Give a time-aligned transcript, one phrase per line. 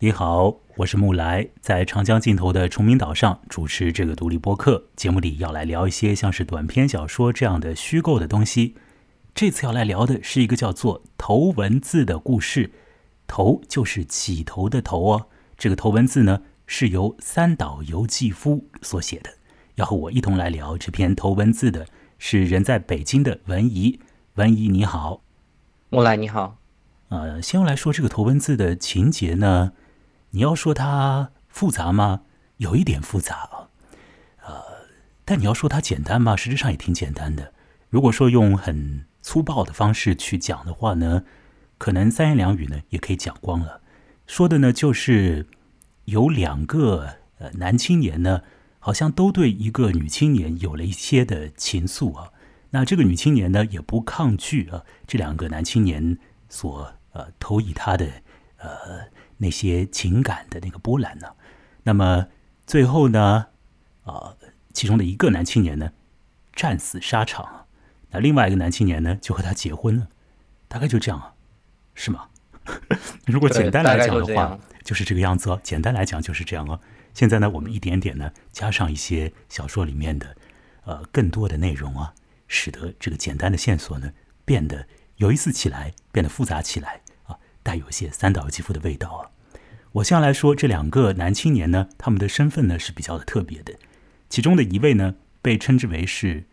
[0.00, 8.76] 你好，我是木来，在长江尽头的崇明岛上主持这个独立播客节目里，要来聊一些像是短篇小说这样的虚构的东西。
[9.34, 12.70] 这次要来聊的是一个叫做《头文字》的故事，
[13.26, 15.26] 头就是起头的头哦。
[15.56, 19.30] 这个头文字呢，是由三岛由纪夫所写的。
[19.74, 21.84] 要和我一同来聊这篇头文字的
[22.18, 23.98] 是人在北京的文怡。
[24.34, 25.22] 文怡你好，
[25.90, 26.56] 木来你好。
[27.08, 29.72] 呃，先来说这个头文字的情节呢。
[30.30, 32.22] 你要说它复杂吗？
[32.58, 33.70] 有一点复杂啊，
[34.44, 34.62] 呃，
[35.24, 36.34] 但你要说它简单吗？
[36.34, 37.52] 实质上也挺简单的。
[37.88, 41.22] 如果说用很粗暴的方式去讲的话呢，
[41.78, 43.80] 可能三言两语呢也可以讲光了。
[44.26, 45.46] 说的呢就是
[46.06, 48.42] 有两个呃男青年呢，
[48.80, 52.32] 好像都对一个女青年有了一些的情愫啊。
[52.70, 58.06] 那这个女青年呢也不抗拒啊，这两个男青年所呃投以他的
[58.56, 59.08] 呃。
[59.38, 61.28] 那些情感的那个波澜呢？
[61.82, 62.28] 那么
[62.66, 63.46] 最后呢？
[64.04, 64.36] 啊，
[64.72, 65.92] 其中的一个男青年呢，
[66.54, 67.66] 战死沙场，
[68.10, 70.08] 那另外一个男青年呢，就和他结婚了。
[70.68, 71.34] 大概就这样啊，
[71.94, 72.28] 是吗？
[73.26, 75.60] 如果简单来讲的话，就是这个样子哦。
[75.62, 76.80] 简单来讲就是这样哦。
[77.14, 80.36] 现在呢，我们一点点呢，加上一些小说里面的
[80.84, 82.14] 呃更多的内容啊，
[82.46, 84.12] 使得这个简单的线索呢，
[84.44, 87.00] 变得有意思起来，变得复杂起来。
[87.62, 89.30] 带有些三岛由纪夫的味道啊！
[89.92, 93.74] 我先来说这两个男青年呢，他们的身份呢是比较的特别的。
[94.28, 96.44] 其中的一位呢，被称之为是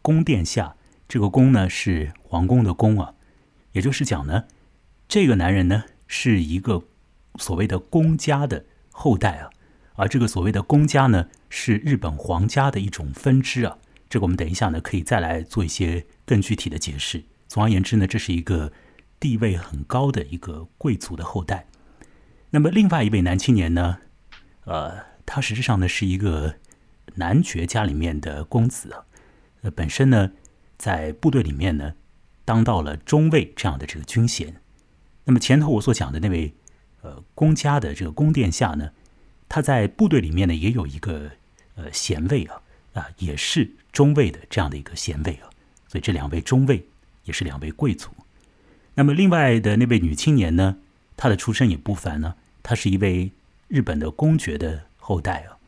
[0.00, 0.76] 宫殿下，
[1.08, 3.14] 这个宫呢是皇宫的宫啊，
[3.72, 4.44] 也就是讲呢，
[5.08, 6.84] 这个男人呢是一个
[7.36, 9.50] 所谓的公家的后代啊，
[9.94, 13.78] 而这个所谓的公家呢是日本皇家的一种分支啊。
[14.08, 17.24] 这个我们等一下呢可以再来做一些更具体的解释。
[17.48, 18.72] 总而言之呢，这是一个。
[19.24, 21.66] 地位很高的一个贵族的后代，
[22.50, 24.00] 那么另外一位男青年呢？
[24.66, 26.56] 呃，他实质上呢是一个
[27.14, 28.94] 男爵家里面的公子，
[29.62, 30.32] 呃，本身呢
[30.76, 31.94] 在部队里面呢
[32.44, 34.60] 当到了中尉这样的这个军衔。
[35.24, 36.54] 那么前头我所讲的那位
[37.00, 38.90] 呃公家的这个宫殿下呢，
[39.48, 41.30] 他在部队里面呢也有一个
[41.76, 42.60] 呃衔位啊
[42.92, 45.48] 啊，也是中尉的这样的一个衔位啊，
[45.88, 46.86] 所以这两位中尉
[47.24, 48.10] 也是两位贵族。
[48.96, 50.76] 那么，另外的那位女青年呢？
[51.16, 52.36] 她的出身也不凡呢。
[52.62, 53.32] 她是一位
[53.66, 55.58] 日本的公爵的后代啊。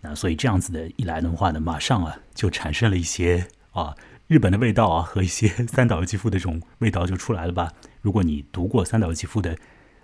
[0.00, 3.94] 那所以这样子的一来的话呢，马上啊就产生了一些啊
[4.26, 7.72] 日本的味道啊，和一些三岛由纪夫的这种味道就出来了吧。
[8.00, 9.56] 如果你读过三岛由纪夫的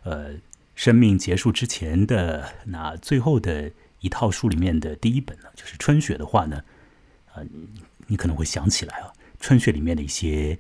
[0.03, 0.33] 呃
[0.75, 3.71] 生命结束之前的那最后的
[4.01, 6.63] 一套书里面的第一本呢，就是《春雪》的话呢，
[7.33, 7.41] 啊，
[8.09, 9.09] 你可能会想起来啊，
[9.41, 10.59] 《春雪》里面的一些。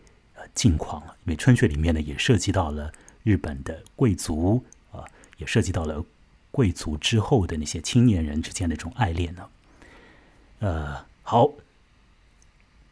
[0.55, 2.93] 境况了，因为《春雪》里面呢也涉及到了
[3.23, 5.05] 日本的贵族啊，
[5.39, 6.05] 也涉及到了
[6.51, 9.49] 贵族之后的那些青年人之间的这种爱恋呢。
[10.61, 11.51] 呃，好，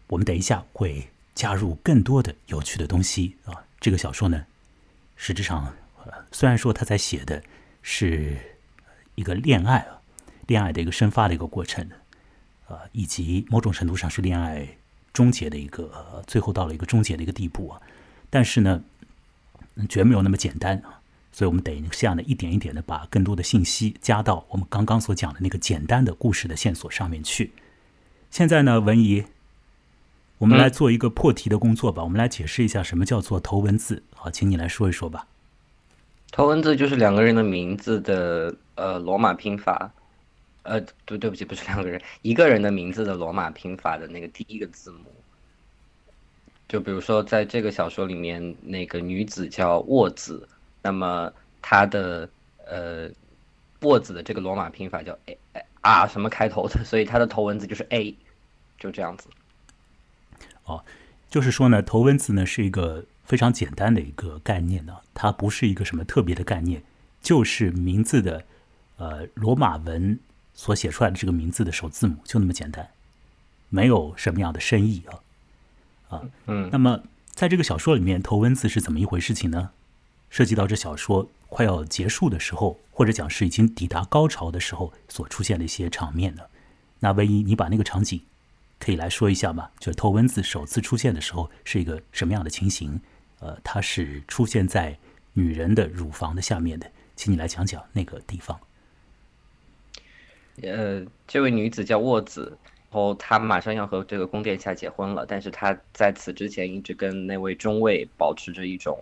[0.07, 3.65] 我们等一下会加入更多的有趣的东西啊。
[3.79, 4.47] 这个小说呢，
[5.17, 5.75] 实质上
[6.33, 7.43] 虽然说他在写的
[7.83, 8.37] 是
[9.15, 10.01] 一个恋爱啊，
[10.47, 11.89] 恋爱的一个生发的一个过程
[12.67, 14.67] 啊，以及某种程度上是恋爱。
[15.13, 17.81] 终结的一个，最后到了一个终结的一个地步啊，
[18.31, 18.83] 但是呢，
[19.89, 21.01] 绝没有那么简单啊，
[21.33, 27.53] 所以我们得这样的一点一点的把更多的信息加到我们刚刚所讲的那个简单的故事的线索上面去。
[28.31, 29.25] 现在呢，文怡，
[30.39, 34.05] 我们来做一个破题的工作吧，我们来解释一下什么叫做头文字。
[34.15, 35.27] 好，请你来说一说吧。
[36.31, 39.93] 头文字就是两个人的名字的呃罗马拼法。
[40.71, 45.13] 呃，对，对不起，不是两个人，一个人的名字的罗马拼法的那个第一个字母。
[46.69, 50.49] 就比如说，在这个小说里面，那个女子叫沃子，
[50.81, 52.31] 那么她的
[52.69, 53.11] 呃
[53.81, 55.37] 沃子的这个罗马拼法叫 A
[55.81, 58.15] R 什么开头的， 所以它的头文字就是 A，
[58.79, 59.29] 就这样子。
[60.67, 60.85] 哦，
[61.29, 66.85] 就是说呢，头文字呢是一个非常简单的一个概念呢，它不是一个什么特别的概念，
[67.21, 68.45] 就是名字的
[68.99, 70.17] 呃罗马文。
[70.61, 72.91] 所写出来的这个名字的首字母就那么简单，
[73.71, 76.69] 没有什么样的深意啊，啊，嗯。
[76.71, 79.71] 那么在这个小说里面，头文字是怎么一回事情呢？
[80.29, 86.43] 涉及到这小说快要结束的时候，或者讲是已经抵达高潮的时候所出现的一些场面呢？
[86.99, 88.21] 那唯一你把那个场景
[88.79, 89.71] 可以来说一下吗？
[89.79, 93.01] 就是头文字首次出现的时候是一个什么样的情形？
[93.39, 94.99] 呃，它是出现在
[95.33, 98.61] 女人的乳房的下面的，请你来讲讲那个地方。
[100.63, 108.99] 呃，这位女子叫沃子，然后她马上要和这个宫殿下结婚了，但是她在此之前一直跟那位中尉保持着一种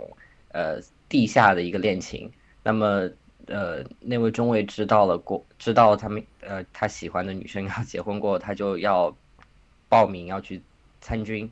[0.52, 2.30] 呃地下的一个恋情。
[2.62, 3.08] 那么
[3.46, 9.16] 呃，那位中尉知道了过，知道他们呃他喜欢的女生要结婚过，他就要
[9.88, 10.60] 报名要去
[11.00, 11.50] 参军。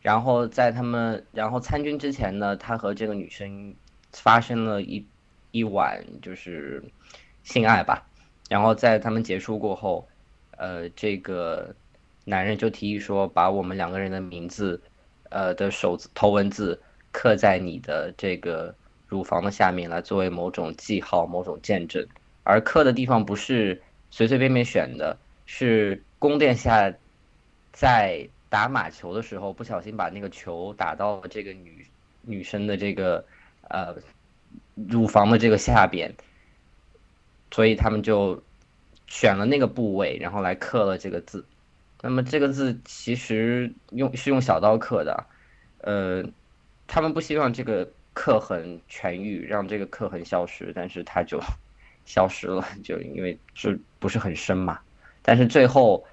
[0.00, 3.74] 然后在他们然后参军之前呢，他和这个女生
[4.12, 5.04] 发生了一
[5.50, 6.84] 一晚就是
[7.42, 8.06] 性爱吧。
[8.48, 10.06] 然后在他们结束过后，
[10.56, 11.74] 呃，这个
[12.24, 14.80] 男人就提议说，把我们两个人的名字，
[15.30, 16.80] 呃的首字头文字
[17.12, 18.74] 刻在你的这个。
[19.06, 22.04] 乳房的下面来作为某种记号、某种见证，
[22.42, 23.80] 而刻的地方不是
[24.10, 26.92] 随随便便选的，是宫殿下
[27.70, 31.86] 在打马球的时候不小心把那个球打到了这个女
[32.22, 33.24] 女生的这个
[33.68, 33.94] 呃
[34.74, 36.12] 乳房的这个下边，
[37.54, 38.42] 所以他们就
[39.06, 41.44] 选了那个部位，然后来刻了这个字。
[42.02, 45.26] 那么这个字其实用是用小刀刻的，
[45.82, 46.24] 呃，
[46.88, 47.88] 他们不希望这个。
[48.16, 51.40] 刻痕痊愈，让这个刻痕消失，但是它就
[52.06, 54.78] 消失了，就因为是不是很深嘛。
[55.20, 56.06] 但是最后，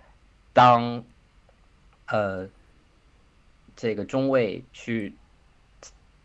[0.52, 1.04] 当
[2.08, 2.50] 呃
[3.76, 5.14] 这个中尉去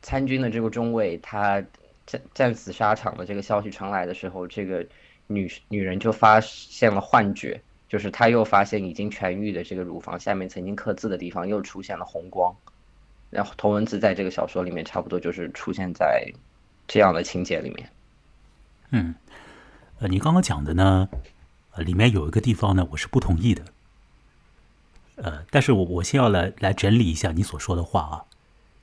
[0.01, 1.63] 参军的这个中尉，他
[2.07, 4.87] 战战死沙场的这个消息传来的时候，这个
[5.27, 12.55] 女女人就发现了幻觉，就是她又发现已经痊愈的这个乳房下面曾经刻字的地方又出现了红光。
[13.29, 16.25] 然后头文字在这个小说里面差不多就是出现在
[16.87, 17.91] 这样的情节里面。
[18.91, 19.15] 嗯，
[19.99, 21.09] 呃，你刚刚讲的呢，
[21.73, 23.65] 呃，里面有一个地方呢，我是不同意的。
[25.17, 28.25] 呃，但是我我先要来来整理一下你所说的话啊。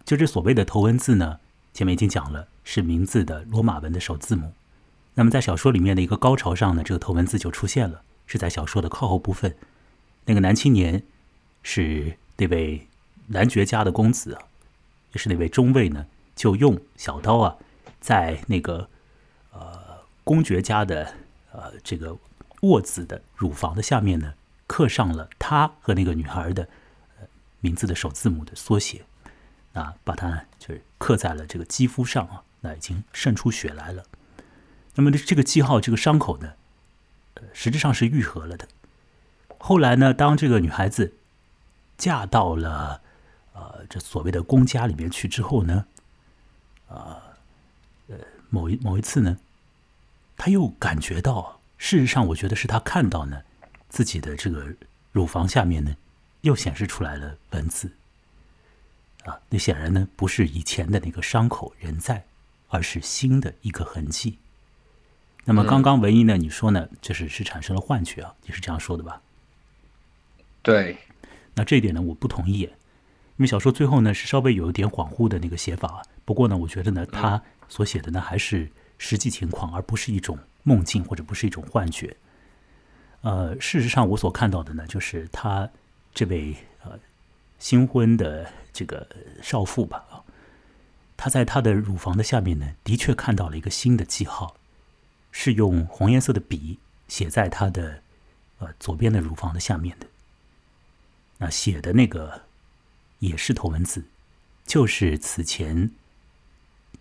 [0.04, 1.40] 就这所谓的头文字呢，
[1.74, 4.52] 前面已经讲了，是名字的罗马文的首字母。
[5.16, 9.56] 那么在小说里面的一个高潮上呢，这个头文字就出现了，是在小说的靠后部分。
[10.26, 11.04] 那个男青年
[11.62, 12.88] 是那位。
[13.28, 14.42] 男爵家的公子啊，
[15.14, 16.06] 也是那位中尉呢，
[16.36, 17.56] 就用小刀啊，
[18.02, 18.90] 在那个
[19.54, 19.80] 呃
[20.26, 21.16] 公爵家的
[21.54, 22.18] 呃这个
[22.64, 24.34] 卧子的乳房的下面呢，
[24.68, 26.68] 刻上了他和那个女孩的
[27.62, 29.06] 名字的首字母的缩写，
[29.72, 34.04] 啊，把它就是刻在了这个肌肤上啊，那已经渗出血来了。
[34.96, 36.54] 那么这个记号，这个伤口呢，
[37.54, 38.68] 实质上是愈合了的。
[39.58, 41.14] 后来呢，当这个女孩子
[41.98, 43.02] 嫁到了。
[43.56, 45.86] 呃，这所谓的公家里面去之后呢，
[46.88, 47.22] 啊，
[48.08, 48.16] 呃，
[48.50, 49.38] 某一某一次呢，
[50.36, 53.44] 他又感觉到，事实上，我觉得是他看到呢，
[53.90, 54.74] 自己的这个
[55.12, 55.96] 乳房下面呢，
[56.42, 57.92] 又显示出来了文字，
[59.26, 62.26] 啊，那显然呢，不是以前的那个伤口仍在，
[62.70, 64.40] 而是新的一个痕迹。
[65.46, 69.22] 那么刚刚文一呢，你说呢，就是是产生了幻觉啊，你是这样说的吧？
[70.62, 70.98] 对，
[71.56, 72.62] 那这一点呢，我不同意。
[72.62, 82.16] 因为小说最后呢是稍微有一点恍惚的那个写法，不过呢，我觉得呢，他所写的呢还是实际情况，而不是一种梦境或者不是一种幻觉。
[83.22, 85.68] 呃，事实上我所看到的呢，就是他
[86.14, 86.92] 这位呃
[87.58, 89.06] 新婚的这个
[89.42, 90.22] 少妇吧，啊，
[91.18, 94.56] 他在她的乳房的下面呢，的确看到了一个新的记号，
[95.34, 98.02] 是用红颜色的笔写在他的
[98.60, 100.08] 呃左边的乳房的下面的，
[101.40, 102.44] 那写的那个。
[103.20, 104.04] 也是头文字，
[104.66, 105.92] 就是此前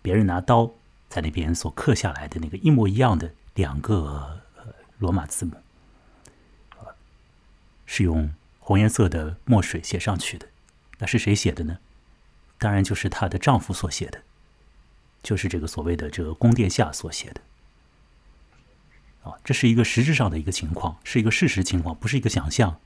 [0.01, 0.71] 别人拿刀
[1.09, 4.39] 在那边所刻下来的那个一模一样的两个
[4.99, 5.57] 罗马字母，
[7.85, 10.47] 是用红颜色的墨水写上去的。
[10.99, 11.79] 那是谁写的呢？
[12.57, 14.21] 当然就是她的丈夫所写的，
[15.21, 17.41] 就是这个所谓的这个宫殿下所写的。
[19.23, 22.79] 啊，这是一个实质上的一个情况，是一个事实情况，不是一个想象。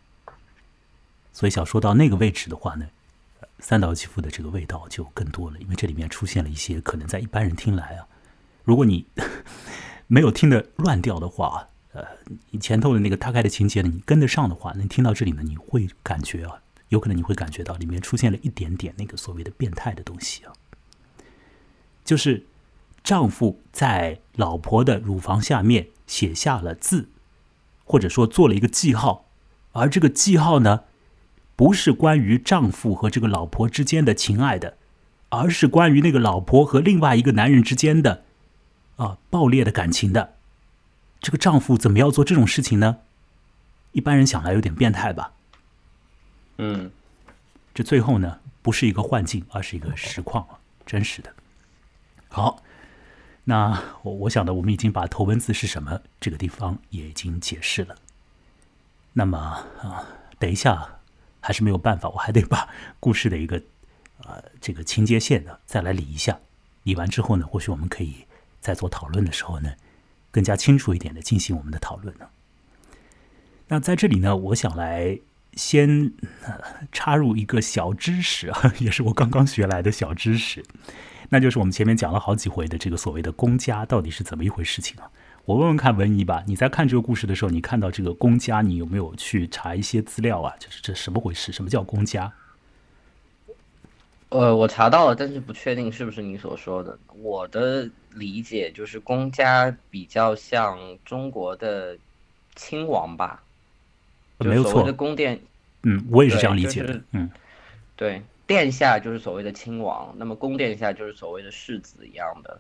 [1.34, 2.88] 所以，小说到那个位置的话呢？
[3.60, 8.06] 三岛纪夫的这个味道就更多了，因为这里面出现了一些可能在一般人听来啊，
[8.64, 9.06] 如果你
[10.06, 12.06] 没有听的乱掉的话，呃，
[12.52, 20.54] 你前头的那个大概的情节呢，你跟得上的话，那听到这里呢，你会感觉啊，有可能你会感觉到里面出现了一点点那个所谓的变态的东西啊，
[22.06, 22.46] 就是
[23.08, 27.08] 丈夫在老婆的乳房下面写下了字，
[27.86, 29.24] 或者说做了一个记号，
[29.72, 30.84] 而这个记号呢。
[31.56, 34.78] 不是关于丈夫和这个老婆之间的情爱的，
[35.30, 38.26] 而是关于那个老婆和另外一个男人之间的，
[38.98, 40.36] 啊，爆裂的感情的。
[41.20, 42.98] 这个丈夫怎么要做这种事情呢？
[43.94, 45.32] 一般人想来有点变态吧。
[46.58, 46.92] 嗯，
[47.74, 51.34] 这最后呢，不是一个幻境，而是一个实况啊，真实的。
[52.30, 52.62] 好，
[53.50, 57.96] 那我我想呢，我们已经把头文字是什么这个地方也已经解释了。
[59.14, 59.38] 那么
[59.82, 60.06] 啊，
[60.38, 60.94] 等一下。
[61.40, 62.68] 还是没有办法，我还得把
[63.00, 63.62] 故事的一个
[64.26, 66.38] 呃这个情节线呢再来理一下。
[66.84, 68.26] 理完之后呢，或许我们可以
[68.60, 69.72] 在做讨论的时候呢，
[70.30, 72.28] 更加清楚一点的进行我们的讨论呢？
[73.70, 75.18] 那在这里呢，我想来
[75.54, 76.12] 先
[76.92, 80.66] 插入一个小知识啊， 也是我刚刚学来的小知识，
[81.30, 85.10] 那就是我们前面讲了好几回的这个所谓的公家到底是怎么一回事情啊？
[85.46, 90.54] 我问问看文怡吧，你在看这个故事的时候，你看到这个公家，你有没有去查一些资料啊？
[90.60, 91.54] 就是这什么回事？
[91.54, 92.32] 什么叫公家？
[94.30, 97.00] 呃，我查到了，但是不确定是不是你所说的。
[97.22, 101.98] 我的理解就是公家比较像中国的
[102.56, 103.42] 亲王吧，
[104.40, 104.84] 没有错。
[104.84, 105.40] 的宫殿，
[105.84, 107.02] 嗯，我也是这样理解的。
[107.12, 107.30] 嗯，
[107.96, 112.60] 对，殿下就是所谓的亲王，那么宫殿下就是所谓的世子一样的，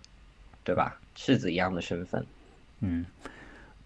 [0.64, 1.00] 对吧？
[1.16, 2.24] 世子一样的身份。
[2.82, 3.06] 嗯，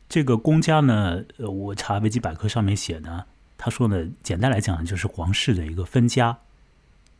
[0.09, 3.23] 这个公家呢，我查维基百科上面写呢，
[3.57, 6.37] 他说呢，简单来讲就是皇室的一个分家。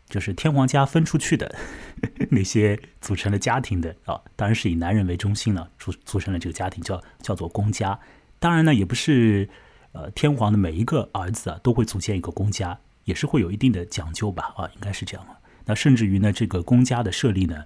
[0.09, 1.55] 就是天皇家分出去的
[2.29, 7.97] 那些组成了家庭的啊，当然是以男人为中心呢，组组成了这个家庭，叫叫做公家。
[8.37, 9.47] 当然呢，也不是
[9.93, 12.77] 呃天皇的每一个儿子啊都会组建一个公家，
[13.11, 15.37] 也是会有一定的讲究吧啊，应该是这样啊。
[15.65, 17.63] 那甚至于呢，这个公家的设立呢，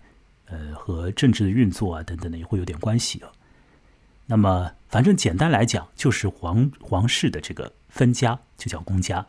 [0.48, 3.32] 呃和政治的运作啊等等的也会有点关系啊。
[4.26, 9.24] 那么反正简单来讲，就是皇皇室的这个分家就叫公家。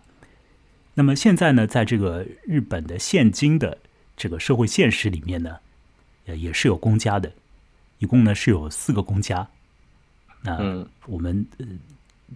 [0.94, 3.76] 那么现在呢，在这个日本的现今的
[4.16, 5.58] 这个社会现实里面呢，
[6.24, 7.30] 呃，也是有公家的，
[7.98, 9.46] 一共呢是有四个公家。
[10.42, 11.66] 那我们呃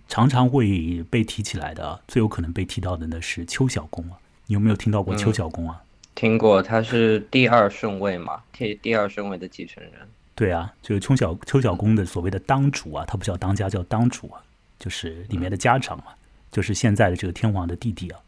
[0.09, 4.19] 常常会被提起来的，最有可能被提到的呢是邱小公啊。
[4.47, 5.83] 你有没有听到过邱小公啊？
[6.15, 9.93] 听过，他是第二顺位嘛，第第二顺位的继承人。
[10.35, 14.43] 对啊，就是邱小邱小公的所谓的当主啊，他不叫当家，叫当主啊，
[14.79, 16.07] 就是里面的家长嘛，
[16.51, 18.19] 就是现在的这个天皇的弟弟啊。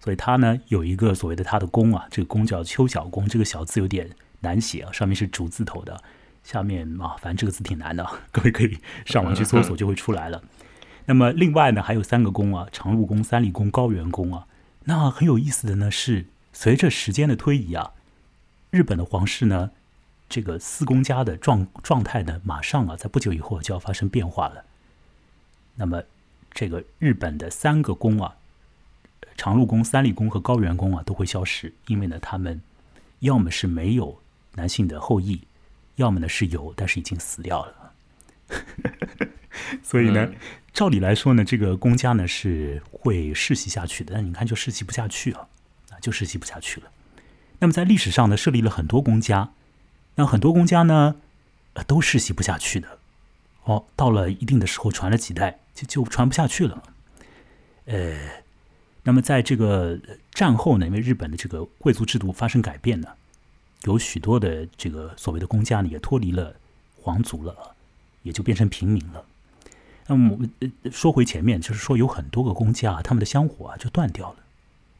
[0.00, 4.08] 所以他呢有一个所谓的他的宫啊，这个宫叫邱小宫，这个小字有点
[4.40, 6.02] 难写啊，上面是竹字头的，
[6.44, 10.42] 下面啊，反正这个字挺难的， 各位可以上网去搜索就会出来了。
[11.10, 14.46] 那么另外呢还有三个宫啊，长禄宫、三立宫、高原宫啊。
[14.84, 17.94] 那很有意思的呢是，随着时间的推移啊，
[18.70, 19.72] 日本的皇室呢，
[20.28, 24.64] 这个四宫家的状状态呢，马上啊在不久以后就要发生变化了。
[25.74, 26.04] 那么
[26.52, 28.36] 这个日本的三个宫啊。
[29.36, 32.60] 长禄宫、三立宫和高原宫啊都会消失，因为呢，他们
[33.18, 34.20] 要么是没有
[34.54, 35.40] 男性的后裔，
[35.96, 37.92] 要么呢是有，但是已经死掉了。
[39.82, 40.30] 所以呢，
[40.72, 45.48] 照理来说呢，这个公家呢是会世袭下去的，但你看就世袭不下去啊，
[45.90, 46.90] 啊，就世袭不下去了。
[47.58, 49.52] 那么在历史上呢，设立了很多公家，
[50.14, 51.16] 那很多公家呢
[51.86, 52.98] 都世袭不下去的。
[53.64, 56.82] 哦，到了一定的时候，传了几代就就传不下去了，
[57.86, 58.16] 呃。
[59.02, 59.98] 那么，在这个
[60.30, 63.08] 战后呢，因为日本的这个贵族制度发生改变呢，
[63.84, 66.54] 有许多的这个所谓的公家呢，也脱离了
[67.00, 67.74] 皇族了，
[68.22, 69.24] 也就变成平民了。
[70.10, 70.36] 那么，
[70.90, 74.38] 说回前面，就是说有很多个公家，他们的香火啊就断掉了。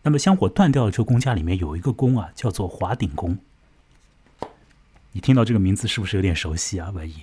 [0.04, 3.36] 那么，香火断掉的这个公家里面有一个宫啊，叫做华鼎宫。
[5.10, 6.90] 你听到这个名字是不是有点熟悉啊？
[6.94, 7.14] 万一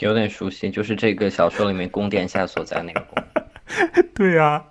[0.00, 3.24] 有点熟悉，就是这个小说里面宫殿下所在那个宫。
[4.14, 4.66] 对啊。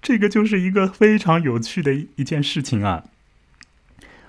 [0.00, 3.04] 这个就是一个非常有趣的一一件事情啊！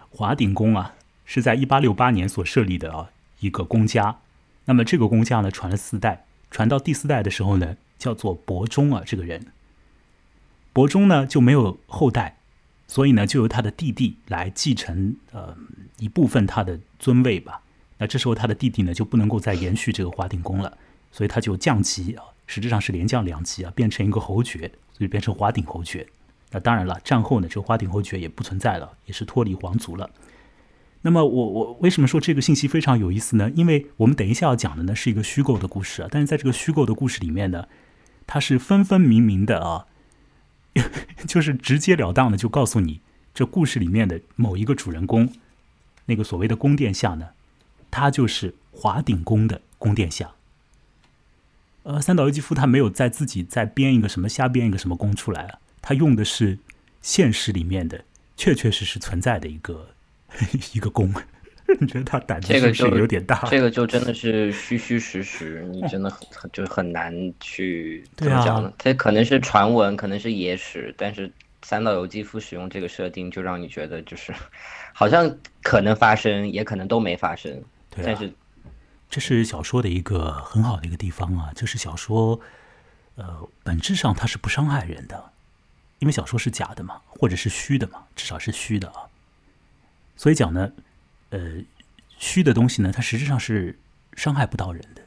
[0.10, 0.96] 华鼎宫啊，
[1.26, 4.20] 是在一八六八年所设立的啊一个公家。
[4.66, 6.25] 那么这个公家呢，传了四代，
[6.56, 9.48] 传到第四代的时候呢，叫做伯中啊这个人。
[10.72, 12.38] 伯中呢就没有后代，
[12.88, 15.54] 所以呢就由他的弟弟来继承呃
[15.98, 17.62] 一部分他的尊位吧。
[17.98, 20.78] 那这时候他的弟弟呢就不能够再延续这个华鼎宫了，
[21.12, 24.72] 所以他就降级啊，实质上是连降两级啊，变成一个侯爵。
[24.94, 26.08] 所以变成华鼎侯爵，
[26.52, 30.10] 那当然了，战后呢，这个华鼎侯爵也不存在了，也是脱离皇族了。
[31.06, 33.52] 那么我我为什么说这个信息非常有意思呢？
[33.54, 37.68] 因为我们等一下要讲的呢是一个虚构的故事啊，但是在这个虚构的故事里面呢，
[38.26, 39.86] 它是分分明明的啊，
[41.28, 43.02] 就是直截了当的就告诉你，
[43.36, 45.32] 这故事里面的某一个主人公，
[46.08, 47.30] 那个所谓的宫殿下呢，
[47.92, 50.32] 他就是华鼎宫的宫殿下。
[51.84, 56.58] 呃，三岛由纪夫他没有在自己再编一个什么瞎编一个什么宫出来啊，他用的是
[57.00, 59.92] 现实里面的确确实实存在的一个
[60.74, 61.14] 一个宫。
[61.80, 63.42] 你觉得他胆子是不是有点大？
[63.50, 68.72] 这个就真的是虚虚实实，你真的很很就很难去怎么讲呢？
[68.78, 71.32] 这可能是传闻，可能是野史，但是
[71.64, 74.32] 三岛由纪夫使用这个设定，就让你觉得就是
[74.94, 77.52] 好像可能发生，也可能都没发生，
[77.90, 78.32] 对但是。
[79.10, 82.40] 这是小说的一个很好的一个地方啊，就是小说，
[83.16, 85.32] 呃，本质上它是不伤害人的，
[85.98, 89.02] 因为小说是假的嘛，或者是虚的嘛，至少是虚的啊。
[90.16, 90.72] 所以讲呢，
[91.30, 91.64] 呃，
[92.18, 93.78] 虚的东西呢，它实质上是
[94.16, 95.02] 伤害不到人的，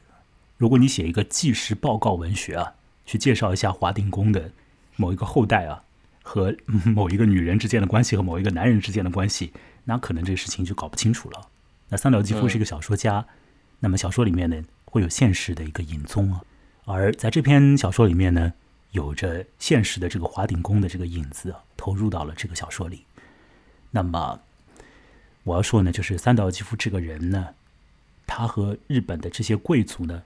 [0.57, 2.73] 如果你写一个纪实报告文学啊，
[3.05, 4.51] 去介绍一下华定宫的
[4.95, 5.83] 某一个后代啊
[6.21, 9.51] 和 某一个女人之间的关系和某一个男人之间的关系，
[9.85, 11.47] 那可能这个事情就搞不清楚了。
[11.89, 13.25] 那三岛纪夫是一个小说家，
[13.79, 16.43] 那么小说里面呢会有现实的一个影踪啊，
[16.85, 18.53] 而在这篇小说里面呢，
[18.91, 23.05] 有着现实的这个华鼎宫的这个影子啊，投入到了这个小说里。
[23.89, 24.39] 那么
[25.49, 27.55] 我要说呢，就是三岛由纪夫这个人呢，
[28.27, 30.21] 他和日本的这些贵族呢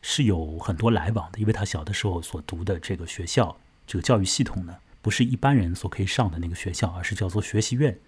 [0.00, 7.98] 是有很多来往的，因为他小的时候所读的这个学校，这个教育系统呢，不是一般人所可以上的那个学校，而是叫做学习院，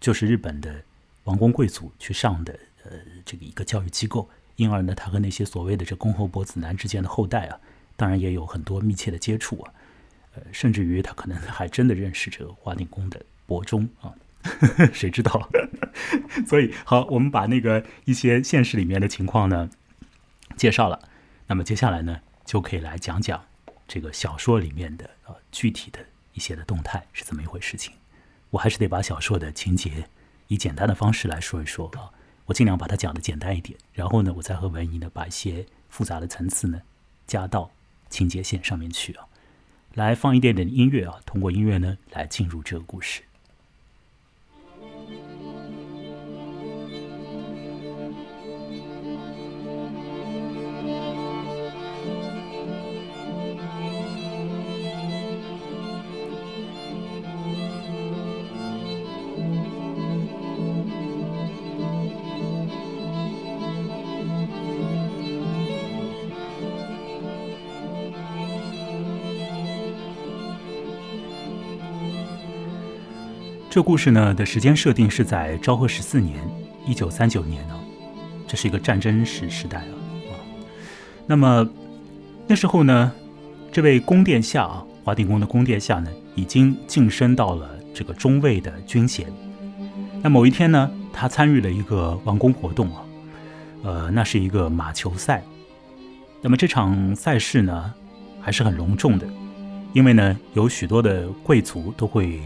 [0.00, 0.82] 就是日本的。
[1.24, 2.92] 王公贵族去上的呃
[3.26, 4.26] 这个一个教育机构，
[4.56, 7.60] 因而呢，他和那些所谓的这公侯伯子男之间的后代啊，
[7.94, 9.72] 当然也有很多密切的接触啊，
[10.34, 14.14] 呃，甚至于他可能还真的认识这个华定宫的伯中啊，
[14.92, 15.50] 谁知道？
[16.46, 19.68] 所以好，我们把那个一些现实里面的情况呢
[20.56, 21.00] 介绍了，
[21.46, 23.44] 那么接下来呢就可以来讲讲
[23.86, 26.00] 这个小说里面的呃具体的
[26.32, 27.92] 一些的动态是怎么一回事情。
[28.50, 30.08] 我还是得把小说的情节。
[30.48, 32.10] 以简单的方式来说一说啊，
[32.46, 36.82] 我尽量把它讲的简单一点，然后呢，我再和文怡呢把一些复杂的层次呢
[37.24, 37.70] 加到
[38.08, 39.26] 情节线上面去啊，
[39.94, 43.22] 来放一点点音乐啊，通过音乐呢来进入这个故事。
[73.70, 76.36] 这故事呢的时间设定是在昭和十四年，
[76.84, 77.80] 一九三九年呢，
[78.44, 79.94] 这是一个战争时时代啊
[80.28, 80.34] 啊。
[81.24, 81.64] 那么
[82.48, 83.12] 那时候呢，
[83.70, 89.28] 这位宫殿下啊，华定宫的宫殿下呢，已经晋升到了这个中尉的军衔。
[90.20, 93.04] 那某一天呢，他参与了一个王宫活动啊，
[93.84, 95.44] 呃，那是一个马球赛。
[96.42, 97.94] 那么这场赛事呢，
[98.40, 99.28] 还是很隆重的，
[99.92, 102.40] 因为呢，有许多的贵族都会。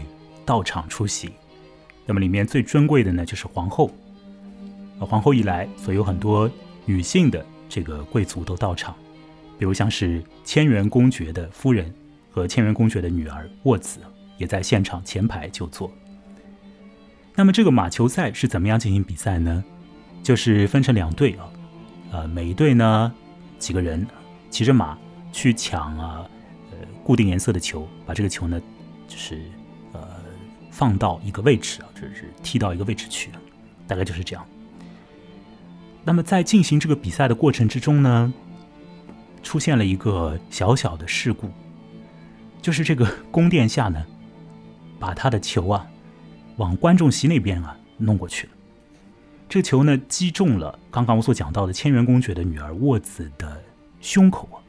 [0.45, 1.31] 到场出席，
[2.05, 3.89] 那么里面最尊贵的呢，就是皇后。
[4.99, 6.49] 皇后一来，所以有很多
[6.85, 8.95] 女性的这个贵族都到场，
[9.59, 11.93] 比如像是千元公爵的夫人
[12.31, 13.99] 和千元公爵的女儿沃子，
[14.37, 15.91] 也在现场前排就坐。
[17.35, 19.61] 那么这个马球赛是怎么样进行比赛呢？
[20.23, 21.49] 就是分成两队啊，
[22.11, 23.13] 呃，每一队呢
[23.59, 24.07] 几个人
[24.49, 24.97] 骑着马
[25.33, 26.25] 去抢啊，
[26.71, 28.61] 呃，固定颜色的球，把这个球呢
[29.09, 29.41] 就是。
[30.75, 33.31] 放到一个位置啊，就是踢到一个位置去，
[33.87, 34.45] 大概就是这样。
[36.03, 38.33] 那么在进行这个比赛的过程之中呢，
[39.41, 41.49] 出现了一个小小的事故，
[42.61, 44.05] 就是这个宫殿下呢，
[44.99, 45.87] 把他的球啊
[46.57, 48.53] 往观众席那边啊弄过去了。
[49.47, 53.63] 这球呢击中了刚刚我所讲到的千元公爵的女儿沃子的
[54.01, 54.59] 胸口啊，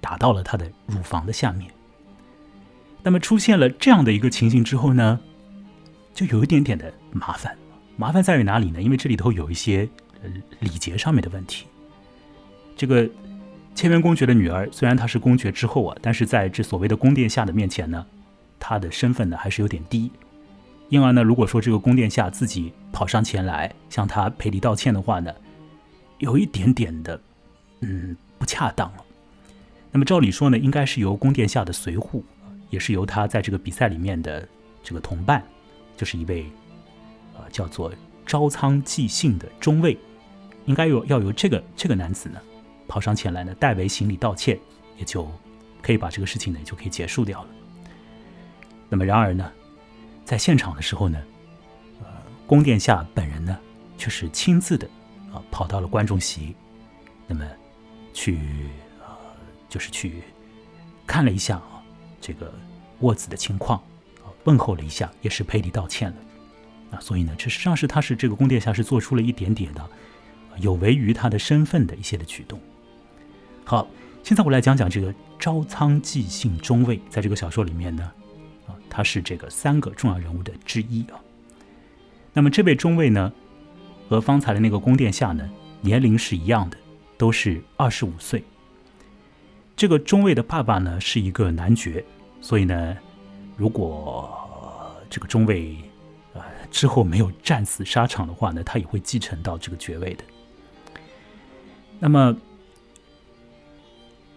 [0.00, 1.70] 打到了她的乳房的下面。
[3.08, 5.18] 那么出现了这样的一个情形之后呢，
[6.12, 7.56] 就有一点点的麻烦。
[7.96, 8.82] 麻烦在于哪里呢？
[8.82, 9.88] 因为这里头有一些
[10.22, 10.28] 呃
[10.60, 11.64] 礼节上面的问题。
[12.76, 13.08] 这个
[13.74, 18.04] 千元公爵的女儿虽然她是公爵之后啊，但是在这所谓的宫殿下的面前呢，
[18.60, 20.12] 她的身份呢还是有点低。
[20.90, 25.32] 因而呢，如果说这个宫殿下自己跑上前来向她赔礼道歉的话呢，
[26.18, 27.18] 有一点点的
[27.80, 29.04] 嗯不恰当了。
[29.90, 32.22] 那么照理说呢，应该是由宫殿下的随护。
[32.70, 34.46] 也是由他在这个比赛里面的
[34.82, 35.42] 这个同伴，
[35.96, 36.50] 就是一位
[37.34, 37.92] 呃叫做
[38.26, 39.96] 招仓纪信的中尉，
[40.66, 42.40] 应该有要由这个这个男子呢
[42.86, 44.58] 跑上前来呢代为行礼道歉，
[44.96, 45.26] 也就
[45.80, 47.48] 可以把这个事情呢就可以结束掉了。
[48.88, 49.50] 那么然而呢，
[50.24, 51.18] 在现场的时候呢，
[52.00, 52.06] 呃
[52.46, 53.58] 宫殿下本人呢
[53.96, 54.88] 却是亲自的
[55.32, 56.54] 啊跑到了观众席，
[57.26, 57.46] 那么
[58.12, 58.38] 去
[59.00, 59.06] 呃
[59.68, 60.22] 就是去
[61.06, 61.77] 看了一下啊。
[62.28, 62.52] 这个
[63.00, 63.78] 沃子的情况，
[64.22, 66.16] 啊，问候了一下，也是赔礼道歉了，
[66.90, 69.90] 啊，所以呢，这实际上是他是这个宫殿下是做出了一点点的
[70.58, 72.60] 有违于他的身份的一些的举动。
[73.64, 73.88] 好，
[74.22, 78.12] 现在我来讲讲这个招仓纪信中尉，在这个小说里面呢，
[78.66, 81.16] 啊，他是这个三个重要人物的之一啊。
[82.34, 83.32] 那么这位中尉呢，
[84.06, 85.48] 和方才的那个宫殿下呢，
[85.80, 86.76] 年龄是一样的，
[87.16, 88.44] 都是二十五岁。
[89.76, 92.04] 这个中尉的爸爸呢是一个男爵，
[92.40, 92.96] 所以呢，
[93.56, 95.76] 如果这个中尉
[96.34, 100.24] 呃之后没有战死沙场的话呢，他也会继承到这个爵位的。
[101.98, 102.36] 那么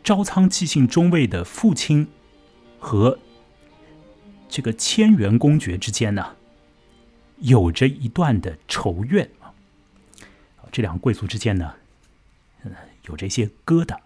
[0.04, 2.08] 朝仓纪信中尉的父亲
[2.80, 3.20] 和
[4.50, 6.36] 这个千元公爵之间呢，
[7.38, 9.30] 有着一段的仇怨。
[10.72, 11.76] 这两个贵族之间呢，
[12.64, 12.72] 嗯
[13.04, 13.98] 有这些疙瘩。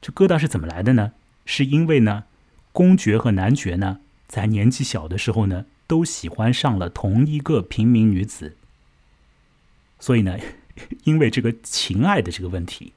[0.00, 1.12] 这疙瘩是怎么来的呢？
[1.44, 2.24] 是因为呢，
[2.72, 8.56] 公爵和男爵呢，在年纪小的时候呢，都喜欢上了同一个平民女子，
[9.98, 10.38] 所以呢，
[11.04, 12.92] 因为这个情爱的这个问题，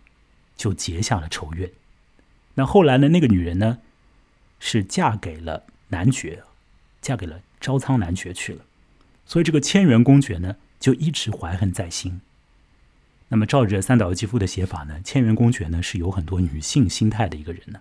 [0.56, 1.72] 就结下了仇怨。
[2.56, 3.80] 那后来呢，那个女人呢，
[4.60, 6.44] 是嫁给了男爵，
[7.02, 8.64] 嫁给了朝仓男爵去了，
[9.26, 12.22] 所以这个千元公爵呢，就一直怀恨在心。
[13.30, 17.80] 那么照着三岛由纪夫的写法呢，千元公爵呢是有很多女性心态的一个人呢，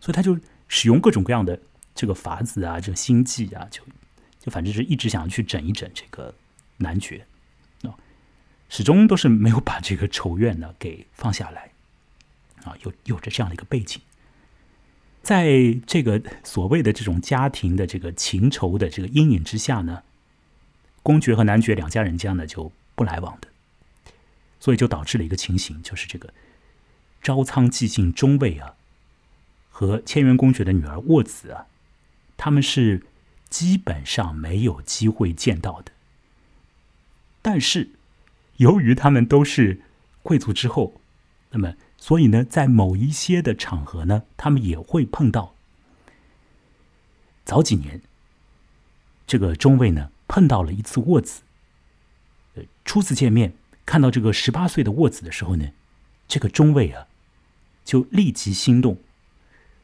[0.00, 0.38] 所以他就
[0.68, 1.60] 使用各种各样的
[1.94, 3.82] 这个法子啊，这个心计啊，就
[4.40, 6.34] 就反正是一直想要去整一整这个
[6.78, 7.26] 男爵，
[7.82, 7.94] 啊，
[8.68, 11.70] 始终都是没有把这个仇怨呢给放下来，
[12.64, 14.00] 啊，有有着这样的一个背景，
[15.22, 20.02] 在这个所谓的这种家庭的这个情仇的这个阴影之下呢，
[21.02, 23.48] 公爵和男爵两家人家呢就不来往的。
[24.58, 26.32] 所以就导致了一个情形，就是这个
[27.22, 28.74] 朝仓寂静中尉啊，
[29.78, 31.66] 和千元公爵的女儿沃子啊，
[32.38, 33.04] 他们是
[33.50, 35.92] 基本上没有机会见到的。
[37.42, 37.90] 但是，
[38.56, 39.82] 由于他们都是
[40.22, 40.98] 贵族之后，
[41.50, 45.54] 那么所以呢，在某一些的场合呢，他们也会碰到。
[47.44, 48.00] 早几年，
[49.26, 51.42] 这个中尉呢碰到了一次沃子，
[52.54, 53.52] 呃，初次见面。
[53.84, 55.68] 看到这个十八岁的沃子的时候呢，
[56.26, 57.08] 这个中尉啊，
[57.84, 58.96] 就立即心动。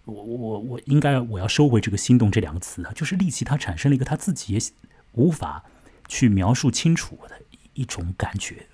[0.04, 4.60] 我我我应该我要收回这个“心动”这两个词啊，就是立即他产生了一个他自己也
[5.12, 5.64] 无法
[6.08, 7.40] 去描述清楚的
[7.74, 8.66] 一种感觉。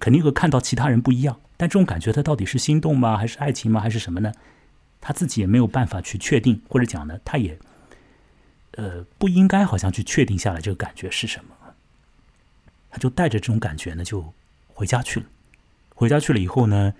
[0.00, 3.16] 肯定和看到其他人不一样，但这种感觉他到底是心动吗？
[3.16, 3.80] 还是爱情吗？
[3.80, 4.32] 还是什么呢？
[5.00, 7.56] 他自己也没有办法去确定，或者讲呢，他也
[8.72, 11.54] 呃不应该好像去确定下来这个感觉是什么。
[12.90, 14.34] 他就带着这种感觉呢，就
[14.66, 15.26] 回家去了。
[15.94, 16.92] 回家去了以后呢，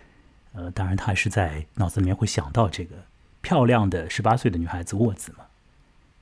[0.56, 2.96] 呃，当然他还是在脑子里面会想到这个
[3.42, 5.44] 漂亮的十八岁的女孩子沃子嘛。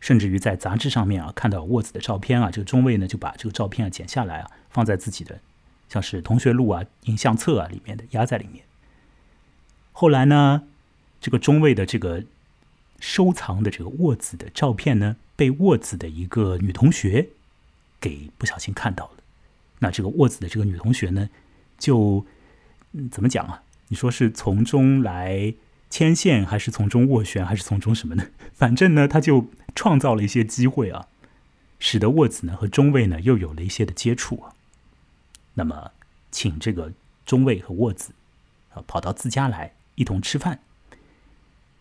[0.01, 5.41] 甚至于在杂志上面啊，看到沃子的照片啊，这个中尉呢就把这个照片啊剪下来啊，放在自己的
[5.89, 8.65] 像是同学录啊、影像册啊里面的压在里面。
[9.93, 10.65] 后来呢，
[11.23, 12.23] 这个中尉的这个
[13.01, 17.29] 收藏的这个沃子的照片呢，被沃子的一个女同学
[17.99, 19.23] 给不小心看到了。
[19.79, 21.31] 那这个沃子的这个女同学呢，
[21.79, 22.27] 就
[22.93, 23.63] 嗯怎么讲啊？
[23.95, 25.55] 你说是从中来
[25.89, 28.27] 牵线，还是从中斡旋，还是从中什么呢？
[28.53, 31.07] 反正呢，他就创造了一些机会啊，
[31.79, 34.57] 使得沃子呢和中尉呢又有了一些的接触啊。
[35.55, 35.93] 那么，
[36.33, 36.93] 请这个
[37.25, 38.15] 中尉和沃子
[38.73, 40.59] 啊跑到自家来一同吃饭。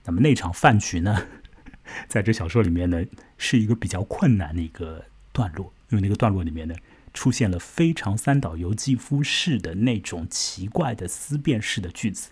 [0.05, 1.25] 那么那场饭局呢，
[2.07, 3.03] 在这小说里面呢，
[3.39, 6.75] 是一个比较困难的一个段落，因为那个段落里面呢。
[7.13, 12.31] 出现了非常三岛由纪夫式的那种奇怪的思辨式的句子，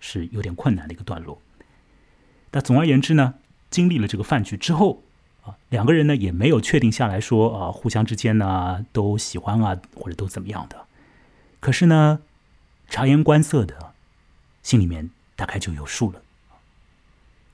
[0.00, 1.40] 是有点困难的一个段落。
[2.50, 3.34] 但总而言之呢，
[3.70, 5.02] 经历了这个饭局之后
[5.42, 10.86] 啊，两个人呢也没有确定下来说啊，互相之间呢都喜欢啊，或者都怎么样的。
[11.60, 12.20] 可是呢，
[12.88, 13.94] 察言观色的，
[14.62, 16.22] 心里面大概就有数了，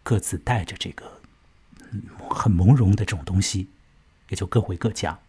[0.02, 1.20] 各自带着这个
[2.28, 3.68] 很朦胧的这种东西，
[4.28, 5.20] 也就各回各家。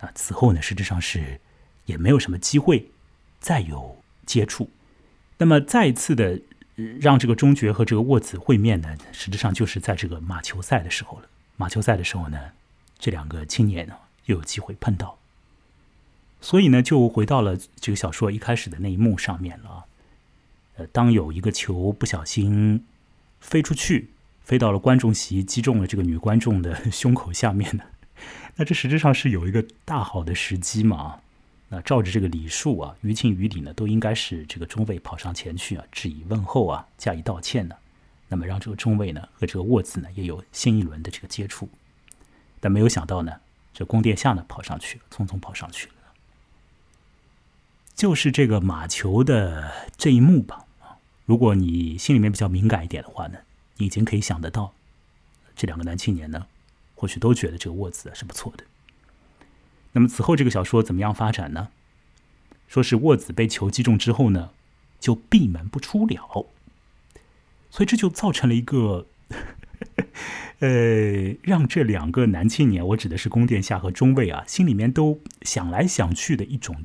[0.00, 1.40] 那此后呢，实质上是
[1.86, 2.90] 也没有什么机会
[3.40, 4.70] 再有接触。
[5.38, 6.40] 那么再一次的
[7.00, 11.28] 让这个中爵和这个沃子会面呢，实质上就是在这个马球赛的时候了。
[11.56, 12.38] 马球赛的时候呢，
[12.98, 13.94] 这两个青年呢
[14.26, 15.18] 又有机会碰到，
[16.40, 19.86] 所以呢就回到了这个小说一开始的那一幕上面了。
[20.76, 22.86] 呃，当有一个球不小心
[23.40, 24.10] 飞出去，
[24.42, 27.82] 飞到了观众席，击中了这个女观众的胸口下面呢。
[28.56, 31.20] 那这实质上是有一个大好的时机嘛？
[31.68, 37.76] 那照着这个礼数啊，于情于理呢，都应该是这个中尉跑上前去啊，致以问候啊，加以道歉呢。
[38.28, 41.68] 那么让这个中尉呢和这个沃兹呢也有新一轮的这个接触。
[42.58, 43.32] 但没有想到呢，
[43.74, 45.92] 这宫殿下呢跑上去了，匆匆跑上去了。
[47.94, 50.64] 就是这个马球的这一幕吧。
[51.26, 53.38] 如果你心里面比较敏感一点的话呢，
[53.76, 54.72] 你已经可以想得到，
[55.54, 56.46] 这两个男青年呢。
[56.98, 58.64] 或许都觉得这个沃子是不错的。
[59.92, 61.68] 那么此后这个小说怎么样发展呢？
[62.66, 64.50] 说是沃子被球击中之后呢，
[64.98, 66.46] 就闭门不出了。
[67.70, 69.06] 所以这就造成了一个，
[70.58, 76.84] 呃，让这两个男青年，我指的是宫殿下和中尉啊，心里面都想来想去的一种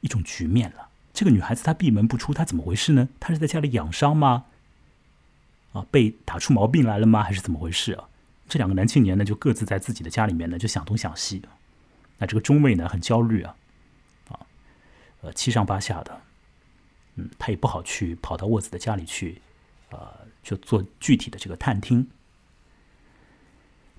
[0.00, 0.88] 一种局面了。
[1.14, 3.08] 这个女孩子她闭门不出，她怎么回事呢？
[3.20, 4.46] 她是在家里养伤吗？
[5.72, 7.22] 啊，被打出毛病来了吗？
[7.22, 8.08] 还是怎么回事啊？
[8.52, 11.40] 这两个男青年呢，就各自在自己的家里面呢，就想东想西。
[12.18, 13.56] 那这个中尉呢，很焦虑啊，
[14.28, 14.40] 啊，
[15.22, 16.20] 呃，七上八下的，
[17.14, 19.40] 嗯，他也不好去跑到沃子的家里去，
[19.88, 20.06] 呃，
[20.42, 22.10] 就做具体的这个探听。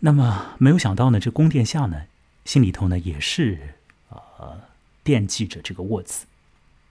[0.02, 2.04] 那么没有想到呢，这宫殿下呢，
[2.46, 3.74] 心里头呢也是
[4.10, 4.62] 呃
[5.04, 6.28] 惦记着这个沃子。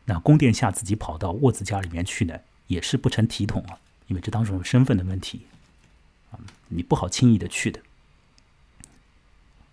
[0.06, 5.46] 那宫殿下自己跑到沃子家里面去呢，也是不成体统啊，因为这当中身份的问题。
[6.74, 7.80] 你不好轻易的去的。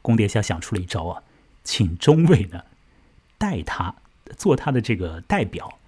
[0.01, 1.23] 公殿下想出了一招啊，
[1.63, 2.63] 请中尉呢
[3.37, 3.95] 带他
[4.37, 5.79] 做他的这个代表，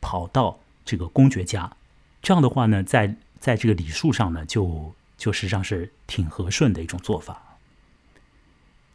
[0.00, 1.76] 跑到这个公爵家。
[2.20, 7.42] 这样的话呢，在在这个礼数上呢，就就实际上是挺和顺的一种做法。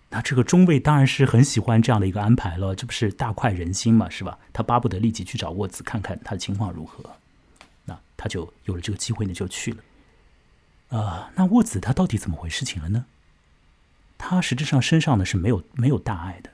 [0.09, 4.37] 那这个中尉当然是很喜欢这样的一个安排了，这不是大快人心嘛，是吧？
[4.53, 7.03] 他巴不得立即去找沃兹看看他的情况如何。
[7.85, 9.77] 那他就有了这个机会呢，就去了。
[10.93, 13.05] 啊，那沃子他到底怎么回事情了呢？
[14.17, 16.51] 他实质上身上呢是没有没有大碍的，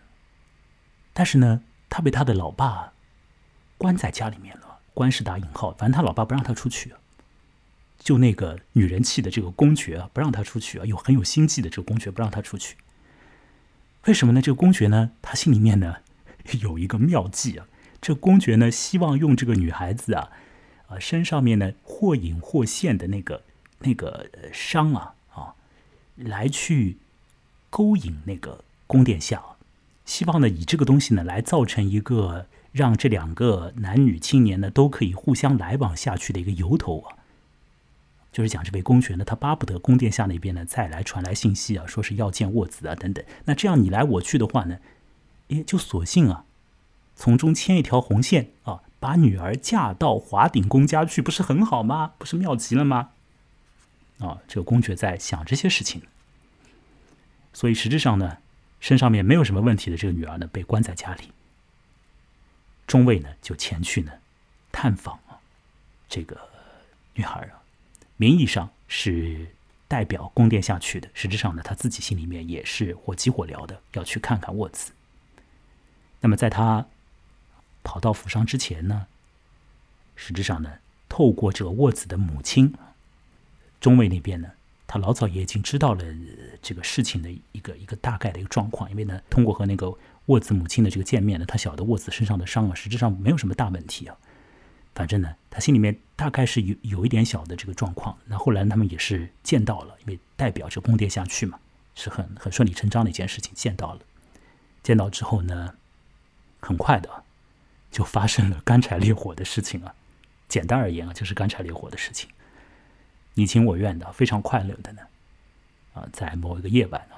[1.12, 2.93] 但是呢，他被他的老爸
[3.78, 4.80] 关在家里面了。
[4.93, 6.93] 关是打引号，反正他老爸不让他出去，
[7.99, 12.75] 就那个女人气的这个公爵啊，不让他出去啊，有很有心计的这个公爵不让他出去。
[14.06, 14.41] 为什么呢？
[14.41, 15.97] 这个公爵呢，他心里面呢
[16.62, 17.67] 有一个妙计啊。
[18.02, 20.30] 这公爵呢，希望用这个女孩子啊，
[20.88, 23.43] 啊身上面呢或隐或现的那个。
[23.80, 25.56] 那个伤啊啊，
[26.15, 26.98] 来去
[27.70, 29.42] 勾引那个宫殿下，
[30.06, 37.15] 希望呢以这个东西呢来造成一个让这两个男女青年呢都可以互相来往下去的一个由头啊。
[38.32, 43.26] 就是讲这位公爵呢，他巴不得宫殿下那边呢再来传来信息啊，说是要见沃子啊等等。
[43.46, 44.78] 那这样你来我去的话呢，
[45.48, 46.46] 也就索性啊
[47.15, 52.13] 从中牵一条红线啊，把女儿嫁到华鼎公家去，不是很好吗？
[52.18, 53.10] 不是妙极了吗？
[54.20, 56.02] 啊，这个公爵在想这些事情，
[57.54, 58.38] 所以实质上呢，
[58.82, 61.32] 身上面没有什么问题的这个女儿呢，被关在家里。
[62.86, 64.12] 中尉呢就前去呢
[64.72, 65.40] 探访啊
[66.10, 66.38] 这个
[67.14, 67.64] 女孩啊，
[68.18, 69.48] 名义上是
[69.88, 74.92] 代表宫殿下去的，实质上呢他自己心里面也是火急火燎的要去看看沃兹。
[76.20, 76.86] 那么在他
[77.84, 79.08] 跑到府上之前呢，
[80.18, 82.76] 实质上呢，透过这个沃兹的母亲。
[83.80, 84.50] 中尉那边呢，
[84.88, 86.04] 他老早也已经知道了
[86.62, 89.94] 这个事情的一个一个大概的一个状况，因为呢，通过和那个
[90.26, 94.18] 沃子母亲的这个见面呢，他晓得沃子身上的伤啊，实质上没有什么大问题啊。
[94.96, 98.18] 反正呢，他心里面大概是有有一点小的这个状况。
[98.26, 101.58] 那后来他们也是见到了，因为代表着宫殿下去嘛，
[101.96, 103.54] 是很很顺理成章的一件事情。
[103.56, 104.02] 见到了，
[104.84, 105.76] 见到之后呢，
[106.60, 107.24] 很快的
[107.92, 109.94] 就发生了干柴烈火的事情啊。
[110.50, 112.30] 简单而言啊，就是干柴烈火的事情。
[113.39, 115.02] 你情我愿的，非常快乐的呢，
[115.93, 117.15] 啊，在某一个夜晚呢，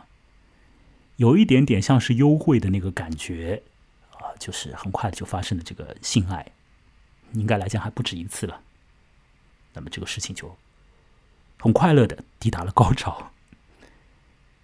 [1.15, 3.63] 有一点点像是幽会的那个感觉，
[4.11, 6.51] 啊，就是很快就发生了这个性爱，
[7.33, 8.61] 应该来讲还不止一次了。
[9.73, 10.55] 那么这个事情就
[11.57, 13.31] 很快乐的抵达了高潮。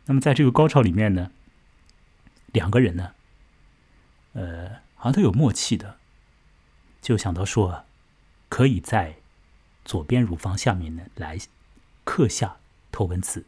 [0.05, 1.31] 那么在这个高潮里面呢，
[2.51, 3.15] 两个人呢，
[4.33, 5.97] 呃，好像都有默契的，
[7.01, 7.83] 就想到说，
[8.47, 9.15] 可以在。
[9.87, 11.39] 左边乳房下面呢，来
[12.03, 12.57] 刻下
[12.91, 13.45] 头文字。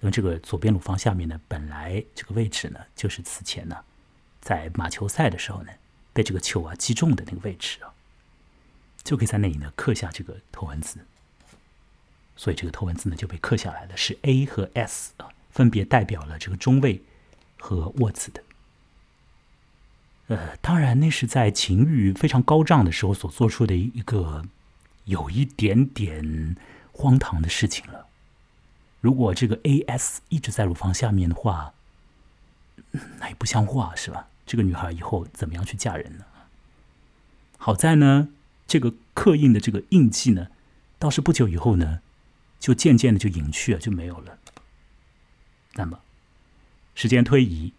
[0.00, 3.84] 那么这个左边乳房下面呢，本来这个位置呢，就是此前呢，
[4.40, 5.70] 在马球赛的时候呢，
[6.12, 7.94] 被这个球啊击中的那个位置啊，
[9.04, 10.98] 就可以在那里呢刻下这个头文字。
[12.34, 17.04] 所以这个头文字呢就被刻下来了，是 A 和 S 啊，分别代表了这个中尉
[17.56, 18.42] 和沃兹的。
[20.26, 24.44] 呃，当然那是在情欲非常高涨的时候所做出的一个。
[25.04, 26.56] 有一点点
[26.92, 28.06] 荒唐的事情了。
[29.00, 31.72] 如果这个 A S 一直在乳房下面的话，
[33.18, 34.28] 那也不像话，是吧？
[34.46, 36.24] 这个女孩以后怎么样去嫁人呢？
[37.56, 38.28] 好在呢，
[38.66, 40.48] 这个刻印的这个印记呢，
[40.98, 42.00] 倒是不久以后呢，
[42.58, 44.38] 就渐渐的就隐去了，就没有了。
[45.74, 46.00] 那么，
[46.94, 47.72] 时间推移，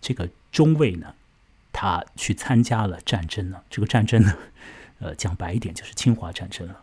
[0.00, 1.14] 这个中尉呢，
[1.72, 3.64] 他去参加了战争了。
[3.68, 4.36] 这个战争呢？
[5.04, 6.82] 呃，讲白一点就是侵华战争了，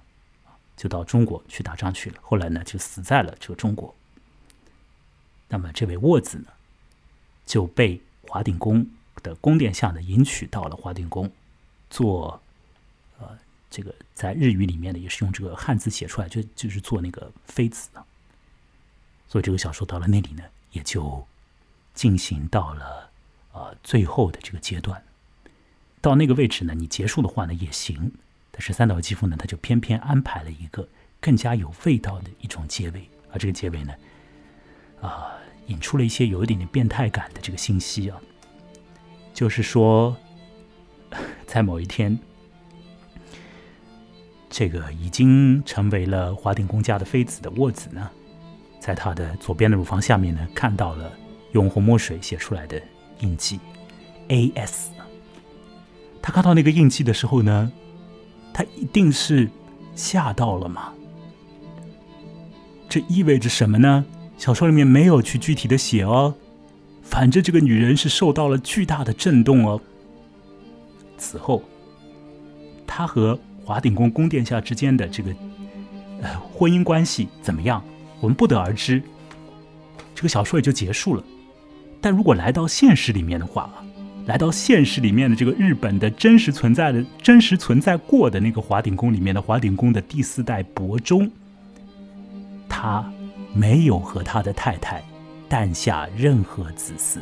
[0.77, 2.17] 就到中国去打仗去了。
[2.21, 3.95] 后来呢，就死在了这个中国。
[5.47, 6.45] 那么这位沃子呢，
[7.47, 8.85] 就被华定宫
[9.23, 11.31] 的宫殿下呢迎娶到了华定宫，
[11.89, 12.39] 做
[13.17, 13.35] 呃
[13.71, 18.05] 这个在日语里面呢也是用这个汉字写出来，就就是做那个妃子呢。
[19.27, 21.25] 所以这个小说到了那里呢，也就
[21.95, 23.09] 进行到了
[23.51, 25.03] 呃最后的这个阶段。
[26.01, 28.11] 到那个位置呢，你结束的话呢也行。
[28.53, 30.87] 但是三岛纪夫呢，他就偏偏安排了一个
[31.21, 33.93] 更加有味道的一种结尾，而这个结尾呢，
[34.99, 35.31] 啊，
[35.67, 38.19] 引出了一些有一点点变态感的这个信息啊，
[39.33, 40.15] 就是说，
[41.47, 42.19] 在某一天，
[44.49, 48.11] 这个已经成为了华鼎公家的妃子的沃子呢，
[48.81, 51.09] 在他的左边的乳房下面呢，看到了
[51.53, 52.81] 用红墨水写出来的
[53.19, 53.61] 印记
[54.27, 54.91] A S。
[56.21, 57.71] 他看到那个印记的时候呢，
[58.53, 59.49] 他一定是
[59.95, 60.93] 吓到了嘛？
[62.87, 64.05] 这意味着什么呢？
[64.37, 66.33] 小说里面没有去具体的写哦，
[67.01, 69.79] 反正这个女人是受到了巨大的震动哦。
[71.17, 71.63] 此后，
[72.87, 75.31] 她和华鼎宫宫殿下之间的这个
[76.21, 77.83] 呃婚姻关系怎么样，
[78.19, 79.01] 我们不得而知。
[80.15, 81.23] 这个小说也就结束了。
[82.01, 83.71] 但如果来到现实里面的话，
[84.25, 91.29] 来到现实里面的这个日本的真实存在的真实存在过的那个华鼎宫里面的华鼎宫的第四代伯中，
[92.69, 93.03] 他
[93.53, 95.03] 没有和他的太太
[95.49, 97.19] 诞下任何子嗣。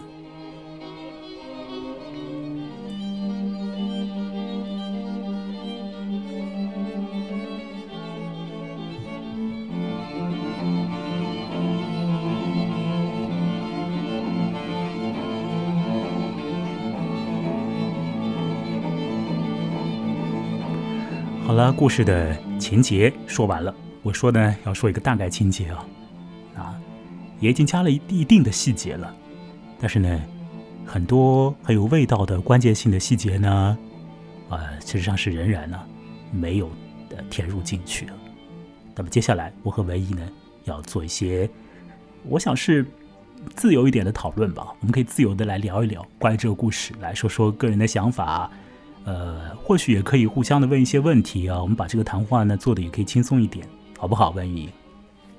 [21.71, 23.73] 故事的情节说完了。
[24.01, 25.86] 我说呢，要说一个大概情节啊，
[26.55, 26.82] 啊，
[27.39, 29.13] 也已经加了一一定的细节了。
[29.79, 30.21] 但是呢，
[30.86, 33.77] 很多很有味道的关键性的细节呢，
[34.49, 35.79] 啊，事实上是仍然呢
[36.32, 36.69] 没有
[37.10, 38.08] 的填入进去。
[38.95, 40.21] 那么接下来，我和文艺呢
[40.63, 41.49] 要做一些，
[42.23, 42.86] 我想是
[43.55, 44.67] 自由一点的讨论吧。
[44.79, 48.49] 我们可以自由的来聊一聊关于这个故事，来说说个人的想法。
[49.09, 51.59] 呃，或许也可以互相的问一些问题啊。
[51.59, 53.67] 我们把这个谈话呢做的也可以轻松一点，
[53.97, 54.29] 好不好？
[54.29, 54.69] 文宇，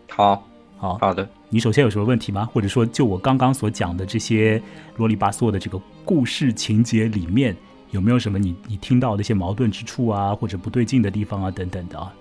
[0.08, 0.44] 好，
[0.76, 1.28] 好好的。
[1.48, 2.44] 你首先有什么问题吗？
[2.52, 4.60] 或者说，就我刚刚所讲的这些
[4.96, 7.56] 啰里吧嗦的这个故事情节里面，
[7.92, 12.12] 有没有什么你你听到的一些矛盾之处啊，或者不对劲的地方啊，等等的啊？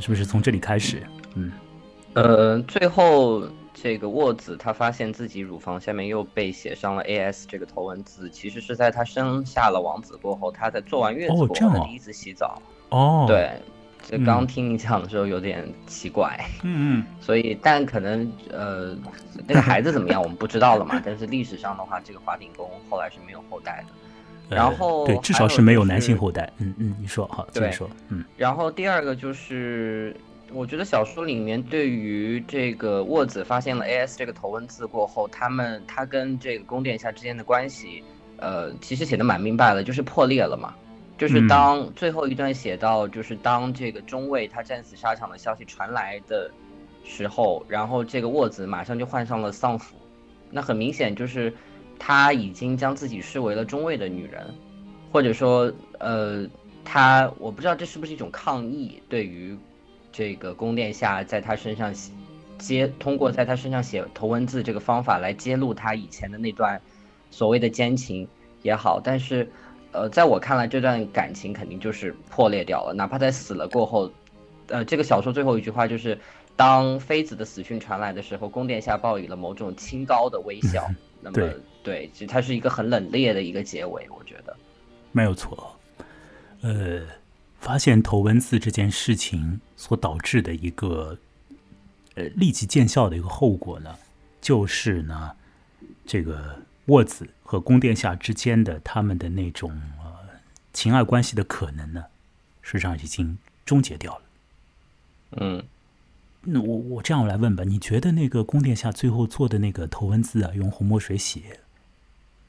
[0.00, 1.02] 是不是从这里开始？
[1.34, 1.50] 嗯，
[2.12, 3.42] 呃，最后。
[3.82, 12.60] 这个沃子他发现自己乳房下面又被写上了 A.S 这个头文字，其实是在他生下了王子过后，他在做完月子过后第一次洗澡。
[12.90, 13.50] 哦，对，
[14.06, 16.38] 这刚听你讲的时候有点奇怪。
[16.62, 17.06] 嗯嗯。
[17.22, 18.94] 所以，但可能呃，
[19.46, 21.00] 那个孩子怎么样 我们不知道了嘛。
[21.02, 24.54] 但是历史上的话，这个华鼎宫后来是没有后代的。
[24.54, 26.52] 然后对，至少是没有男性后代。
[26.58, 27.88] 嗯嗯，你说好，继续说。
[28.10, 28.22] 嗯。
[28.36, 30.14] 然后第二个就是。
[30.52, 38.02] 我觉得小说里面对于这个沃子发现了 A S 这个头文字过后，他们他跟这个宫殿下之间的关系，
[38.38, 40.74] 呃，其实写的蛮明白了，就是破裂了嘛。
[41.16, 46.50] 就是当最后一段写到，就是当这个中尉他战死沙场的消息传来的
[47.04, 49.94] 时候，然后这个沃子马上就换上了丧服，
[50.50, 51.52] 那很明显就是
[51.98, 54.46] 他已经将自己视为了中尉的女人，
[55.12, 56.46] 或者说，呃，
[56.84, 59.56] 他我不知道这是不是一种抗议对于。
[60.20, 62.12] 这个宫殿下在他身上写，
[62.58, 66.78] 揭通过在他身上写头文字这个方法来揭露他以前的那段
[67.30, 68.28] 所谓的奸情
[68.60, 69.50] 也好，但是，
[69.92, 72.92] 呃，在我看来，这段感情肯定就是破裂掉了。
[72.92, 74.12] 哪怕在死了过后，
[74.66, 76.18] 呃，这个小说最后一句话就是，
[76.54, 80.86] 当妃子的死讯传来的时候，宫殿下报以了某种清高的微笑。
[81.22, 81.50] 那么，
[81.82, 84.54] 对，其实它是一个很冷冽的一个结尾，我觉得
[85.12, 85.74] 没有错。
[86.60, 87.06] 呃。
[87.60, 91.18] 发现头文字这件事情所导致的一个
[92.14, 93.96] 呃立即见效的一个后果呢，
[94.40, 95.36] 就是呢，
[96.06, 99.70] 这个沃子和宫殿下之间的他们的那种
[100.02, 100.16] 呃
[100.72, 102.06] 情爱关系的可能呢，
[102.62, 104.22] 实际上已经终结掉了。
[105.32, 105.64] 嗯，
[106.40, 111.60] 那我我这样来问吧，你觉得那个宫殿下最后做的那个头文字啊，用红墨水写，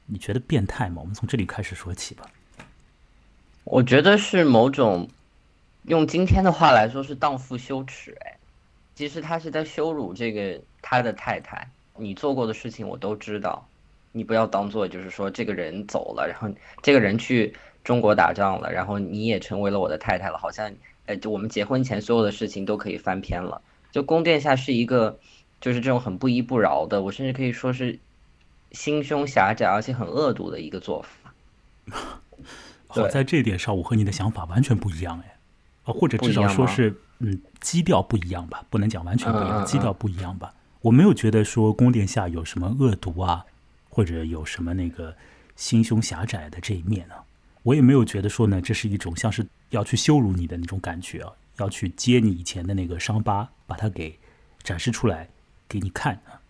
[0.06, 1.02] 你觉得变态吗？
[1.02, 2.24] 我们从这里开始说起吧。
[3.64, 5.08] 我觉得是某种，
[5.84, 8.16] 用今天的话来说是荡妇羞耻。
[8.20, 8.36] 哎，
[8.94, 11.68] 其实他是在羞辱这个他的太太。
[11.96, 13.66] 你做过的事情我都知道，
[14.10, 16.48] 你不要当做就是说这个人走了，然后
[16.82, 17.54] 这个人去
[17.84, 20.72] 中国打仗了，然后你也成为了我的太太了，好像，
[21.06, 23.62] 呃，就我们结婚前所有的事情都可以翻篇了。
[23.92, 25.18] 就宫殿下是一个，
[25.60, 27.98] 就是这种很不依不饶的，我甚至可以说是
[28.72, 31.34] 心胸狭窄而且很恶毒的一个做法。
[32.92, 35.36] 好在这一点上，我和你的想法完全不一样哎，
[35.84, 40.54] 啊，或者至少说是，嗯，基调不一样吧，不能讲完全不一样，基调不一样吧。
[40.82, 43.44] 我没有觉得说宫殿下有什么恶毒啊，
[43.88, 45.14] 或者有什么那个
[45.56, 47.14] 心胸狭窄的这一面呢。
[47.62, 54.18] 我也没有觉得说呢，这是一种像是要去羞辱你的那种感觉啊，要去揭你以前的那个伤疤，把它给
[54.62, 55.28] 展示出来
[55.68, 56.42] 给你看啊。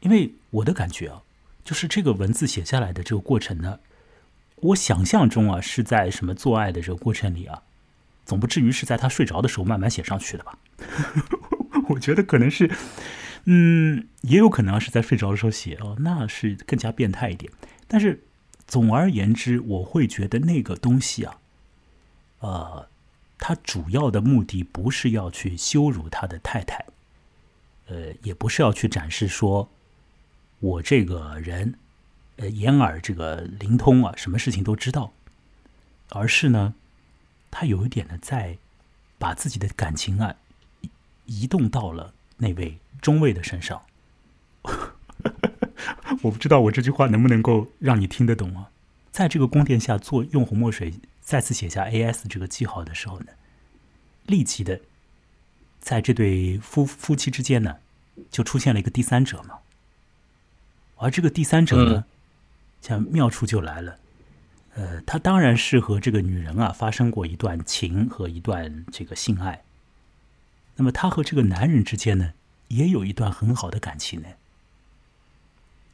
[0.00, 1.22] 因为我的感觉啊，
[1.64, 3.80] 就是这个文字写下来的这个过程呢，
[4.64, 7.62] 我想象中啊是在什么做爱的这个过程里啊，
[8.24, 10.58] 总不至于是在他睡着的时候慢慢写上去的吧？
[11.90, 12.70] 我觉得可能是，
[13.44, 17.52] 嗯，也有可能是在睡着的时候写哦，那是更加变态一点。
[17.86, 18.22] 但是
[18.66, 21.36] 总而言之，我会觉得那个东西啊，
[22.38, 22.88] 呃，
[23.38, 26.86] 它主要的目的不是要去羞辱他的太太，
[27.88, 29.68] 呃，也不是要去展示说
[30.60, 31.74] 我这个人，
[32.36, 35.12] 呃，眼耳这个灵通啊，什么事情都知道，
[36.10, 36.74] 而是呢，
[37.50, 38.58] 他有一点呢，在
[39.18, 40.36] 把自己的感情啊。
[41.26, 43.80] 移动到了那位中尉的身上，
[46.20, 48.68] 我不知道我这句话能不能够让你听得懂啊？
[49.10, 53.32] 在这个宫殿下做用红墨水再次写下 A.S 这个记号的时候呢，
[54.26, 54.82] 立即的，
[55.80, 57.78] 在这对夫夫妻之间呢，
[58.30, 59.60] 就出现了一个第三者嘛。
[60.96, 62.04] 而这个第三者呢，
[62.86, 63.96] 像妙处就来了，
[64.74, 69.64] 呃，他当然是和这个女人啊发生过一段情和一段这个性爱。
[70.76, 72.34] 那么他和这个男人之间呢，
[72.68, 74.28] 也有一段很好的感情呢。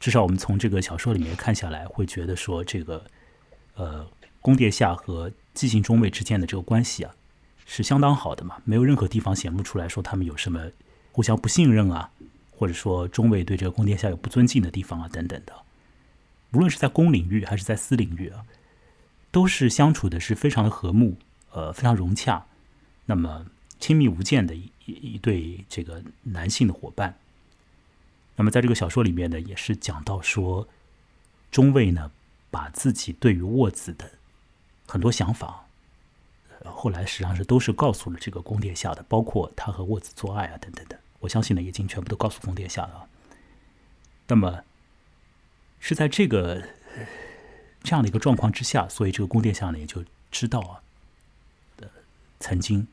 [0.01, 3.05] 至少我们从这个小说里面看下来，会觉得说这个，
[3.75, 4.05] 呃，
[4.41, 7.15] 宫殿下和姬姓中尉之间的这个关系啊，
[7.65, 10.69] 是相当好的嘛，没有任何地方显露出来说他们有什么
[11.13, 12.11] 互相不信任啊，
[12.51, 15.53] 或者说中尉对这个宫殿下有不尊敬的地方啊等等的。
[16.53, 18.45] 无论是在公领域还是在私领域啊，
[19.31, 21.17] 都是相处的是非常的和睦，
[21.51, 22.45] 呃，非常融洽。
[23.05, 23.45] 那么。
[23.81, 27.17] 亲密无间的一一对这个男性的伙伴。
[28.35, 30.67] 那么在这个小说里面呢，也是讲到说，
[31.49, 32.11] 中尉呢
[32.51, 34.07] 把自己对于沃子的
[34.87, 35.65] 很多想法，
[36.63, 40.99] 后来实际上是都是告诉了这个宫殿下的，包括他和沃子做爱啊等等的。
[41.19, 43.07] 我相信呢，已经全部都告诉宫殿下了。
[44.27, 44.63] 那么
[45.81, 46.63] 是在这个
[47.83, 50.79] 这样的一个状况之下，所以这个宫殿下呢也就知道啊，
[51.81, 51.89] 呃，
[52.39, 52.87] 曾经。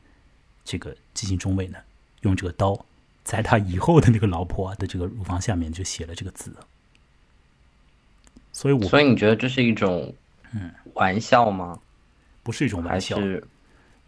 [0.65, 1.79] 这个基金中尉呢，
[2.21, 2.85] 用这个刀
[3.23, 6.55] 在他以后的那个老婆的这个乳房下面就写了这个字，
[8.53, 10.13] 所以，我所以你觉得这是一种
[10.53, 11.79] 嗯玩笑吗？
[12.43, 13.17] 不是一种玩笑，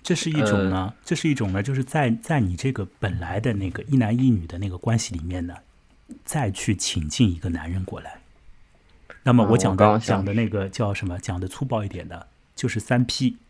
[0.03, 0.93] 这是一种呢？
[1.03, 1.63] 这是一种呢？
[1.63, 5.55] 就是在在你这个本来的那个一男一女的那个关系里面呢，
[6.23, 8.20] 再去请进一个男人过来。
[9.23, 11.17] 那么我讲的讲的那个叫什么？
[11.19, 13.37] 讲的粗暴一点的，就是三 P。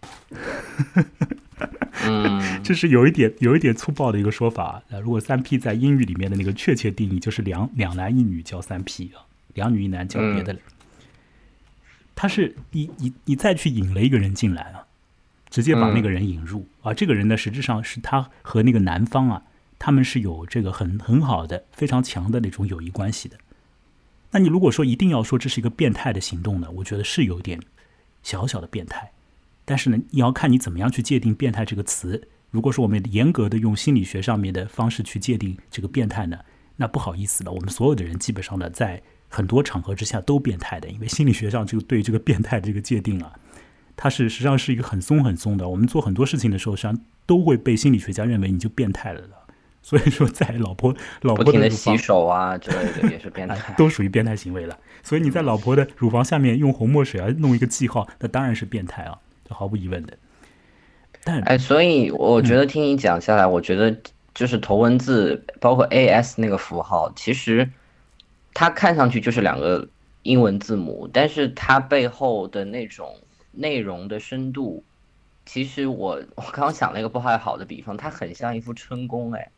[2.03, 4.81] 嗯， 这是有一点有一点粗暴的一个说法。
[4.89, 10.57] 呃，如果三 P 在英语里面的那个确切定义，就是两两男一女叫三 P 啊，两女一男叫别的。
[12.15, 14.85] 他是你你你再去引了一个人进来啊，
[15.49, 19.43] 直接把那个人引入啊，这个人呢实质上是他和那个男方啊，
[19.79, 23.37] 他们是有这个很很好的非常强的那种友谊关系的。
[24.31, 27.59] 那你如果说一定要说这是一个变态的行动呢，我觉得是有点
[28.23, 29.11] 小小的变态。
[29.65, 32.27] 但是呢，你要看你怎么样去界定“变态”这个词。
[32.49, 36.39] 如果说我们严格的用心理学上面的方式去界定这个变态呢，
[36.75, 43.33] 那不好意思了，我们所有的人基本上呢，在很多场合之下都变态的，因为心理学上就对这个变态这个界定啊，
[43.95, 45.69] 它是实际上是一个很松很松的。
[45.69, 49.40] 我们做很多事情的时候，实际上都会被心理学家认为你就变态了的。
[49.81, 54.77] 所以说，在老婆老婆的洗手啊之类的也是变态，都属于变态行为了。
[55.03, 59.17] 所以你在老婆的乳房下面用红墨水啊弄一个记号，那当然是变态啊。
[59.53, 60.17] 毫无疑问的，
[61.25, 63.93] 但哎，所以我觉得听你讲下来，我觉得
[64.33, 67.69] 就是头文字包括 A S 那个符号，其实
[68.53, 69.89] 它看上去就是两个
[70.23, 73.13] 英文字母，但是它背后的那种
[73.51, 74.85] 内容的深度，
[75.45, 79.51] 其实我我刚刚想了一个不太好的比方，它很像一幅春宫哎，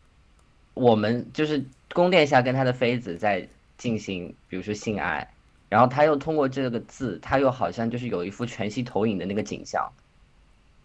[0.74, 1.64] 我们就是
[1.94, 3.48] 宫殿下跟他的妃子在
[3.78, 5.30] 进行，比如说性爱。
[5.70, 9.92] 然后他又通过这个字，他又好像就是有一幅全息投影的那个景象，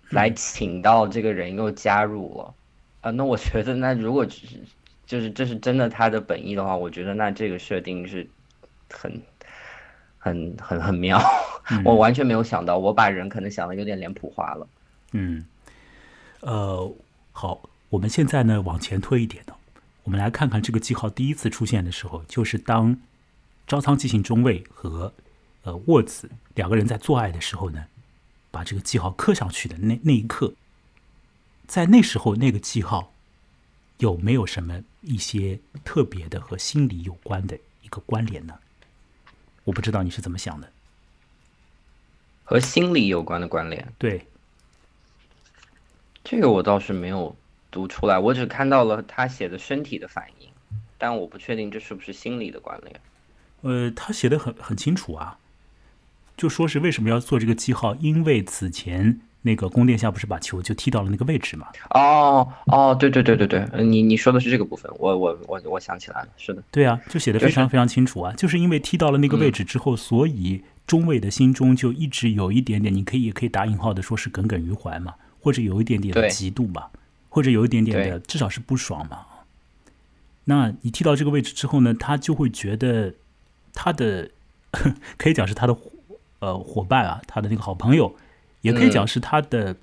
[0.09, 2.55] 来请到这个人又加入了，
[3.03, 4.57] 啊，那我觉得那如果只是
[5.05, 8.26] 就是这是真的他的本意的话，我觉得那这个设定是
[8.91, 9.20] 很
[10.18, 11.20] 很很很妙，
[11.84, 14.66] 我完全没有想到，我把人可能想的有点脸谱化了。
[15.12, 15.45] 嗯，
[16.41, 16.91] 呃，
[17.32, 17.61] 好，
[17.91, 19.55] 我们现在呢往前推一点呢，
[20.09, 22.98] 我们来看看这个记号第一次出现的时候，就是当。
[23.66, 25.12] 招仓记行中尉和
[25.64, 27.84] 呃沃子两个人在做爱的时候呢，
[28.50, 30.54] 把这个记号刻上去的那那一刻，
[31.66, 33.12] 在那时候那个记号
[33.98, 38.59] 有没有什么一些特别的和心理有关的一个关联呢？
[39.64, 40.72] 我不知道你是怎么想的。
[42.44, 43.86] 和心理有关的关联。
[43.98, 44.26] 对，
[46.24, 47.36] 这个我倒是没有
[47.70, 50.48] 读出来，我只看到了他写的身体的反应，
[50.96, 53.00] 但我不确定这是不是心理的关联。
[53.62, 55.38] 呃，他写的很很清楚啊，
[56.36, 61.68] 就说是为什么要做这个记号，因为此前那个宫殿下不是把球就踢到了那个位置嘛？
[61.90, 76.90] 哦哦，对对对对对，呃你你说的是这个部分，我我我我想起来了，是的，对啊，就写的非常非常清楚啊，就是因为踢到了那个位置之后，所以中尉的心中就一直有一点点，你可以也可以打引号的说是耿耿于怀嘛，或者有一点点的嫉妒吧，
[77.28, 79.26] 或者有一点点的至少是不爽嘛。
[80.44, 83.14] 那你踢到这个位置之后呢，他就会觉得
[83.74, 84.30] 他的
[85.18, 85.90] 可以讲是他的伙
[86.38, 88.16] 呃伙伴啊，他的那个好朋友，
[88.62, 89.76] 也可以讲是他的、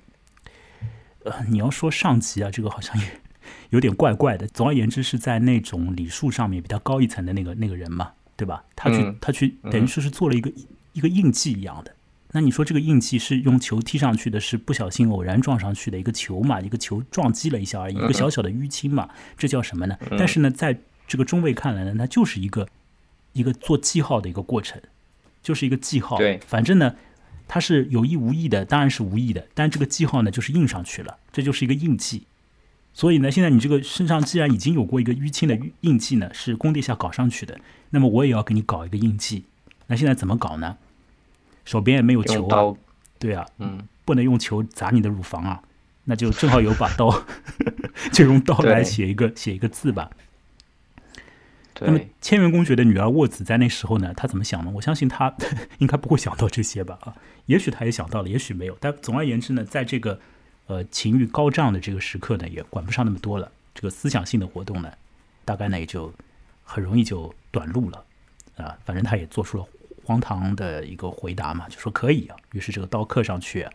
[1.24, 3.20] 呃，你要说上级啊，这个好像也
[3.70, 4.46] 有点怪怪的。
[4.48, 8.64] 总而言之，是在那种礼数上面比他高一层的那个那个人嘛，对吧？
[8.74, 10.52] 他去、嗯他去等于说是做了一个、
[10.92, 11.94] 一个印记一样的。
[12.32, 16.60] 那你说这个印记是用球踢上去的，是不小心偶然撞上去的一个球嘛？
[16.60, 19.08] 一个球撞击了一下而已，一个小小的淤青嘛，
[19.38, 19.96] 这叫什么呢？
[20.18, 22.68] 但是呢，在这个中卫看来呢，它就是一个
[23.32, 24.82] 一个做记号的一个过程，
[25.42, 26.18] 就是一个记号。
[26.18, 26.96] 对反正呢，
[27.48, 32.24] 它是有意无意的，当然是无意的，但这个记号呢就是印上去了，这就是一个印记。
[32.92, 37.58] 所以呢，现在你这个身上既然已经有过一个淤青的印记呢，是工地下搞上去的，
[37.90, 39.44] 那么我也要给你搞一个印记。
[39.86, 40.76] 那现在怎么搞呢？
[41.66, 42.74] 手边也没有球啊，
[43.18, 45.62] 对啊，嗯，不能用球砸你的乳房啊，
[46.04, 47.26] 那就正好有把刀，
[48.10, 50.10] 就用刀来写一个写一个字吧。
[51.78, 54.70] 那么，千元公爵的女儿沃子在那时候呢，她怎么想呢？
[54.74, 55.34] 我相信她
[55.76, 56.98] 应该不会想到这些吧？
[57.02, 57.14] 啊，
[57.44, 58.74] 也许她也想到了，也许没有。
[58.80, 60.18] 但总而言之呢，在这个
[60.68, 63.52] 呃情欲高涨的这个时刻呢，也管不上那么多了。
[63.74, 64.90] 这个思想性的活动呢，
[65.44, 66.10] 大概呢也就
[66.64, 68.02] 很容易就短路了
[68.56, 68.74] 啊。
[68.86, 69.66] 反正她也做出了
[70.06, 72.36] 荒唐的一个回答嘛，就说可以啊。
[72.52, 73.72] 于是这个刀刻上去、啊，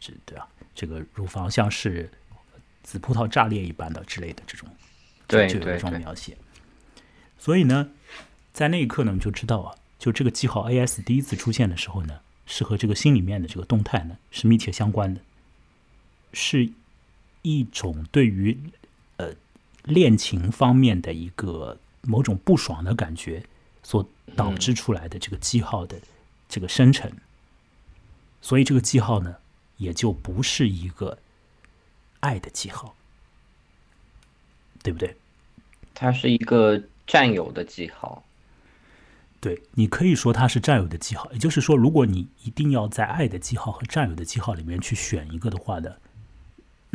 [0.00, 2.10] 这对啊，这个乳房像是
[2.82, 4.68] 紫葡萄炸裂一般的之类的这种，
[5.28, 6.36] 对就有这种描写。
[7.38, 7.90] 所以呢，
[8.52, 15.20] 在那一刻呢，你就知道啊，就这个记号 AS 第一次出现的时候呢，是和这个心里面的这个动态呢是密切相关的，
[16.32, 16.72] 是
[17.42, 18.58] 一种对于
[19.18, 19.32] 呃
[19.84, 23.44] 恋情方面的一个某种不爽的感觉
[23.86, 25.96] 所导致出来的这个记号的
[26.48, 27.08] 这个生成。
[28.42, 29.36] 所以这个记号呢，
[29.76, 31.16] 也就不是一个
[32.18, 32.96] 爱的记号，
[34.82, 35.16] 对不对？
[35.94, 38.24] 它是一个占有的记号。
[39.38, 45.94] 对，你可以说它是占有的记号，也就是说，如果你一定要在爱的记号和占有的记号里面去选一个的话呢，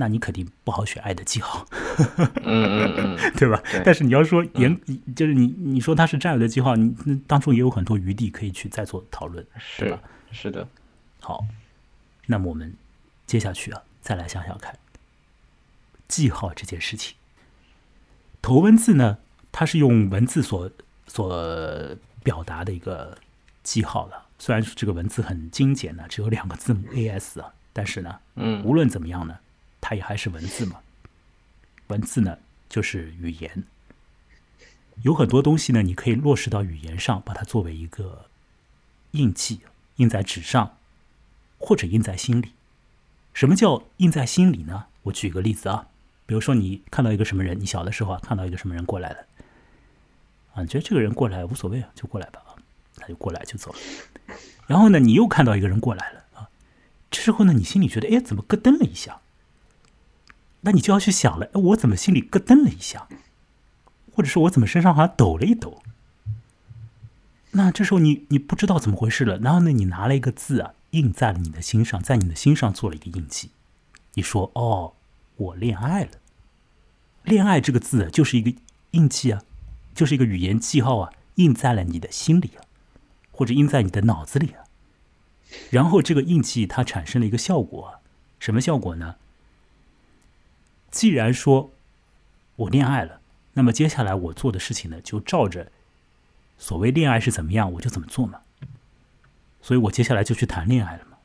[0.01, 1.63] 那你肯定不好选爱的记号，
[2.43, 3.61] 嗯嗯嗯， 对吧？
[3.71, 4.81] 对但是你要说严，
[5.15, 9.45] 就是你你说它是占有的记号，你那当中也有很多余地可以去再做讨论，
[9.77, 10.01] 对是吧？
[10.31, 10.67] 是的，
[11.19, 11.45] 好，
[12.25, 12.73] 那么我们
[13.27, 14.75] 接下去啊，再来想想看，
[16.07, 17.15] 记号这件事情。
[18.41, 19.19] 头文字呢，
[19.51, 20.71] 它是用文字所
[21.05, 23.15] 所表达的一个
[23.61, 24.25] 记号了。
[24.39, 29.37] 虽然这个文字很精简呢，只有两个字母 AS 啊，但是呢，嗯无论怎么样呢，
[29.81, 30.79] 它也还是文字嘛。
[31.87, 32.37] 文字呢，
[32.69, 33.63] 就是语言，
[35.01, 38.27] 有很多东西呢，你可以落实到语言上，把它作为一个
[39.11, 39.59] 印记，
[39.97, 40.77] 印在纸上，
[41.57, 42.53] 或者印在心里。
[43.33, 44.85] 什么叫印在心里呢？
[45.03, 45.87] 我举个例子啊，
[46.25, 49.17] 比如说你看到一个什么人，你小的时候啊看到一个什么人过来了，
[50.53, 52.55] 啊，你觉得这个人过来无所谓啊，就过来吧啊，
[52.95, 53.79] 他就过来就走了。
[54.67, 56.49] 然后呢，你又看到一个人过来了啊，
[57.09, 59.19] 这时候呢，你心里觉得哎，怎么咯噔了一下？
[60.61, 63.07] 那你就要去想了，我怎么心里咯噔了一下？
[64.13, 65.81] 或者说我怎么身上好像抖了一抖？
[67.51, 73.51] 那这时候你你不知道怎么回事了，然后呢，你拿了一个字啊，印在了你的心上，在你的心上做了一个印记。
[74.13, 74.93] 你说哦，
[75.37, 76.11] 我恋爱了。
[77.23, 78.53] 恋爱这个字就是一个
[78.91, 79.41] 印记啊，
[79.95, 82.63] 就是一个语言记号啊，印在了你的心里啊，
[83.31, 84.63] 或者印在你的脑子里啊。
[85.69, 87.95] 然后这个印记它产生了一个效果，
[88.39, 89.15] 什么效果呢？
[90.91, 91.71] 既然说
[92.57, 93.21] 我恋爱了，
[93.53, 95.71] 那么接下来我做的事情呢，就照着
[96.57, 98.41] 所谓恋爱是怎么样，我就怎么做嘛。
[99.61, 101.17] 所以我接下来就去谈恋爱了嘛。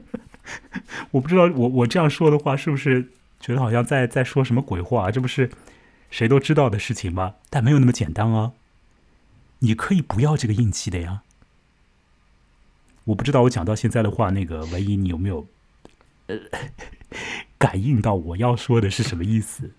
[1.12, 5.10] 我不知道我我这样说的话，是不是觉得好像在在说什么鬼话？
[5.10, 5.50] 这不是
[6.10, 7.34] 谁都知道的事情吗？
[7.50, 8.54] 但没有那么简单哦。
[9.58, 11.22] 你可以不要这个印记的呀。
[13.04, 15.46] 我不知道我讲到现在的话，那个文怡，你有没有
[16.26, 16.38] 呃
[17.58, 19.70] 感应到我要说的是什么意思？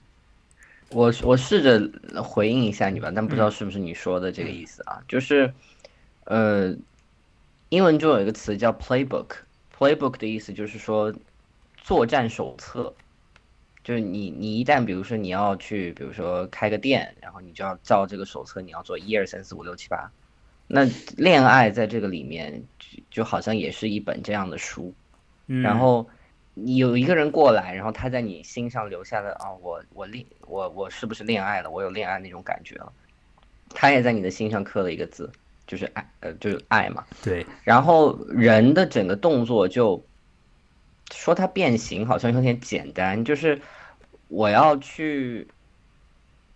[0.90, 5.04] 我我试着回应一下你吧，但不知道是不是你说的这个意思啊？
[5.08, 5.54] 就是，
[6.24, 6.74] 呃，
[7.70, 11.14] 英文中有一个词叫 playbook，playbook 的意思就是说
[11.76, 12.94] 作战手册，
[13.84, 20.10] 就是你你一旦比如说你要去，比如说开个店，然后你就要照这个手册，你要做一二三四五六七八。
[20.68, 20.86] 那
[21.18, 24.94] 恋爱在这个里面就就好像也是一本这样的书，
[25.46, 26.10] 然后
[26.66, 31.70] 有一个人过来，然后他在你心上留下了啊，我我恋我我是不是恋爱了？
[31.70, 32.92] 我有恋爱那种感觉了。
[33.70, 35.32] 他也在你的心上刻了一个字，
[35.66, 37.06] 就是爱，呃，就是爱嘛。
[37.24, 37.46] 对。
[37.64, 40.04] 然后人的整个动作就
[41.12, 43.62] 说它变形，好像有点简单，就是
[44.28, 45.48] 我要去，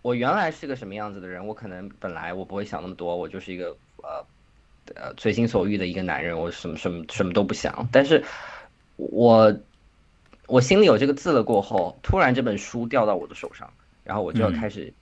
[0.02, 3.76] 我原来是个什么样子的人，我可能本来我不会想那么多，我就是一个。
[4.04, 4.26] 呃，
[4.95, 7.88] 呃，随心所欲的一个男人，我什么什么什么都不想。
[7.91, 8.24] 但是，
[8.95, 9.56] 我
[10.52, 13.72] 我心里有这个字了过后，突然这本书掉到我的手上，
[14.04, 14.93] 然后我就要开始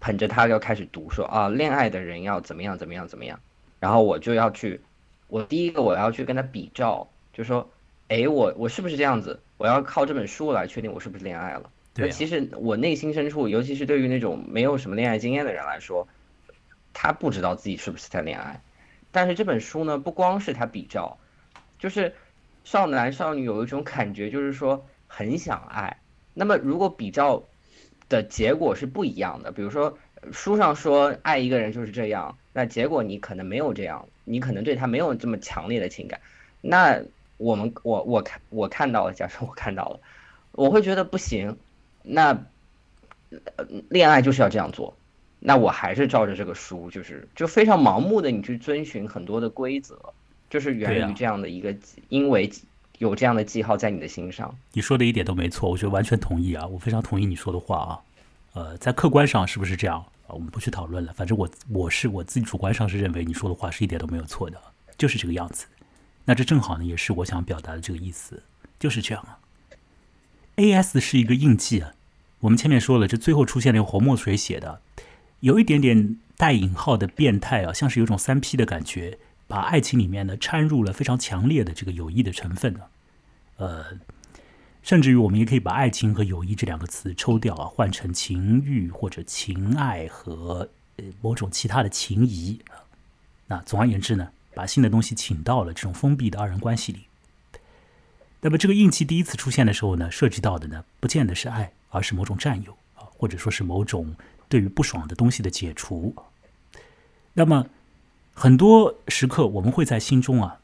[0.00, 3.38] 捧着它要开始读，说啊，恋爱的人要怎么样怎么样怎么样。
[3.80, 4.80] 然后我就要去，
[5.28, 7.70] 我第一个我要去跟他比照，就说，
[8.08, 9.38] 哎，我我是不是这样子？
[9.58, 11.70] 我要靠这本书来确定我是不是恋爱了。
[11.92, 16.08] 对，其实我内心深处，尤其是对于那种没有什么恋爱经验的人来说。
[16.94, 18.62] 他不知道自己是不是在恋爱，
[19.10, 21.18] 但是这本书呢，不光是他比照，
[21.78, 22.14] 就是
[22.62, 24.86] 少男少女有一种感觉，就是说
[25.16, 25.98] 很想爱。
[26.32, 27.44] 那么如果比较
[28.08, 29.96] 的结果是不一样的，比如说
[30.32, 36.20] 书上说爱一个人就是这样，那结果你可能没有这样，你可能对他没有这么强烈的情感。
[36.60, 37.00] 那
[37.36, 40.00] 我们我我看我看到了，假设我看到了，
[40.52, 41.56] 我会觉得不行。
[42.02, 42.44] 那
[43.88, 44.96] 恋爱就是要这样做。
[45.38, 50.14] 那我还是照着这个书，就是就非常盲目的你去遵循很多的规则，
[50.48, 51.76] 就是源于这样的一个，
[52.08, 52.50] 因为
[52.98, 54.54] 有这样的记号在你的心上。
[54.72, 58.00] 你说的一点都没错，我觉得完全同意啊，我非常同意你说的话啊。
[58.52, 60.30] 呃，在客观上是不是这样啊？
[60.30, 61.12] 我们不去讨论了。
[61.12, 64.60] 反正我我是我自己主观上是认为你说的话是一点都没有错的，
[64.96, 65.66] 就是这个样子。
[66.24, 68.42] 那这正好呢，也是我想表达的这个意思，
[68.78, 69.38] 就是这样啊。
[70.56, 71.94] A S 是一个印记啊，
[72.38, 74.80] 我们前面说了，这最后出现了用红墨水写的。
[75.40, 82.80] 有一点点带引号的变态啊，像是有种三 P 的感觉，把爱情里面呢掺入了非常强烈的这个友谊的成分呢。
[83.56, 83.84] 呃，
[84.82, 92.60] 甚至于我们也可以把爱情和友谊这两个词抽掉啊，换成情欲或者情爱和呃某种其他的情谊。
[93.46, 97.04] 那总而言之呢，把新的东西请到了这种封闭的二人关系里。
[98.40, 104.14] 那么这个硬气第一次出现的时候呢，涉及到的呢，不见得是爱，而是某种占有啊，或者说是某种。
[104.46, 106.14] 对于不爽的东西的解除，
[107.32, 107.66] 那么
[108.34, 110.58] 很多时刻我们会在心中啊，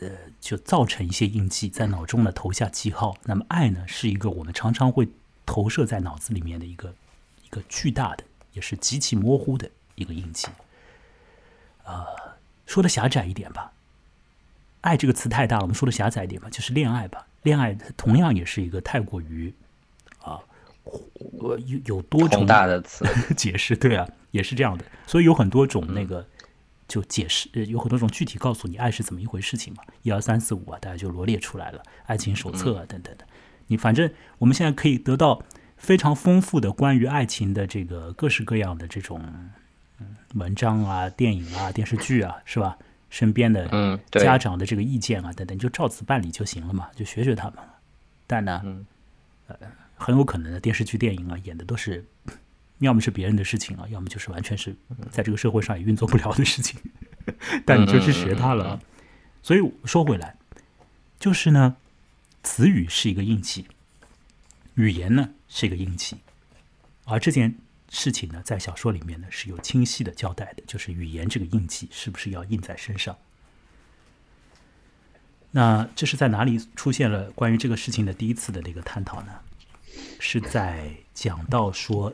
[0.00, 0.08] 呃，
[0.40, 3.16] 就造成一些印记，在脑中呢投下记号。
[3.24, 5.08] 那么爱呢，是一个我们常常会
[5.44, 6.94] 投射在脑子里面的一个
[7.44, 8.24] 一个巨大的，
[8.54, 10.48] 也是极其模糊的一个印记。
[11.84, 12.06] 呃，
[12.64, 13.72] 说的狭窄一点吧，
[14.80, 17.26] 爱这个词太大了，我们说的狭窄一点吧，就是恋爱吧。
[17.42, 19.52] 恋爱同样也是一个太过于
[20.22, 20.40] 啊。
[21.40, 23.04] 呃，有有多种大的词
[23.36, 24.84] 解释，对啊，也是这样的。
[25.06, 26.26] 所以有很多种那个
[26.94, 33.26] 就解释，有很多种具体告诉你爱是怎么一回事情嘛，一二三四五啊，大家就罗列出来了，爱情手册啊等等的。
[33.66, 35.42] 你反正我们现在可以得到
[35.76, 39.20] 非常丰富的关于爱情的这个各式各样的这种
[40.34, 42.78] 文章啊、电影啊、电视剧啊，是吧？
[43.10, 47.58] 身边的家长的这个意见啊等等，就照此办理就行了嘛，就学学他们。
[48.28, 48.62] 但呢，
[49.48, 49.56] 呃。
[49.96, 52.04] 很有可能的电视剧、电影啊，演的都是，
[52.78, 54.74] 要么是别人的事情啊，要么就是完全是
[55.10, 56.78] 在这个社会上也运作不了的事情。
[57.64, 58.80] 但你就去学它了。
[59.42, 60.36] 所以说回来，
[61.18, 61.76] 就是呢，
[62.42, 63.66] 词语是一个印记，
[64.74, 66.16] 语言呢是一个印记，
[67.04, 67.56] 而这件
[67.90, 73.16] 事情呢，在小说里面呢是有清晰的交代的，就是语言这个印记是不是要印在身上？
[75.52, 79.32] 那这是在哪里出现了关于这个事情的第一次的那个探讨呢？
[80.18, 82.12] 是在讲到说，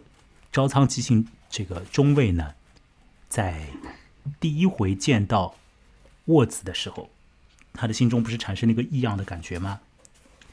[0.53, 2.55] 招仓吉信这个中尉呢，
[3.29, 3.67] 在
[4.39, 5.55] 第一回见到
[6.27, 7.09] 沃子的时候，
[7.73, 9.81] 他的心中不是产生了一个异样的感觉吗？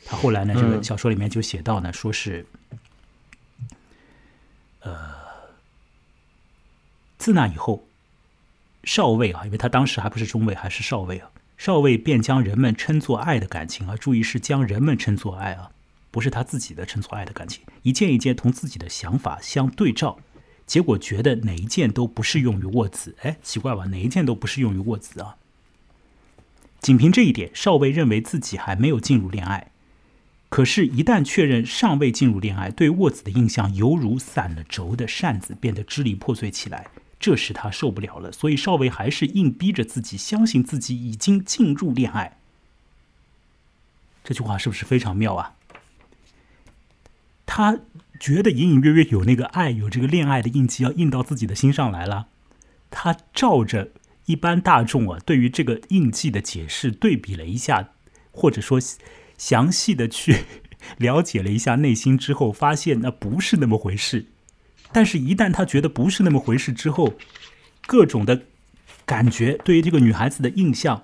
[0.05, 2.45] 他后来呢，这个小说里面就写到呢，说是，
[4.81, 5.15] 呃，
[7.17, 7.85] 自那以后，
[8.83, 15.71] 少尉啊，因为他当时还不是中尉，还是少尉啊，少尉便将人们称作爱的感情啊，注意是将人们称作爱啊。
[16.11, 20.19] 不是他自己的称作爱的感情，一件一件同自己的想法相对照，
[20.65, 23.15] 结果觉得哪一件都不适用于沃子。
[23.21, 23.85] 哎，奇怪吧？
[23.85, 25.37] 哪一件都不适用于沃子啊？
[26.79, 29.71] 仅凭这一点，少尉认为自己还没有进入恋爱。
[30.49, 36.87] 可是，一旦确认尚未进入恋爱，对沃子的印象犹如散了轴的扇子，变得支离破碎起来。
[37.19, 42.37] 这使他受不了了，所以少尉还是硬逼着自己相信自己已经进入恋爱。
[44.23, 45.55] 这句话是不是非常妙啊？
[47.57, 47.79] 他
[48.19, 52.27] 觉得隐隐约约有那个爱，有这个恋爱的印记要印到自己的心上来了。
[52.91, 53.89] 他照着
[54.27, 57.89] 一般大众啊对于这个印记的解释对比了一下，
[58.29, 58.79] 或者说
[59.39, 60.43] 详细的去
[60.99, 64.27] 了解了一下内心之后，发现那不是那么回事。
[64.91, 67.15] 但是，一旦他觉得不是那么回事之后，
[67.87, 68.43] 各种的
[69.03, 71.01] 感觉对于这个女孩子的印象。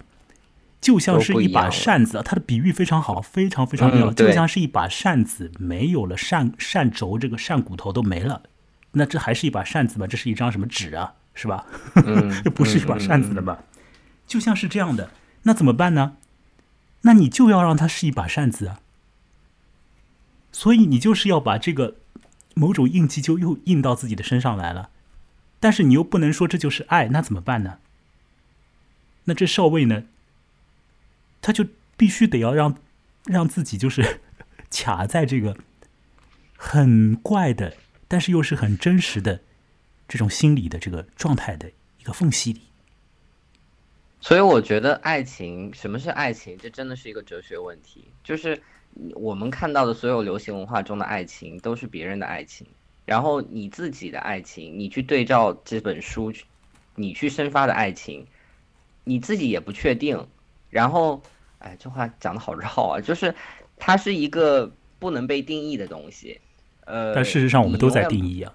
[0.83, 4.11] 就像是一把扇子，它的比喻非常好，非常非常妙。
[4.11, 8.43] 就像是一把扇子，没有了扇扇轴，这个扇骨头都没了，
[8.91, 10.05] 那这还是一把扇子吗？
[10.05, 11.13] 这是一张什么纸啊？
[11.33, 11.65] 是吧？
[12.43, 13.63] 这不是一把扇子的吧？
[14.27, 15.11] 就像是这样的，
[15.43, 16.17] 那怎么办呢？
[17.03, 18.81] 那你就要让它是一把扇子啊。
[20.51, 21.95] 所以你就是要把这个
[22.55, 24.89] 某种印记就又印到自己的身上来了，
[25.61, 27.77] 但是你又不能说这就是爱，那怎么办呢？
[29.23, 30.03] 那这少尉呢？
[31.43, 31.65] 他就
[31.97, 32.75] 必须得要让
[33.25, 34.21] 让自己就是
[34.71, 35.57] 卡在这个
[36.55, 37.75] 很怪的，
[38.07, 39.41] 但是又是很真实的
[40.07, 41.69] 这种心理的这个状态的
[41.99, 42.61] 一个缝隙里。
[44.21, 46.57] 所以我觉得爱情，什么是爱情？
[46.57, 48.07] 这真的是一个哲学问题。
[48.23, 48.61] 就是
[49.13, 52.65] 我们看到的所有流行文化中的爱情，都是别人的爱情。
[53.05, 56.31] 然后你自己的爱情，你去对照这本书，
[56.95, 58.25] 你去生发的爱情，
[59.03, 60.25] 你自己也不确定。
[60.69, 61.21] 然后。
[61.63, 62.99] 哎，这话讲的好绕啊！
[62.99, 63.33] 就是
[63.77, 66.39] 它是一个不能被定义的东西，
[66.85, 68.53] 呃，但事实上我们都在定义啊。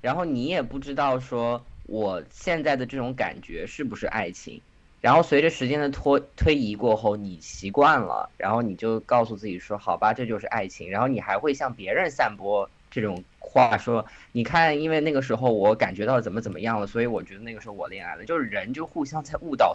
[0.00, 4.60] 然后你也不知道说我现在的这种感觉是不是爱情，
[5.00, 13.22] 然后随着时间的拖推移过后，你习惯了，然后你就告诉自己说好吧，这就是爱情，然后你还会向别人散播这种
[13.52, 19.74] 话，说你看，因为那个时候我感觉到怎么怎么样了，所以我觉得那个时候我恋爱了，就是人就互相在误导。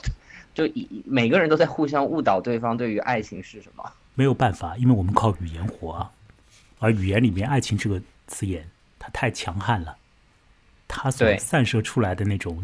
[0.53, 3.91] 就一每个人都在互相误导对方对于爱情是什么？
[4.15, 6.11] 没有办法，因为我们靠语言活啊，
[6.79, 8.67] 而语言里面“爱情”这个词眼，
[8.97, 9.95] 它太强悍了，
[10.87, 12.63] 它所散射出来的那种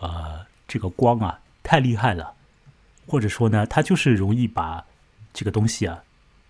[0.00, 2.34] 呃这个光啊，太厉害了，
[3.06, 4.84] 或者说呢，它就是容易把
[5.32, 6.04] 这个东西啊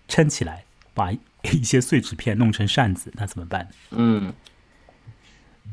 [0.09, 1.13] 撑起来，把
[1.53, 3.69] 一些碎纸片弄成扇子，那怎么办？
[3.91, 4.33] 嗯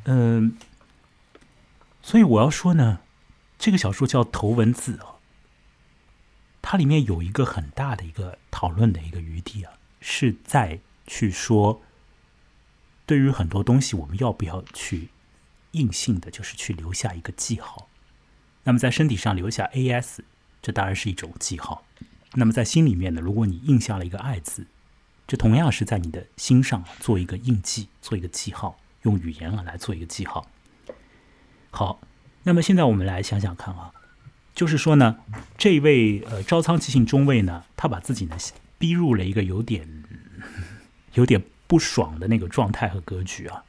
[0.04, 0.56] 嗯，
[2.02, 3.00] 所以我要说呢。
[3.60, 5.16] 这个小说叫《头文字》啊，
[6.62, 11.82] 它里面有一个很大的一个讨论的一个余地啊，是在去说，
[13.04, 15.08] 对于很多东西，我们要不要去
[15.72, 17.88] 硬性的，就是去留下一个记号？
[18.62, 20.22] 那么在身体上留下 A.S，
[20.62, 21.84] 这当然是一种记号。
[22.34, 24.68] 那么在心里面呢，如果你印下了一个爱字，
[25.28, 30.50] 这同样是在你的心上做一个印记，做一个记号，用语言啊来做一个记号。
[31.70, 32.00] 好。
[32.44, 33.92] 那么现在我们来想想看啊，
[34.54, 35.18] 就是说呢，
[35.58, 38.38] 这位呃招仓吉信中尉呢，他把自己呢
[38.78, 39.86] 逼入了一个有点
[41.12, 43.64] 有点不爽的那个状态和格局啊。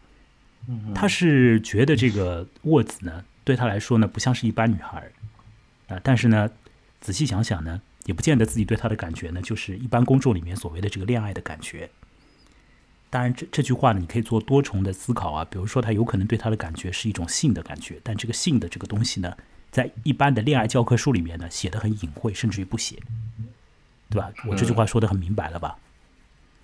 [0.95, 5.12] 他是觉得这个沃子呢，对他来说呢，不像是一般女孩
[5.89, 5.99] 啊。
[6.01, 6.49] 但是呢，
[7.01, 11.91] 仔细想想呢，也不见得自己对他的感觉呢，就是一般公众里面所谓的这个恋爱的感觉。
[13.12, 15.45] 当然，这这句话呢，你可以做多重的思考啊。
[15.45, 19.38] 比如说，他有可能对他的感觉是一种性的感觉，但这个性的这个东西呢，
[19.70, 22.97] 在一般的恋爱教科书里面呢，写的很隐晦，甚至于不写，
[24.10, 24.32] 对吧？
[24.47, 25.78] 我这句话说的很明白了吧？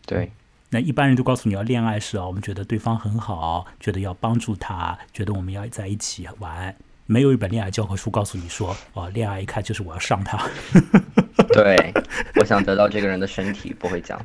[0.07, 0.31] 对。
[0.71, 6.75] 那一般人都告诉你要恋爱是啊，我们觉得对方很好，觉得要帮助他，觉得我们要在一起玩。
[7.05, 10.49] 没有一本恋爱教科书告诉你说，哦，恋爱一看就是我要上他。
[11.53, 11.93] 对，
[12.35, 14.23] 我想得到这个人的身体，不会讲。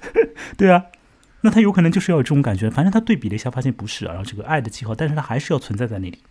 [0.56, 0.84] 对啊。
[1.42, 4.10] 那他有可能就是要有这种感觉，反正他对比了一下，发现不是啊。
[4.10, 6.22] 然后这个爱的记号，但是他还是要存在在那里。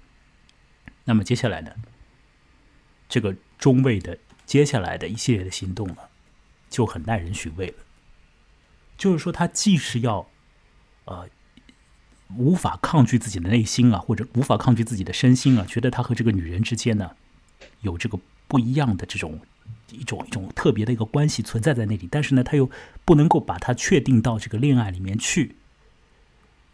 [1.06, 1.72] 那么接下来呢，
[3.10, 5.98] 这个中尉的接下来的一系列的行动呢，
[6.70, 7.74] 就很耐人寻味了。
[8.98, 10.30] 就是说，他既是要
[11.06, 11.28] 呃
[12.38, 17.12] 无法抗拒自己的内心啊，或者无法抗拒自己的身心啊，觉得他和这个女人之间呢
[17.82, 19.40] 有这个不一样的这种。
[19.92, 22.70] 一种一种特别的一个关系存在在那里，但是呢，他又
[23.06, 25.56] 不能够把它确定到这个恋爱里面去，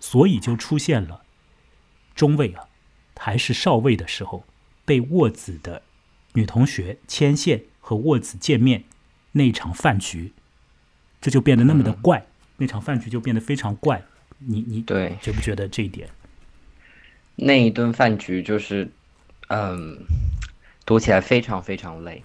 [0.02, 1.22] 所以就出现了
[2.14, 2.68] 中尉啊，
[3.16, 4.46] 还是少尉的时候，
[4.84, 5.82] 被沃子的
[6.34, 8.84] 女同学牵线和沃子见面
[9.32, 10.34] 那场饭局，
[11.22, 12.28] 这就变得那么的怪，
[12.58, 14.04] 那场饭局就变得非常怪。
[14.40, 16.10] 你你对觉不觉得这一点？
[17.36, 18.88] 那一顿饭局就是，
[19.50, 19.98] 嗯，
[20.86, 22.24] 读起来非常非常累。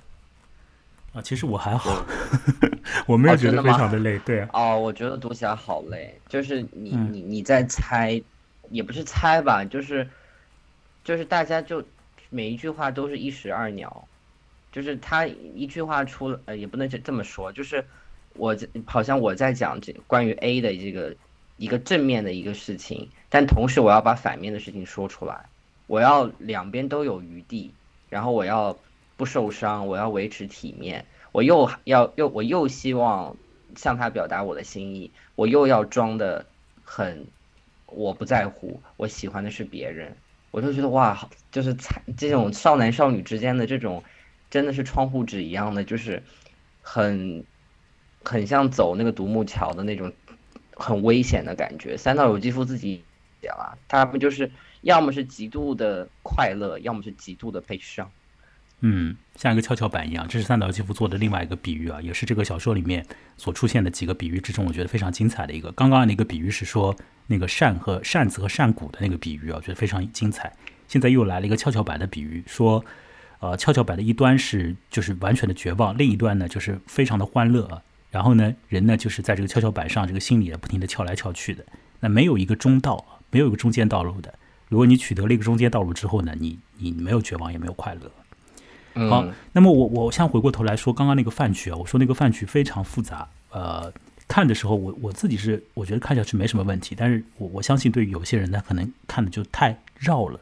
[1.13, 2.07] 啊，其实我还好，
[3.07, 4.49] 我没有觉得非常的累，对啊。
[4.53, 8.23] 哦，我觉得读起来好累，就是你你你在猜，
[8.71, 10.09] 也不是猜吧，就是
[11.03, 11.85] 就是大家就
[12.29, 14.07] 每一句话都是一石二鸟，
[14.71, 17.85] 就是他一句话出了，呃，也不能这这么说，就是
[18.35, 18.57] 我
[18.87, 21.13] 好像我在讲这关于 A 的这个
[21.61, 25.45] 一个正面的一个事情，但同时我要把反面的事情说出来，
[25.87, 27.71] 我要两边都有余地，
[28.09, 28.79] 然后我要
[29.19, 33.37] 不受伤，我要维持体面，我又要又我又希望
[33.77, 36.47] 向他表达我的心意，我又要装的
[36.83, 37.27] 很
[37.85, 40.17] 我不在乎，我喜欢的是别人。
[40.53, 41.77] 我就觉得哇，就是
[42.17, 44.03] 这种少男少女之间的这种，
[44.49, 46.23] 真的是窗户纸一样的，就是
[46.81, 47.45] 很
[48.25, 50.11] 很像走那个独木桥的那种
[50.81, 51.97] 很危险的感觉。
[51.97, 53.03] 三岛由纪夫自己
[53.41, 54.51] 讲啊，他们就是
[54.81, 58.11] 要么是极度的快乐，要么是极度的悲伤。
[58.83, 63.05] 嗯，像一个跷跷板一样，这是三岛由纪夫做的另外一个比喻啊，也是这个小说里面
[63.37, 65.71] 所出现的几个比喻之中，我觉得非常精彩的一个。
[65.73, 70.51] 刚刚那个比喻是说那个扇和扇子和扇骨的那个比喻啊，觉得非常精彩。
[70.89, 72.83] 现在又来了一个跷跷板的比喻，说，
[73.41, 77.83] 呃，跷跷板的一端是就是完全的绝望，另一端呢就是非常的欢乐啊。
[78.11, 81.65] 然后呢，人呢就是在这个跷跷板上，这个心里不停的跳来跳去的。
[82.01, 84.35] 那没有一个中道，没有一个中间道路的。
[84.69, 89.09] 如果你取得了一个中间道路之后呢，你你没有绝望，也没有快乐。
[89.09, 93.93] 好，那么我我先回过头来说刚刚那个饭局啊，我说那个饭局非常复杂，呃，
[94.27, 100.41] 看的时候我我自己是我觉得看下去没什么问题，但是我我相信对于有些人呢，可能看的就太绕了。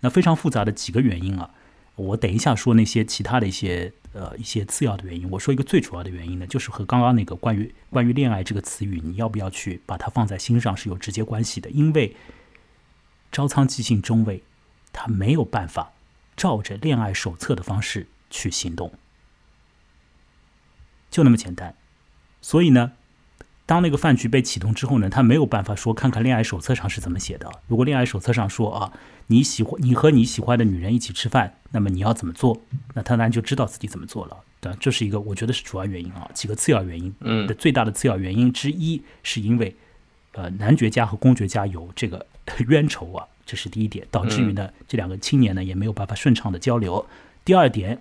[0.00, 1.50] 那非常复杂的几个原因啊，
[1.96, 12.16] 我等一下说那些其他的一些呃一些次要的原因，我说一个最主要的原因呢，就是和刚刚那个关于关于恋爱这个词语，你要不要去把它放在心上是有直接关系的，因为
[13.30, 14.42] 招仓即兴中尉
[14.92, 15.92] 他没有办法。
[16.36, 18.94] 照着恋爱手册的方式去行动，
[21.10, 21.74] 就那么简单。
[22.40, 22.92] 所以呢，
[23.70, 27.48] 当那个饭局被启动之后呢，他没有办法说看看恋爱手册上是怎么写的。
[27.68, 28.92] 如果恋爱手册上说啊，
[29.28, 32.60] 你喜欢你和你喜欢的女人一起吃饭，那么你要怎么做？
[32.94, 34.36] 那他当然就知道自己怎么做了。
[34.60, 36.28] 对，这是一个我觉得是主要原因啊。
[36.34, 39.76] 几个次要原因，嗯，的最大的次要原因之一，是因为
[40.32, 42.26] 呃，男爵家和公爵家有这个
[42.66, 43.24] 冤仇啊。
[43.46, 47.06] 这是第一点，导致于呢这两个青年呢也没有办法顺畅的交流。
[47.44, 48.00] 第二点，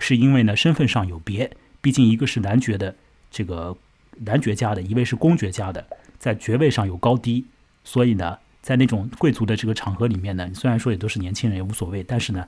[0.00, 2.96] 是因为呢身份上有别，毕竟一个是男爵的
[3.30, 3.76] 这个
[4.20, 5.86] 男爵家的，一位是公爵家的，
[6.18, 7.44] 在爵位上有高低，
[7.82, 12.46] 所以呢在那种贵族的这个场合里面呢，虽然说也都是年轻人也无所谓，但是呢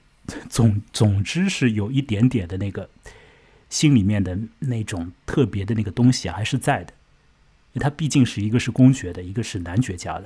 [0.48, 2.88] 总总之是有一点点的那个
[3.68, 6.92] 心里面的那种特别的那个东西还是在的，
[7.72, 10.24] 因为他毕竟是一个是公爵的，一个是男爵家的。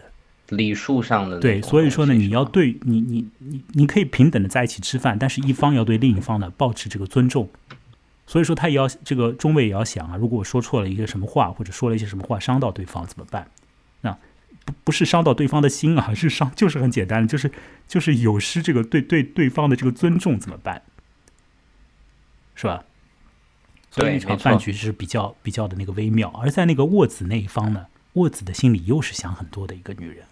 [0.49, 7.49] 礼数上的对，所以说呢，你要对你你你你可以平等的在一起吃饭，但是一方要对另一方呢保持这个尊重。
[8.27, 13.51] 所以说他也要这个中尉也要想啊，如果我说错了一个什么话，或者说了一些什么话伤到对方怎么办？
[14.03, 14.17] 那
[14.65, 17.51] 不不是伤到对方的心啊， 是伤就是很简单的，就是
[17.87, 20.83] 就是有失这个对对对方的这个尊重怎么办？
[22.55, 22.85] 是吧？
[23.91, 30.25] 所以那场饭局是比较比较的那个微妙，而在那个沃子那一方呢，沃子的心里又是想很多的一个女人。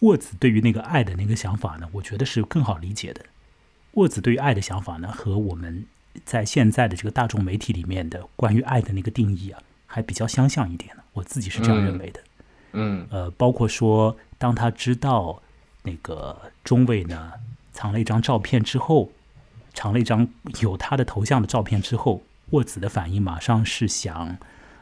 [0.00, 3.24] 沃子对于那个爱的那个想法呢，我觉得是更好理解的。
[3.92, 5.84] 沃子对于爱的想法呢，和我们
[6.24, 11.02] 在现在的这个大众媒体里面的关于爱的那个定义啊，还比较相像一点呢。
[11.12, 12.20] 我自己是这样认为的。
[12.72, 13.06] 嗯。
[13.10, 15.42] 呃，包括说，当他知道
[15.82, 17.32] 那个中尉呢
[17.72, 19.10] 藏了一张照片之后，
[19.74, 20.28] 藏了一张
[20.60, 24.38] 有他的头像的照片之后，沃子的反应马上是想，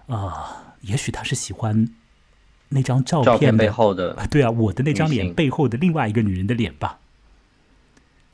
[0.06, 1.88] 啊，也许他是喜欢。
[2.70, 6.98] 那张照片背后的，对啊，我的那张脸背后的另外一个女人的脸吧。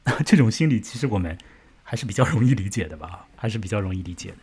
[0.26, 1.38] 这种心理其实我们
[1.84, 4.36] 还是比较容易理解的吧， 还是比较容易理解的。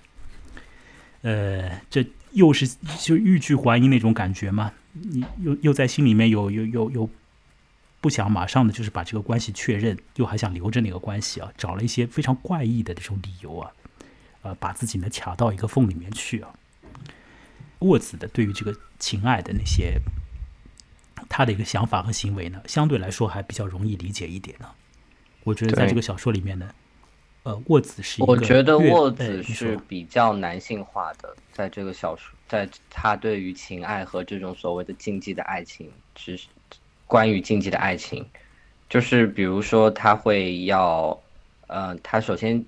[1.24, 2.66] 呃，这又是
[3.00, 4.72] 就欲拒还迎那种感觉嘛？
[4.94, 7.10] 你又又在心里面有有有有
[8.00, 13.72] 不想马上的就是把这个关系确认，又还想留着那个关系啊，找了一些非常怪异的这种理由啊，
[14.42, 16.54] 呃，把自己呢卡到一个缝里面去啊。
[17.80, 20.00] 沃子的对于这个情爱的那些，
[21.30, 24.70] 他的一个想法和行为呢，相对来说还比较容易理解一点呢。
[25.44, 26.70] 我觉得在这个小说里面呢，
[27.44, 36.40] 呃，沃子是一个，我觉得沃子是比较男性化的，在这个小说，在他对于情爱和这种所谓的禁忌的爱情，是
[37.08, 38.26] 关于禁忌的爱情，
[38.90, 41.20] 就是比如说他会要，
[41.68, 42.64] 呃，他首先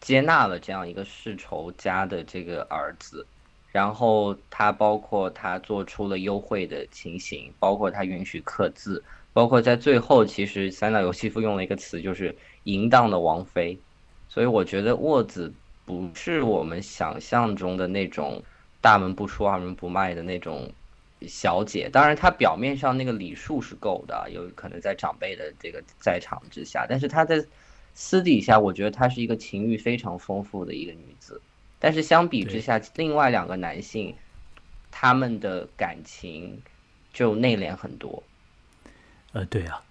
[0.00, 3.26] 接纳了这样一个世仇家的这个儿子。
[3.70, 13.78] 然后他包括他做出了优惠的情形，包括他允许刻字，包括在最后，其实三岛由纪夫用了一个词，就是淫荡的王妃。
[14.28, 15.52] 所以我觉得沃子
[15.84, 18.42] 不是我们想象中的那种
[18.80, 20.70] 大门不出二门不迈的那种
[21.22, 21.88] 小姐。
[21.90, 27.44] 当然，她表面上那个礼数是够的，有可能在长辈的这个在场之下，但是她在
[27.94, 31.40] 私底下，我觉得她是一个情欲非常丰富的一个女子。
[31.80, 34.14] 但是相比之下，另外两个男性，
[34.90, 36.60] 他们的感情
[37.12, 38.22] 就内敛很多。
[39.32, 39.82] 呃，对啊，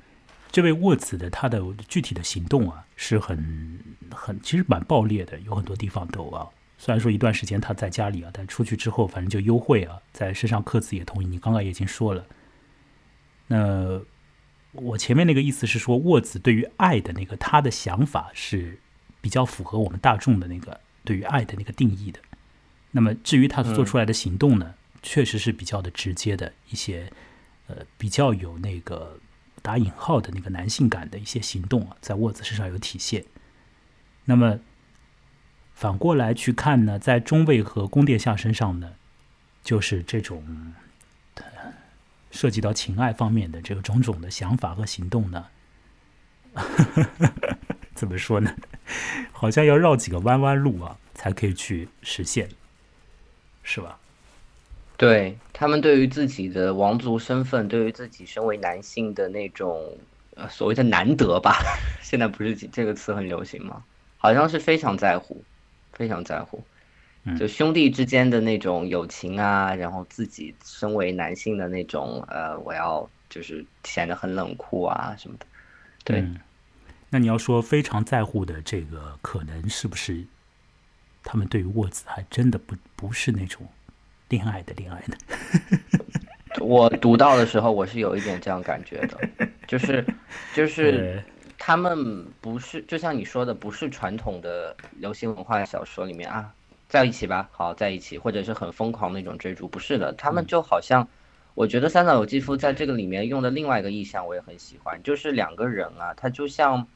[0.58, 3.80] 这位沃子的他的具体的行动啊，是很
[4.10, 6.50] 很其实蛮暴烈的，有很多地方都啊。
[6.80, 11.28] 虽然说一段时间他在家里啊，但出去之后反正就幽会啊，在身上刻字也同意。
[11.28, 12.26] 你刚刚也已经说了，
[13.46, 14.02] 那
[14.72, 18.80] 我前面那个意思是说，沃子对于爱的那个他的想法是
[19.22, 20.82] 比较符合我们大众的那个。
[21.04, 22.20] 对于爱的那个定义的，
[22.90, 27.14] 那么至于他做出来的行动呢，确实是比较的直接的一些，
[27.68, 29.20] 呃，比较有那个
[29.62, 33.26] 打引号的那个男性感的一些行动啊，在沃兹身上有体现。
[34.26, 34.60] 那么
[35.74, 38.94] 反过来去看呢，在中尉和宫殿下身上呢，
[39.64, 40.74] 就是这种
[42.32, 45.48] 涉及到情爱方面的这个种种的想法和行动呢。
[47.96, 48.56] 怎么说呢？
[49.32, 52.50] 好像要绕几个弯弯路啊，才可以去实现，
[53.64, 54.00] 是吧？
[54.98, 59.96] 对他们对于自己的王族身份，对于自己身为男性的那种
[60.36, 61.62] 呃所谓的难得吧，
[62.02, 63.84] 现在不是这个词很流行吗？
[64.18, 65.44] 好像是非常在乎，
[65.94, 66.64] 非常在乎，
[67.38, 75.46] 就兄弟之间的那种友情啊，然后自己身为男性的那种呃，我要就是显得很冷酷啊什么的，
[76.04, 76.26] 对。
[77.10, 80.26] 那你要说非常在乎的这个，可能是不是
[81.24, 83.66] 他们对于沃子还真的不不是那种
[84.30, 86.64] 恋爱的恋爱的？
[86.64, 90.06] 我读到的时候，我是有一点这样感觉的，就是
[90.54, 91.24] 就是
[91.58, 96.52] 他们不是就像你说的，不是传统的流行文化小说里面啊，
[96.90, 101.08] 在一起吧，好在一起，或者是很疯狂那种追逐，不是的，他们就好像。
[101.54, 106.88] 我觉得三岛由纪夫在这个里面用的另外一个意象我也很喜欢，就是两个人啊，他就像，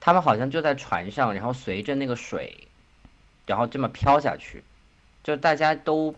[0.00, 2.68] 他们好像就在船上，然后随着那个水，
[3.46, 4.62] 然后这么飘下去，
[5.24, 6.14] 就大家都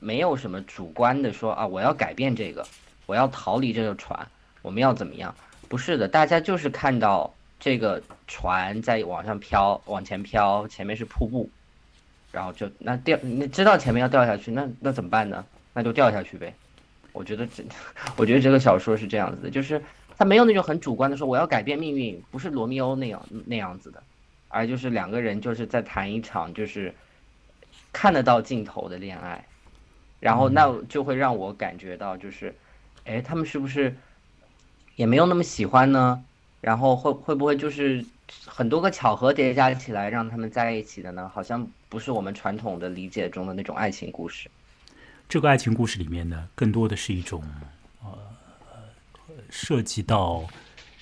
[0.00, 2.66] 没有什么主观的说啊，我要改变这个，
[3.06, 4.26] 我要逃离这个船，
[4.62, 5.32] 我们要怎么样？
[5.68, 11.48] 不是的，大家就是看到这个船在往上飘，往前飘，前面是瀑布，
[12.32, 15.44] 然后就那掉，你知道前面要掉下去，那那怎么办呢？
[15.72, 16.52] 那就掉下去呗。
[17.12, 17.62] 我觉得这，
[18.16, 19.80] 我觉得这个小说是这样子的，就是
[20.16, 24.02] 他没有那种很主观的说我要改变命运，不是罗密欧那样那样子的，
[24.48, 26.94] 而就是两个人就是在谈一场就是
[27.92, 29.44] 看得到尽头的恋爱，
[30.20, 32.54] 然后那就会让我感觉到就是，
[33.04, 33.96] 哎，他们是不是
[34.94, 36.22] 也没有那么喜欢呢？
[36.60, 38.04] 然后会会不会就是
[38.44, 41.28] 很多个巧合叠加起来让他们在一起的呢？
[41.34, 44.50] 好像不是我们传统的理解中的那种爱情故事。
[45.26, 47.42] 这个爱情故事里面呢，更多的是一种
[48.02, 48.10] 呃
[49.48, 50.44] 涉及到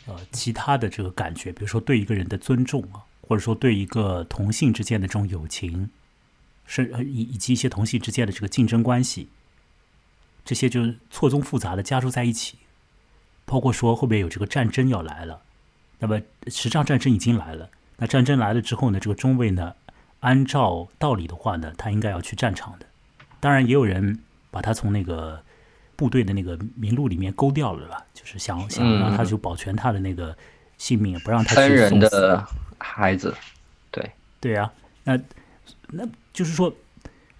[0.07, 5.91] 呃其他的这个感觉，比如说对一个人的尊重啊，或者说对一个同性之间的这种友情，
[6.71, 9.31] 是以以及一些同性之间的这个竞争关系，
[10.45, 12.59] 这些就错综复杂的加注在一起，
[13.47, 15.41] 包括说后面有这个战争要来了，
[15.99, 19.75] 那么实际上战争已经来了，那战争来了之后呢，这个中尉呢，
[20.21, 22.87] 按照道理的话呢，他应该要去战场的。
[23.41, 25.43] 当然，也有人把他从那个
[25.97, 30.37] 部队的那个名录里面勾掉了了，就是想想让他就保全他的那个
[30.77, 32.47] 性命，不让他去人的。
[32.79, 33.35] 孩子，
[33.91, 34.11] 对。
[34.41, 35.19] 对啊，那
[35.91, 36.75] 那就是说，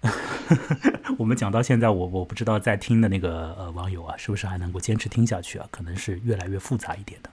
[1.17, 5.67] 我们讲到现在，我我不知道在听的那个呃网友啊，是不是还能够坚持听下去啊？
[5.69, 7.29] 可能是越来越复杂一点的。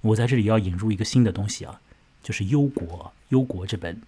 [0.00, 1.80] 我在这里要引入一个新的东西啊，
[2.22, 2.86] 就是《忧国》
[3.28, 4.00] 《忧国》这本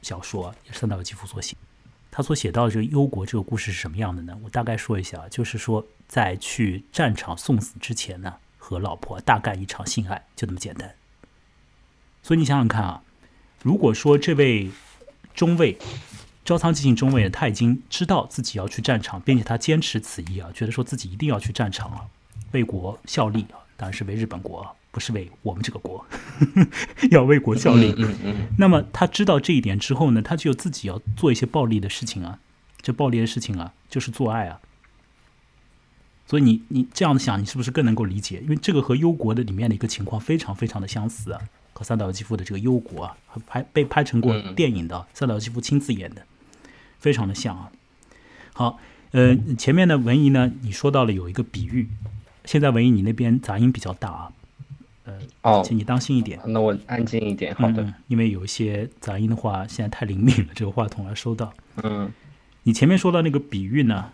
[0.00, 1.54] 小说，也是三岛由纪夫所写。
[2.10, 4.36] 他所写到的这个忧国这个故事是什么样的呢？
[4.42, 10.94] 我大概说一下，就是说在去战场送死之前呢，和老婆大干一场性爱，就这么简单。
[12.22, 13.02] 所以你想想看啊，
[13.62, 14.70] 如果说这位
[15.34, 15.78] 中尉
[16.44, 22.00] 招仓进行中尉，他已经知道自己要去战场，并且他坚持此意啊，觉得说自己一定要去战场啊，
[22.52, 24.76] 为国效力啊，当然是为日本国。
[24.92, 26.04] 不是为我们这个国，
[27.10, 27.94] 要为国效力。
[28.58, 32.38] 那么他知道这一点之后呢，他就自己要做一些暴力的事情啊。
[32.82, 34.60] 这暴力的事情啊，就是做爱啊。
[36.26, 38.40] 所以你你这样想，你是不是更能够理解？
[38.42, 41.40] 因为这个和忧国的里面的一个情况非常非常的相似啊。
[41.82, 46.22] 和三岛由纪夫的这个忧国啊，拍被拍成过电影的，三岛由纪夫亲自演的，
[47.00, 47.72] 非常的像啊。
[48.54, 48.78] 好，
[49.10, 51.88] 呃，前面的文艺呢，你说到了有一个比喻，
[52.44, 54.32] 现在文艺你那边杂音比较大啊。
[55.04, 56.38] 呃哦，请你当心一点。
[56.46, 57.92] 那我安静一点，好的。
[58.06, 61.52] 因为有一些杂音的话，现在太灵敏了，这个话筒要收到。
[61.82, 62.08] 嗯，
[62.62, 64.12] 你前面说到那个比喻呢，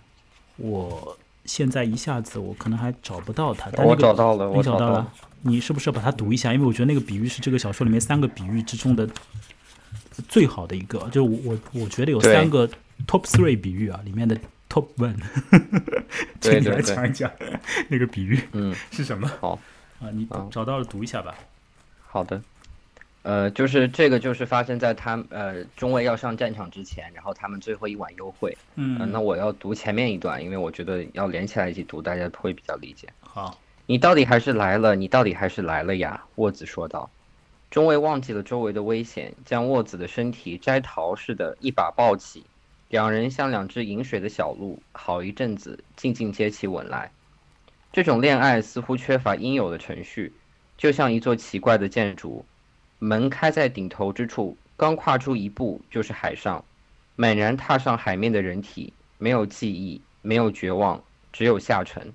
[0.57, 3.71] 我现在一下子我可能还找不到它。
[3.71, 5.13] 但那我找到了我找到了。，
[5.43, 6.53] 你是不是要把它读一下？
[6.53, 9.09] 因为我觉得那个比喻是这个小说里面三个比喻之中的
[10.29, 12.69] 最好的一个，就是我我我觉得有三个
[13.07, 14.37] top three 比喻啊，里面的
[14.69, 15.17] top one，
[16.41, 17.31] 请你来讲一讲
[17.89, 19.29] 那个比喻嗯， 是什么？
[19.41, 19.59] 好，
[20.01, 21.35] 啊，你找到了读一下吧。
[22.07, 22.43] 好的。
[23.23, 28.57] 呃，就是这个，就是发生在他呃中尉要上战场之前，然后他们最后一晚幽会。
[28.77, 33.07] 嗯呃那我要读前面一段，因为我觉得要连起来一起读，大家会比较理解。
[33.21, 33.59] 好，
[33.91, 36.23] 你到底还是来了，你到底还是来了呀？
[36.35, 37.09] 沃子说道。
[37.71, 42.45] 中尉忘记了周围的危险，将沃子的身体摘桃似的一把抱起，
[42.91, 47.11] 两人像两只饮水的小鹿，好一阵子静静接起吻来。
[47.91, 50.35] 这种恋爱似乎缺乏应有的程序，
[50.77, 52.45] 就像一座奇怪的建筑，
[52.99, 56.63] 门开在顶头之处，刚跨出一步就是海上，
[57.17, 62.13] 猛然踏上海面的人体，没有记忆，没有绝望，只有下沉。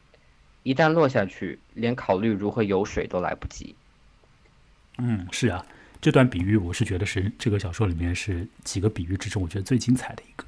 [0.64, 3.76] 一旦落下去，连考虑如何游水都来不及。
[4.98, 5.66] 嗯，是啊，
[6.02, 10.46] 这段比喻我是觉得是这个小说里面是几个比喻之中我觉得最精彩的一个。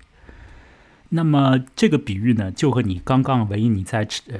[1.10, 4.40] 那么这个比喻呢，就和你刚刚唯一你在呃，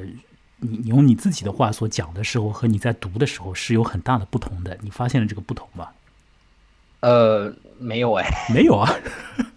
[0.60, 4.78] 你你用你自己的话所讲的时候和你在读的时候是有很大的不同的。
[4.82, 5.90] 你发现了这个不同吗？
[7.02, 8.92] 呃，没有哎，没有啊，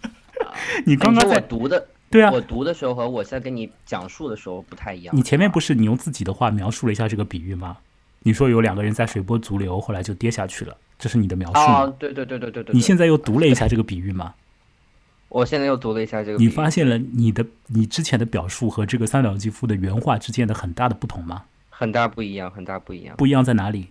[0.85, 5.15] 你刚刚在读的，对啊我，读的时候和我现在跟你讲述的时候不太一样。
[5.15, 7.77] 你前面不是是你用自己的话描述了一下这个比喻吗？
[8.21, 11.59] 你说有两个人在水波逐流，后来就跌下去了，这是你的描述？
[11.59, 11.63] 吗？
[11.63, 12.73] 啊，对对对对对对。
[12.73, 14.33] 你现在，又读了一下这个比喻吗？
[15.29, 21.43] 我现在又读了一下这个比喻，你发现了你的你之前的表述和这个三岛由纪夫的原话之间的很大的不同吗？
[21.69, 23.15] 很大不一样，很大不一样。
[23.15, 23.87] 不一样在哪里？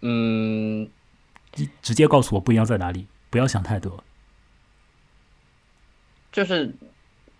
[0.00, 0.88] 嗯，
[1.56, 4.02] 你直接告诉我不一样在哪里，不要想太多。
[6.32, 6.74] 就是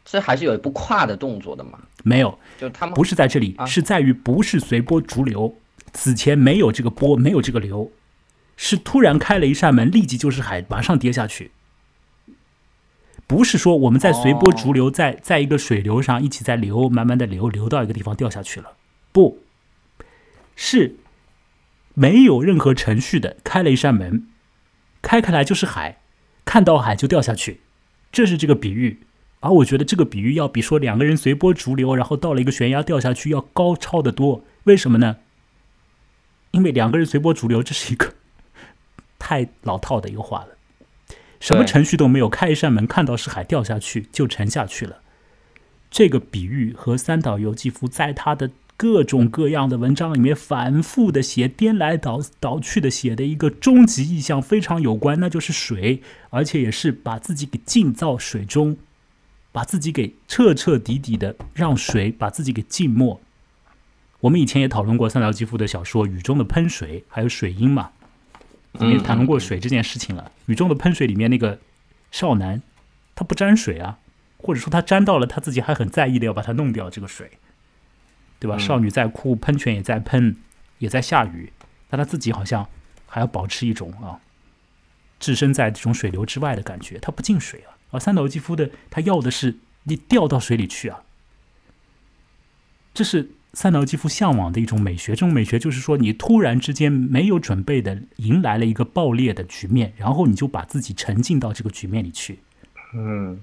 [0.05, 5.55] 这还是有一步跨的动作的嘛，没有，就他们不是在这里，啊是在于不是随波逐流，
[5.93, 7.93] 此前没有这个波，没有这个流，
[8.57, 11.53] 是突然开了一扇门，立即就是海，马上跌下去。
[13.27, 18.73] 不是说我们在随波逐流，在在一个水流上一起在流，慢慢的流，流到一个地方掉下去了，
[19.13, 19.39] 不
[20.57, 20.97] 是
[21.95, 24.27] 没有任何程序的开了一扇门，
[25.01, 26.01] 开开来就是海，
[26.45, 27.61] 看到海就掉下去，
[28.13, 29.01] 这是这个比喻。
[29.41, 34.45] 而我觉得这个比喻要比说两个人随波逐流，然后到了一个悬崖掉下去要高超的多。
[34.65, 35.17] 为什么呢？
[36.51, 38.13] 因为两个人随波逐流，这是一个
[39.19, 40.49] 太老套的一个话了。
[41.39, 44.99] 什么程序都没有，开一扇门看到是海掉下去就沉下去了。
[45.91, 48.51] 这个比喻和三岛由纪夫在他的
[48.81, 58.79] 各种各样的文章里面反复的写、颠来倒倒去的写的一个终极意象非常有关，那就是水，而且也是把自己给浸到水中，
[59.53, 63.21] 把自己给彻彻底底的让水把自己给浸没。
[64.21, 67.91] 我们以前也讨论过三岛纪夫的小说《雨中的喷水》，还有水音嘛，
[68.81, 70.33] 也谈论过水这件事情了。
[70.47, 71.59] 雨中的喷水里面那个
[72.11, 72.63] 少男，
[73.15, 73.99] 他不沾水啊，
[74.39, 77.31] 或者说他沾到了，他自己还很在意的要把它弄掉这个水，
[78.41, 78.57] 对吧？
[78.57, 80.35] 嗯少女在哭，喷泉也在喷，
[80.79, 81.53] 也在下雨，
[81.89, 82.67] 但她自己好像
[83.07, 84.19] 还要保持一种啊，
[85.21, 87.79] 置身在这种水流之外的感觉，她不进水啊。
[87.93, 91.03] 而三岛由纪夫的他要的是你掉到水里去啊，
[92.95, 95.13] 这是三岛由纪夫向往的一种美学。
[95.13, 102.39] 这种美学就是说，你突然之间没有准备的迎来了一个爆裂的局面，然后你就把自己沉浸到这个局面里去。
[102.95, 103.41] 嗯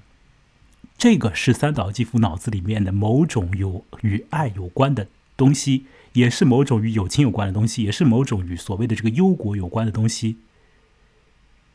[0.97, 10.37] 这个是三岛由纪夫脑子里面的某种有与爱有关的东西，也是某种与友情有关的东西，也是某种与所谓的这个忧国有关的东西。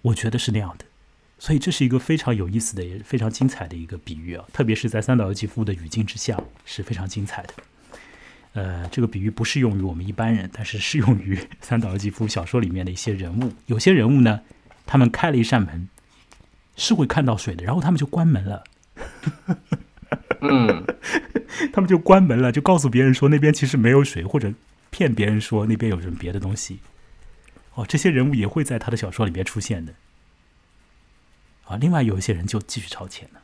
[0.02, 0.84] 我觉得是那样的，
[1.38, 7.54] 所以这是一个非常有意思的、也非常精彩的一个比喻啊，特别是在三岛由纪夫的语境之下是非常精彩的。
[8.54, 13.52] 呃，这个比喻不适用于我们一般人，但是适用于三岛由纪夫小说里面的一些人物。
[13.66, 14.40] 有些人物呢，
[14.84, 15.88] 他们开了一扇门，
[16.76, 18.64] 是会看到水的，然后他们就关门了。
[20.40, 20.84] 嗯，
[21.72, 24.52] 他们就关门了，就告诉别人说那边其实没有水，或者
[24.90, 26.80] 骗别人说那边有什么别的东西。
[27.74, 29.94] 哦，这些人物也会在他的小说里面出现的。
[31.64, 33.40] 啊，另外有一些人就继续超前了。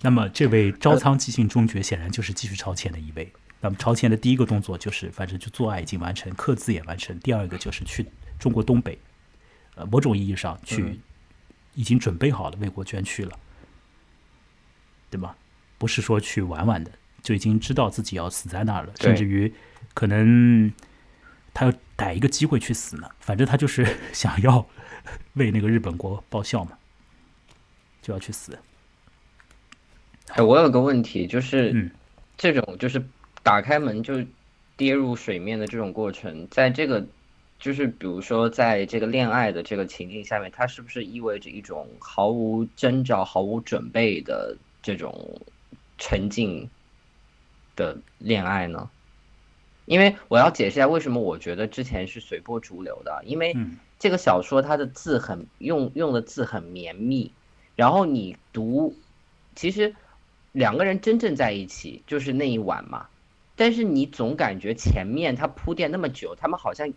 [0.00, 3.32] 那么这位招仓寄信中绝显然就是继续超前的一位。
[3.60, 7.16] 那么朝前的第一个动作就是，反正就做爱已经完成，刻字也完成。
[7.20, 8.04] 第二个就是去
[8.38, 8.98] 中国东北，
[9.74, 10.98] 呃，某种意义上去嗯
[11.74, 13.38] 已经准备好了为国捐躯了，
[15.12, 15.36] 对吧？
[15.76, 16.90] 不是说去玩玩的，
[17.22, 19.52] 就已经知道自己要死在那儿了，甚至于
[19.92, 20.72] 可能
[21.52, 23.10] 他要逮一个机会去死呢。
[23.20, 24.66] 反正他就是 想要
[25.34, 26.78] 为那个日本国报效嘛，
[28.00, 28.58] 就要去死。
[30.28, 31.90] 哎，我有个问题，就是嗯
[32.38, 33.04] 这种就是
[33.42, 34.24] 打开门就
[34.76, 37.04] 跌入水面的这种过程，在这个
[37.58, 45.40] 就是比如说在这个恋爱的这个情境下面，它是不是意味着一种毫无征兆、毫无准备的这种
[45.98, 46.68] 沉浸
[47.76, 48.90] 的恋爱呢？
[49.86, 57.32] 因为我要解释一下为什么我觉得之前是随波逐流的，因为嗯这个小说它的字很用用的字很绵密，
[57.76, 58.94] 然后你读，
[59.54, 59.94] 其实
[60.52, 63.08] 两个人真正在一起就是那一晚嘛，
[63.56, 66.92] 但是你总感觉前面他铺垫那么久，他们好像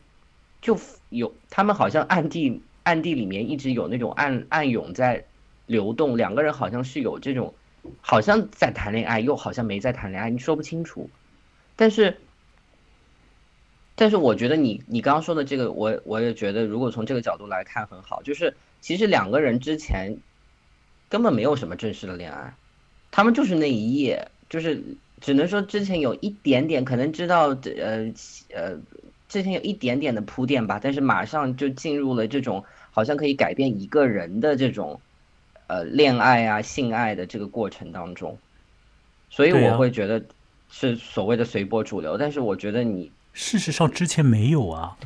[0.62, 0.78] 就
[1.10, 5.26] 有他们好像暗地暗地里面一直有那种暗暗涌在
[5.66, 7.54] 流动，两个人好像是有这种
[8.02, 11.10] 好像在谈恋爱，又好像没在谈恋爱，你说不清楚，
[11.76, 12.18] 但是。
[13.98, 20.18] 但是我觉得你你刚刚说的这个，我我也觉得，如果从这个角度来看很好，就是其实两个人之前
[21.08, 22.54] 根本没有什么正式的恋爱，
[23.10, 24.84] 他们就是那一夜，就是
[25.22, 28.12] 只能说之前有一点点可能知道呃
[28.54, 28.78] 呃
[29.30, 35.00] 之前有一点点的铺垫吧，但是马上就进入了这种好像可以改变一个人的这种
[35.68, 38.38] 呃恋爱啊性爱的这个过程当中，
[39.30, 40.24] 所以我会觉得
[40.70, 43.12] 是所谓的随波逐流，但是我觉得你。
[43.34, 44.98] 事实上之前没有啊。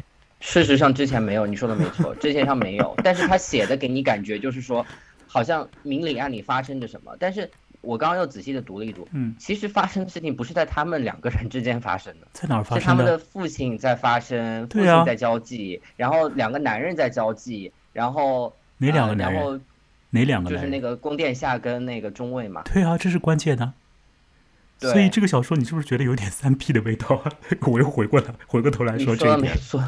[0.41, 4.85] 事实上之前没有，你说的没错，之前上没有，但是他写的给你感觉就是说，
[5.27, 7.13] 好像明里暗里发生着什么。
[7.19, 7.49] 但是
[7.81, 12.95] 我刚刚又仔细的读了一读，嗯，其实发生的事情不是在他们两个人之间发生的，在哪儿发是他？
[12.95, 19.33] 们的父亲在发生，父亲在交际，然后两个男人在交际，然后哪两个人？
[19.33, 19.59] 然后
[20.11, 20.79] 哪两个就是那？
[20.79, 23.73] 个宫殿下跟那个中尉嘛，对啊，这是关键的。
[24.79, 27.31] 所以这个小说你是不是觉得有点三 P 的味道啊？
[27.67, 29.41] 我又回过来，回过头来说这一点。
[29.41, 29.83] 的没错，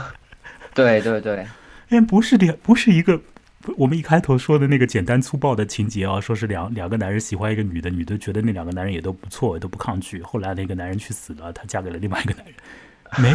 [0.73, 1.47] 对对对，
[1.89, 3.21] 哎，不是两，不是一个，
[3.77, 10.21] 我们一开头说的那个简单粗暴的情节啊，说是两两个男人喜欢一个女的，女的觉得那两个男人也都不错，也都不抗拒。
[10.23, 12.55] 后来那个男人去死了，她嫁给了另外一个男人，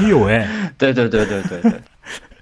[0.03, 1.73] 没有哎，对对对对对对，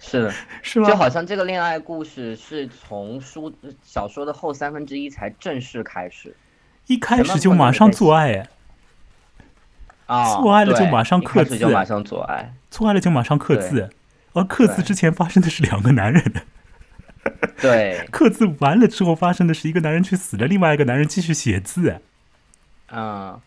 [0.07, 0.35] 是的。
[0.63, 0.89] 是吗？
[0.89, 3.53] 就好像这个恋爱故事是从书
[3.83, 6.35] 小说的后三分之一才正式开始。
[6.87, 8.49] 一开始就马上做爱，哎，
[10.07, 11.57] 啊，做爱了就马上刻字。
[11.57, 13.89] 就马上做爱，做爱了就马上刻字，
[14.35, 16.23] 而刻字之前发生的是两个男人。
[16.25, 16.43] 的，
[17.63, 22.03] 对， 刻字完了之后发生的是一个男人去死了，另外一个男人继续写字，
[22.93, 23.41] 嗯，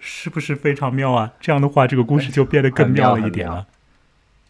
[0.00, 1.32] 是不是非常妙啊？
[1.38, 3.66] 这样的话，这个故事就变得更妙了一点了。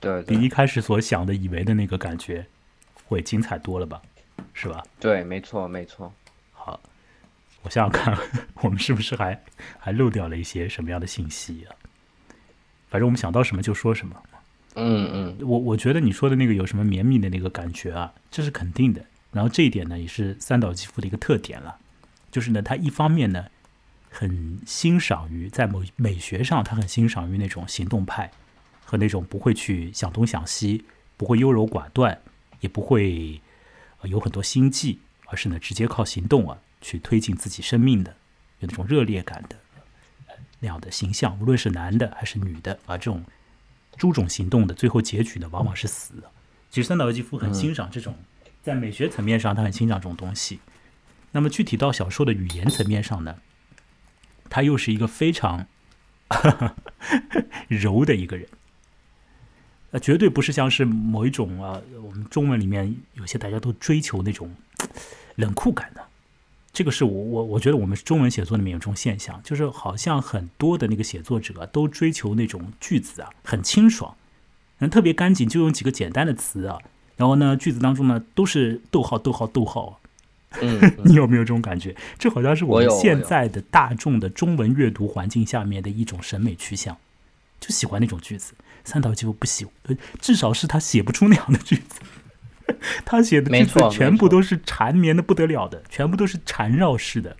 [0.04, 2.46] 对对比一开始所想的、以为的那个感觉
[3.06, 4.00] 会精彩多了吧？
[4.52, 4.84] 是吧？
[5.00, 6.12] 对，没错没错，
[6.52, 6.78] 好，
[7.62, 8.16] 我想想看，
[8.62, 9.42] 我们是不是还
[9.78, 11.74] 还漏掉了一些什么样的信息啊？
[12.88, 14.14] 反正我们想到什么就说什么。
[14.76, 19.04] 嗯嗯我我觉得你说的那个有什么绵密的那个感觉啊，这是肯定的。
[19.32, 21.76] 然后这一点呢，也是三岛纪夫的一个特点了，
[22.30, 23.46] 就是呢，他一方面呢，
[24.10, 28.30] 很欣赏于在某美学上，他很欣赏于那种行动派
[28.94, 30.84] 和那种不会去想东想西，
[31.16, 32.16] 不会优柔寡断，
[32.60, 33.40] 也不会、
[34.00, 38.14] 呃有很多心计，而是呢直接靠行动啊去推进自己生命的，
[38.60, 39.56] 有那种热烈感的
[40.28, 43.24] 呃那样的形象，无论是男的还是女的啊，这种
[43.96, 46.14] 诸种行动的最后结局呢，往往是死。
[46.70, 48.16] 其实三岛由纪夫很欣赏这种，
[48.62, 50.60] 在美学层面上，他很欣赏这种东西。
[51.32, 53.38] 那么具体到小说的语言层面上呢，
[54.48, 55.66] 他又是一个非常
[57.66, 58.48] 柔的一个人。
[59.94, 64.52] 呃，绝对不是像是某一种啊，我们中文里面有些大家都追求那种
[65.36, 66.02] 冷酷感的。
[66.72, 74.16] 这个是我我我觉得我们中文写作里面有这种现象，就是好像很多的那个写作者啊，都追求那种句子啊很清爽，
[74.80, 76.80] 嗯，特别干净，就用几个简单的词啊，
[77.16, 80.00] 然后呢句子当中呢都是逗号逗号逗号，
[80.60, 81.94] 嗯，嗯 你有没有这种感觉？
[82.18, 86.96] 这好像是我们现在的大众的中文阅读环境下面的一种审美趋向，
[87.60, 88.54] 就喜欢那种句子。
[88.84, 92.00] 三岛由纪夫不喜，呃，至少是他写不出那样的句子。
[93.04, 97.36] 他写的句子全部都是缠绵的不得了的，全部都是缠绕式的，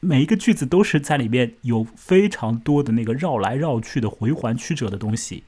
[0.00, 5.44] 每一个句子都是在里面有非常多的那个绕来绕去的回环曲折的东西，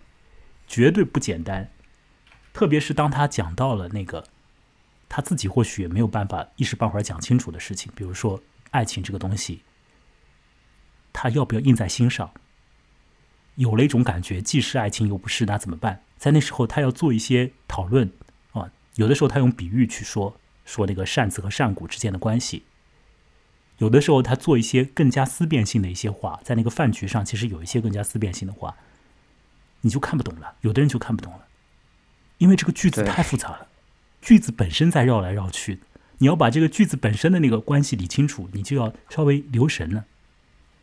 [0.66, 1.70] 绝对不简单。
[2.52, 4.24] 特别是当他讲到了那个
[5.08, 9.62] 他自己或许也没有办法一时半会儿讲清楚的事情，比如说爱情这个东西，
[11.12, 12.32] 他要不要印在心上？
[13.60, 16.02] 有了一种感觉，既是爱情又不是，那怎么办？
[16.16, 18.10] 在那时候，他要做一些讨论
[18.52, 18.72] 啊。
[18.94, 20.34] 有的时候，他用比喻去说
[20.64, 22.62] 说那个扇子和扇骨之间的关系；
[23.76, 28.74] 有的时候，他做一些更加思辨性的一些话，在那个饭局上，其实有一些更加思辨性的话，
[29.82, 30.54] 你就看不懂了。
[30.62, 31.44] 有的人就看不懂了，
[32.38, 33.66] 因为这个句子太复杂了，
[34.22, 35.80] 句子本身在绕来绕去，
[36.16, 40.06] 你要把这个句子本身的那个关系理清楚，你就要稍微留神了，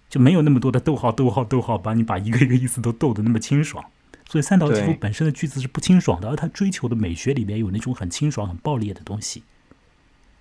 [0.09, 3.83] 就没有那么多的逗号、逗号、逗号，把你把一个一个意思都逗得那么清爽。
[4.29, 9.43] 所以三岛纪夫本身的句子是不清爽的，而他追求的美学里面有那种很清爽、很暴烈的东西，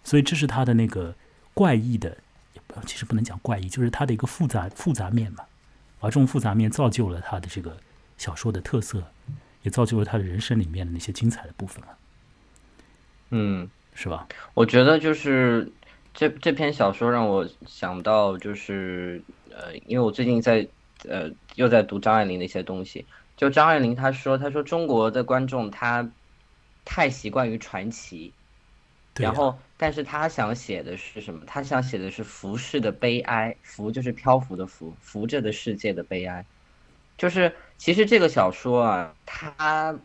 [0.02, 1.14] 所以这是他的那个
[1.54, 2.18] 怪异的，
[2.84, 5.44] 其实不能讲怪异，就是他的一个复杂复杂面嘛。
[6.00, 7.76] 而这种复杂面造就了他的这个
[8.18, 9.02] 小说的特色，
[9.62, 11.88] 也造就了他的人生里面的那些精彩的部分了。
[13.30, 14.26] 嗯，是吧？
[14.54, 15.72] 我觉得就是
[16.12, 19.22] 这这篇小说让我想到，就是
[19.56, 20.68] 呃，因为我最近在
[21.08, 23.06] 呃又在读张爱玲的一些东西。
[23.36, 26.08] 就张爱玲她说，她说中国的观众他
[26.84, 28.32] 太习惯于传奇，
[29.14, 31.42] 然后，但是他想写的是什么？
[31.46, 36.44] 他想写的是浮世的悲哀，浮就是漂浮的浮，浮着的世界的悲哀。
[37.18, 39.98] 就是其实这个小说啊，它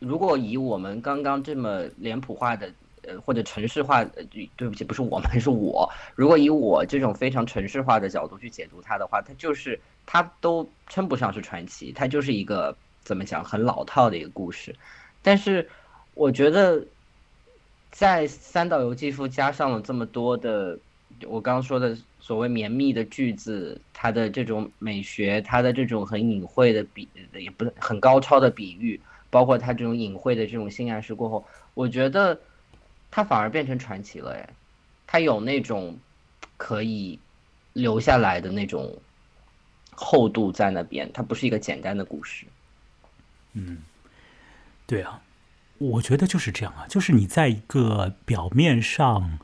[0.00, 2.72] 如果以我们刚刚这么脸谱化的
[3.06, 4.24] 呃或者城市化，呃
[4.56, 5.88] 对不起，不是我们， 是我。
[6.14, 9.78] 如果以我这种非常城市化的角度去解读它的话，它就是。
[10.06, 14.74] 它都称不上是传奇，它就是一个怎么讲很老套的一个故事。
[15.22, 15.66] 但是
[16.12, 16.84] 我觉得，
[17.90, 20.78] 在三岛由纪夫加上了这么多的
[21.26, 29.00] 我刚刚说的所谓绵密的句子，它的这种美学，它的这种很隐晦的比，也不是很高超的比喻，
[29.30, 32.38] 包括它这种隐晦的这种性暗示过后，我觉得
[33.14, 34.32] 它反而变成传奇了。
[34.32, 34.48] 哎，
[35.06, 35.96] 它有那种
[36.56, 37.18] 可以
[37.72, 38.92] 留下来的那种。
[39.96, 42.46] 厚度在那边，它不是一个简单的故事。
[43.52, 43.78] 嗯，
[44.88, 45.22] 对啊，
[45.78, 49.38] 我觉得就是这样啊，就是你在一个表面上，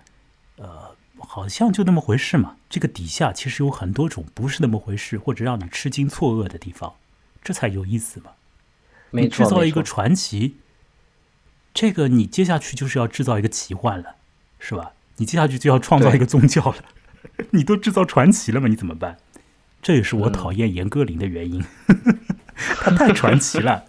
[0.57, 6.97] 呃，好像就那么回事嘛，这个底下其实有很多种不是那么回事，或者让你吃惊错愕的地方，
[7.45, 8.33] 这才有意思嘛。
[9.11, 10.57] 你制造一个传奇，
[11.73, 14.17] 这个你接下去就是要制造一个奇幻了，
[14.59, 14.93] 是吧？
[15.17, 16.77] 你接下去就要创造一个宗教了，
[17.53, 18.69] 你都制造传奇了嘛？
[18.69, 19.19] 你怎么办？
[19.83, 21.65] 这也是我讨厌严歌苓的原因，
[22.81, 23.85] 他太传奇了，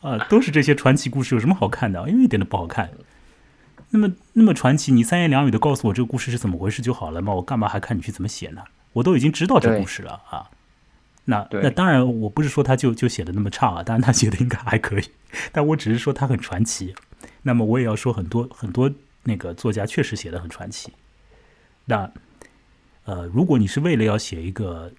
[0.00, 2.08] 啊，都是这些传奇故事，有什么好看的？
[2.08, 2.90] 因为一点都不好看。
[3.90, 7.34] 那么那么传奇，你三言两语的告诉我这个故事是怎么回事就好了嘛？
[7.34, 8.62] 我干嘛还看你去怎么写呢？
[8.94, 10.50] 我都已经知道这故事了啊。
[11.26, 15.04] 那那当然，我不是说他就就写的那么差啊，当然他写的应该还可以，
[15.52, 16.94] 但我只是说他很传奇。
[17.48, 18.92] 那么我也要说很多很多
[19.24, 20.92] 那个作家确实写的很传奇。
[21.86, 22.12] 那
[23.04, 24.92] 呃，如果你是为了要写一个。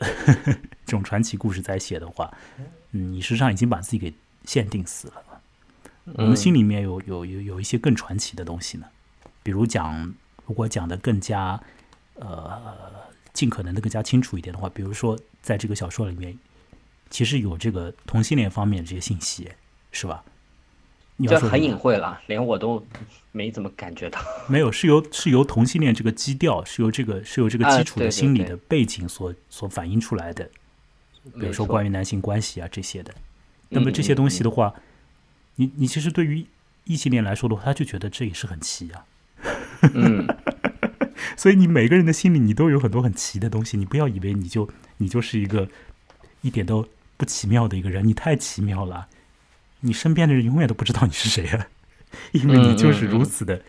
[0.84, 2.30] 这种传奇故事在写的话，
[2.90, 4.12] 嗯，你实际上已经把自己给
[4.44, 5.40] 限定死了。
[6.16, 8.86] 我们心里面有有有有一些更传奇的东西呢，
[9.42, 10.12] 比如讲，
[10.46, 11.58] 如果讲的更加
[12.16, 12.60] 呃
[13.32, 16.36] 尽可能的更加清楚一点的话，比如说在这个小说里面，
[17.08, 19.50] 其实有这个同性恋方面的这些信息，
[19.92, 20.22] 是吧？
[21.18, 22.84] 这很隐晦了，连我都
[23.30, 24.20] 没怎么感觉到。
[24.48, 30.50] 没有，是由是由同性恋这个基调，是由这个是由这个基础的心理的背景所所反映出来的。
[31.38, 33.14] 比如说关于男性关系啊这些的，
[33.68, 34.74] 那么这些东西的话，
[35.54, 36.44] 你你其实对于
[36.84, 39.04] 异性恋来说的话，他就觉得这也是很奇啊。
[39.94, 40.26] 嗯，
[41.36, 43.76] 所以你每个人的心里，你都有很多很奇的东西。
[43.76, 44.68] 你不要以为你就
[44.98, 45.68] 你就是一个
[46.42, 46.86] 一点都
[47.16, 49.06] 不奇妙的一个人，你太奇妙了。
[49.84, 51.68] 你身边的人永远都不知道你是谁啊，
[52.32, 53.62] 因为你就是如此的，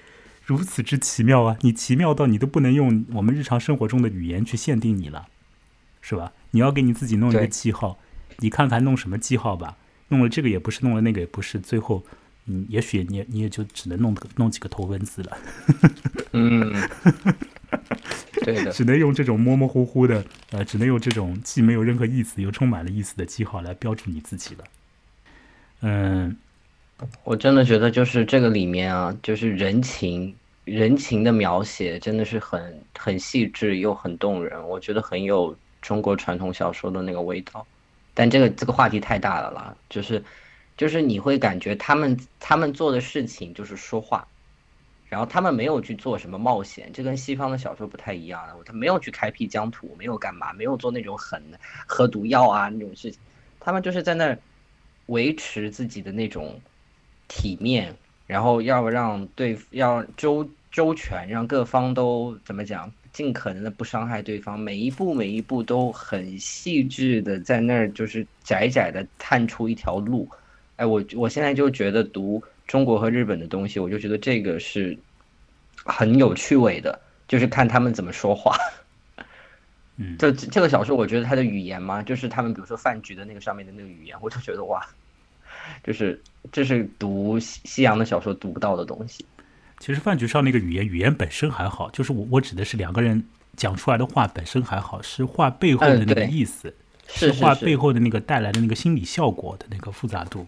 [0.45, 1.57] 如此之奇妙啊！
[1.61, 5.27] 你奇妙到你都不能用我们日常生活中的语言去限定你了，
[6.01, 6.31] 是吧？
[6.51, 7.99] 你要给你自己弄一个记号，
[8.39, 9.77] 你看看弄什么记号吧？
[10.09, 12.05] 弄了这个也不是，弄了那个也不是，最后，
[12.45, 15.37] 嗯，也许你你也就只能弄个弄几个头文字了。
[16.31, 16.71] 嗯，
[18.43, 24.63] 对的， 只能用这种模模糊糊的，呃，只能用这种既没有任何意思又充满了意思的记号来标注你自己了。
[25.81, 26.35] 嗯，
[27.23, 37.67] 我真的觉得就是这个里面啊，就是人情人情的描写真的是很很细致又很动人，我觉得很有中国传统小说的那个味道。
[38.15, 40.23] 但这个这个话题太大了啦，就是
[40.77, 44.25] 就是你会感觉他们他们做的事情就是说话，
[45.07, 53.19] 然后他们没有去做什么冒险，这跟西方的小说不太一样他没有去开辟疆土，没有干嘛，没有做那种狠的喝毒药啊那种事情，
[53.59, 54.39] 他们就是在那儿。
[55.07, 56.59] 维持自己的那种
[57.27, 57.95] 体面，
[58.27, 70.27] 然后要让对要周周全，让各方都怎么讲，尽可能的不伤害对方，每一步每一步都很细致的在那儿，就是窄窄的探出一条路。
[70.77, 74.97] 哎，我我现在就觉得读中国和日本的东西，我就觉得这个是
[75.85, 78.57] 很有趣味的，就是看他们怎么说话。
[79.97, 84.85] 嗯，这这个小说，我觉得它的语言嘛，就是他们比如说饭局的那个上面的那个语言，我就觉得哇，
[85.83, 89.25] 就是这是读西西洋的小说读不到的东西。
[89.79, 93.23] 其实饭局上那个语言，语言本身还好，就是我我指的是两个人
[93.55, 96.73] 讲出来的话本身还好，是话背后的那个意思，
[97.07, 100.45] 是话背后的那个带来的那个心理效果的那个复杂度。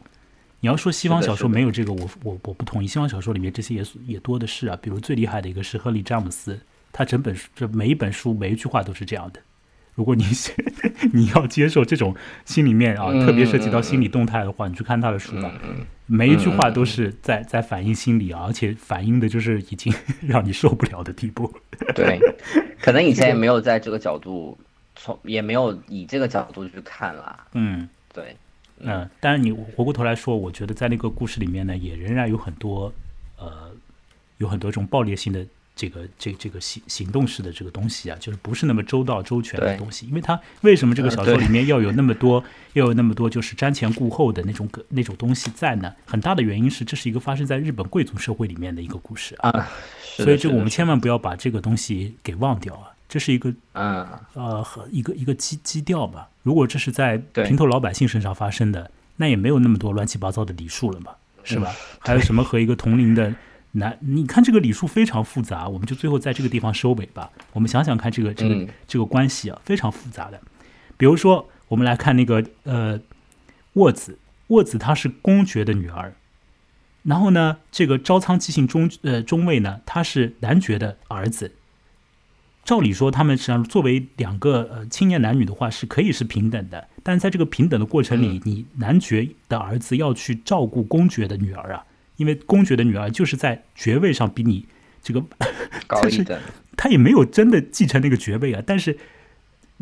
[0.59, 2.87] 你要说西方小说没有这个，我我我不同意。
[2.87, 6.59] 西方小说里面这些也也多的是啊，比如最厉害的一个是亨利詹姆斯，
[6.97, 9.39] 他整本书这每一本书每一句话都是这样的。
[9.93, 10.25] 如果你
[11.13, 15.51] 你要接受这种心里面啊，特别涉及到心理动态的话，你去看他的书吧，
[16.07, 19.93] 每一句话都是在在反映心理啊，而且反映的就是已经
[20.25, 21.53] 让你受不了的地步。
[21.93, 22.19] 对，
[22.81, 24.57] 可能以前也没有在这个角度
[24.95, 27.45] 从，也没有以这个角度去看啦。
[27.53, 28.35] 嗯，对，
[28.79, 32.91] 嗯，当然你回过头来说，我觉得在那个故事里面呢，也仍然有很多
[33.37, 33.71] 呃，
[34.37, 35.45] 有很多这种暴烈性的。
[35.77, 40.05] 这个这这个行行动式的这个东西啊，就是不是那么周到周全的东西。
[40.07, 42.43] 因为它为什么这个小说里面要有那么多，
[42.73, 45.93] 要有那么多就是瞻前顾后的那种那种东西在呢？
[46.05, 49.69] 很大的原因是这是一个发生在日本贵族社会里面的一个故事啊。
[50.01, 52.89] 所以这个我们千万不要把这个东西给忘掉啊！
[53.07, 56.27] 这是一个嗯呃和一个一个基基调吧。
[56.41, 61.11] 如果这是在平头老百姓身上发生的，那也没有那么多乱七八糟的礼数了嘛，
[61.43, 61.71] 是吧？
[61.99, 63.33] 还有什么和一个同龄的？
[63.77, 67.31] 难，你看这个礼数非常复杂，我们就最后在这个地方收尾吧。
[67.53, 70.39] 我们想想看，这个这个这个关系啊，非常复杂的。
[70.97, 72.99] 比如说，我们来看那个呃，
[73.73, 74.17] 沃子，
[74.47, 76.13] 沃子她是公爵的女儿，
[77.03, 81.53] 然后呢，这个招仓纪信中呃中尉呢，他是男爵的儿子。
[82.63, 86.89] 照理说，他们实际上作为两个呃青年男女的话，是可以是平等的。
[87.01, 91.85] 但是在这个平等的过程里，你男爵的儿子要去照顾公爵的女儿啊。
[92.17, 94.65] 因为公爵的女儿就是在爵位上比你
[95.01, 95.23] 这个
[95.87, 96.39] 高 一等，
[96.75, 98.61] 他也没有真的继承那个爵位啊。
[98.65, 98.97] 但是，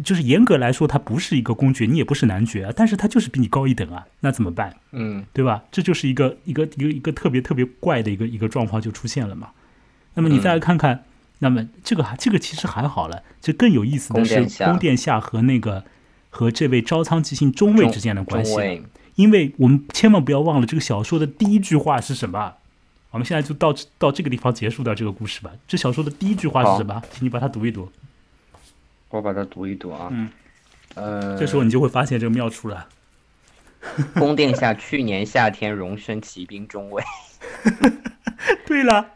[0.03, 2.74] 就是严格来说，他不是一个公爵，你也不是男爵啊。
[2.76, 4.76] 但是他就是比你高一等啊，那怎么办？
[4.91, 5.64] 嗯，对吧？
[5.72, 9.49] 这就是一个一个一个一个特别特别怪的一个一个状况就出现了嘛。
[10.14, 11.06] 那么你再来看看，
[11.40, 13.24] 那么这个还这个其实还好了。
[13.41, 15.86] 这更有意思的是宫殿下和那个
[16.30, 18.56] 和这位招仓吉信中尉之间的关系。
[19.16, 22.54] 因为我们千万不要忘了，这个小说的第一句话是什么？
[23.12, 25.50] 我们现在就到到这个地方结束掉这个故事吧。
[25.66, 27.02] 这小说的第一句话是什么？
[27.14, 27.90] 请你把它读一读。
[29.08, 30.10] 我把它读一读啊。
[30.12, 30.30] 嗯。
[30.96, 31.40] 呃。
[31.40, 32.90] 这时候你就会发现这个妙处了。
[34.20, 37.02] 宫殿下去年夏天荣升骑兵中尉。
[38.68, 39.12] 对了。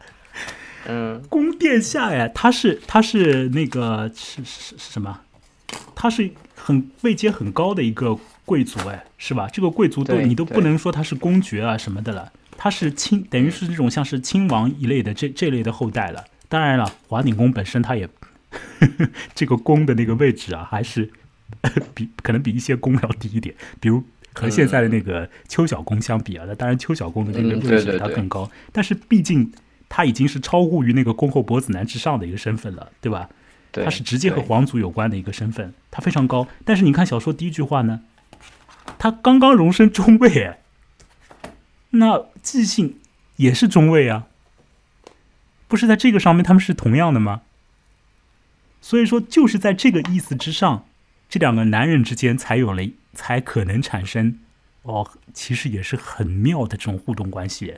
[0.86, 1.22] 嗯。
[1.28, 5.20] 宫殿下呀，他是他是那个是是是什么？
[5.94, 8.18] 他是很位阶很高的一个。
[8.50, 9.48] 贵族哎，是吧？
[9.52, 16.24] 这个贵族都你都不能说他是公爵啊什么的了，他是亲，等于是这种像是亲王一类的这这类的后代了。
[16.48, 18.08] 当然了，华鼎宫本身他也
[19.36, 21.08] 这个宫的那个位置啊，还是
[21.94, 24.02] 比可能比一些宫要低一点，比如
[24.34, 29.52] 和现在的那个邱小宫相比啊，那当然邱小宫的这个位置比他更高，但是毕竟
[29.88, 33.28] 他已经是超乎于那个宫后伯子男之上的一个身份了，对吧？
[33.72, 36.48] 他是直接和皇族有关的一个身份，他非常高。
[36.64, 38.00] 但是你看小说第一句话呢？
[38.98, 40.58] 他刚刚荣升中尉，哎，
[41.90, 43.00] 那纪信
[43.36, 44.26] 也是中尉啊，
[45.68, 47.42] 不是在这个上面他们是同样的吗？
[48.80, 50.86] 所以说，就是在这个意思之上，
[51.28, 54.38] 这两个男人之间才有了，才可能产生
[54.82, 57.74] 哦，其实也是很妙的这种互动关系。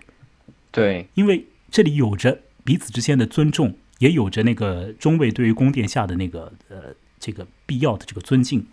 [0.71, 8.67] 对，因为这里有着彼此之间的尊重，也有着那个中尉对于宫殿下的那个呃这个必要的这个尊敬。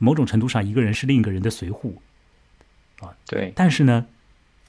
[0.00, 2.00] 某种程度上，一个人是另一个人的随护，
[3.00, 3.52] 啊，对。
[3.54, 4.06] 但是呢，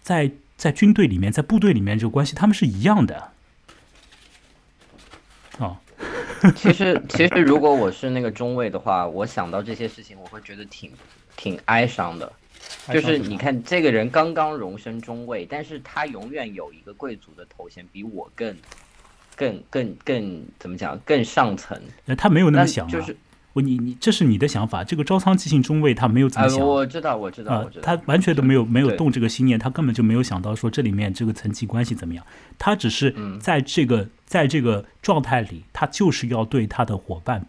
[0.03, 3.31] 在在军队里面，在部队里面，这个关系他们是一样的，
[5.57, 5.79] 啊。
[6.55, 10.91] 其实，其实如果我是那个中尉的话，我想到这些事情，我会觉得挺
[11.37, 12.33] 挺哀伤的。
[12.91, 18.57] 就是你看，这个人刚刚荣升中尉，但是他永远有一个贵族的头衔，比我更
[19.35, 21.79] 更更更怎么讲，更上层。
[22.17, 23.15] 他没有那么想，就是。
[23.53, 32.25] 我你你这是你的想法，这个招仓即信中尉他没有怎么想，我知道我知道，他完全都没有没有动这个心念，他根本就没有想到说这里面这个层级关系怎么样，
[32.57, 37.47] 他只是在这个在这个状态里，他就是要对他的伙伴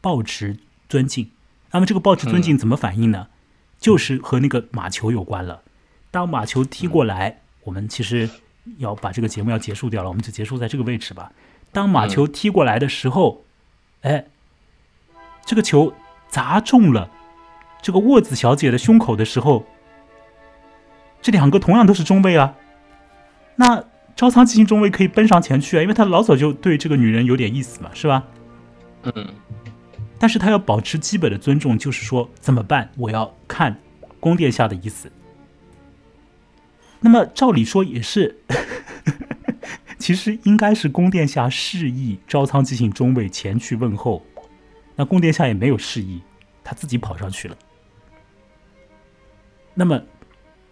[0.00, 0.56] 保持
[0.88, 1.28] 尊敬。
[1.72, 3.26] 那么这个保持尊敬怎么反应呢？
[3.80, 5.62] 就是和那个马球有关了。
[6.12, 8.30] 当马球踢过来，我们其实
[8.78, 11.32] 要把这个节目要结束掉了，我们就结束在这个位置吧。
[11.72, 13.42] 当马球踢过来的时候，
[14.02, 14.26] 哎。
[15.44, 15.92] 这个球
[16.28, 17.10] 砸中了
[17.82, 19.64] 这个沃子小姐的胸口的时候，
[21.20, 22.54] 这两个同样都是中尉啊。
[23.56, 23.84] 那
[24.16, 28.24] 招仓吉信中尉可以奔上前去啊，因为他老早就对这个女人有点意思嘛，是吧？
[29.02, 29.28] 嗯。
[30.18, 32.90] 但是他要保持基本的尊重，就是说怎么办？
[32.96, 33.76] 我要看
[34.20, 35.12] 宫殿下的意思。
[37.00, 38.38] 那么照理说也是，
[39.98, 44.24] 其实应该是宫殿下示意招仓即行中尉前去问候，
[44.96, 46.22] 那宫殿下也没有示意，
[46.62, 47.56] 他自己跑上去了。
[49.74, 50.00] 那么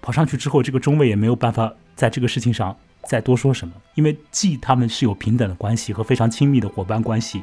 [0.01, 7.43] 跑上去之后，这个中尉也没有办法在这个事情上再多说什么，因为既他们是有平等的关系和非常亲密的伙伴关系，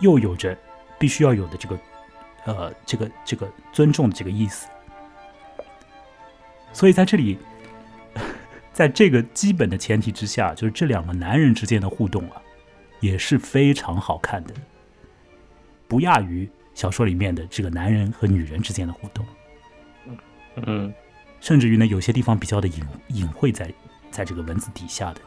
[0.00, 0.56] 又有着
[0.98, 1.78] 必须要有的这个
[2.44, 4.66] 呃这个这个尊重的这个意思，
[6.72, 7.38] 所以在这里。
[8.74, 12.42] 在这个基本的前提之下，就是这两个男人之间的互动啊，
[12.98, 14.52] 也是非常好看的，
[15.86, 19.24] 不亚于小说里面的这个男人和女人之间的互动。
[20.66, 20.92] 嗯，
[21.40, 23.72] 甚至于呢，有些地方比较的隐隐晦在
[24.10, 25.20] 在这个文字底下的。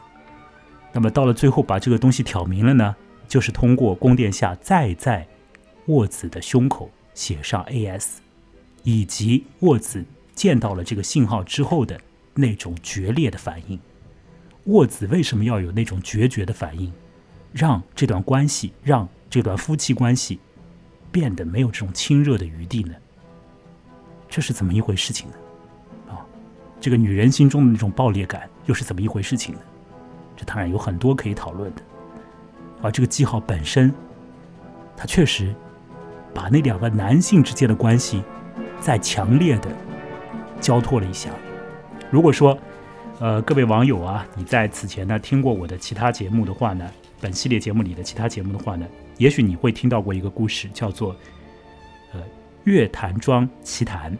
[0.92, 2.96] 那么到了最后，把这个东西挑明了呢，
[3.28, 5.26] 就是通过宫殿下再在
[5.86, 8.20] 沃子的胸口写上 A.S，
[8.82, 10.04] 以及沃子
[10.34, 12.00] 见到了这个信号之后的。
[12.40, 13.80] 那种决裂的反应，
[14.66, 16.92] 沃子为什么要有那种决绝的反应，
[17.52, 20.38] 让这段关系，让这段夫妻关系
[21.10, 22.94] 变得没有这种亲热的余地呢？
[24.28, 25.34] 这是怎么一回事情呢？
[26.12, 26.24] 啊，
[26.80, 29.60] 这个女人心中的那种爆裂感又是怎么一回事情呢？
[30.36, 31.82] 这当然有很多可以讨论的。
[32.80, 33.92] 而这个记号本身，
[34.96, 35.54] 它确实
[36.32, 38.22] 把那两个男性之间的关系
[38.80, 39.68] 再强烈的
[40.60, 41.30] 交托了一下。
[42.10, 42.56] 如果说，
[43.18, 46.88] 呃，各位网友啊，你在此前呢听过我的其他节目的话呢，
[47.20, 48.86] 本系列节目里的其他节目的话呢，
[49.16, 51.14] 也许你会听到过一个故事，叫做
[52.12, 52.20] 《呃
[52.64, 54.12] 月坛庄奇谈》，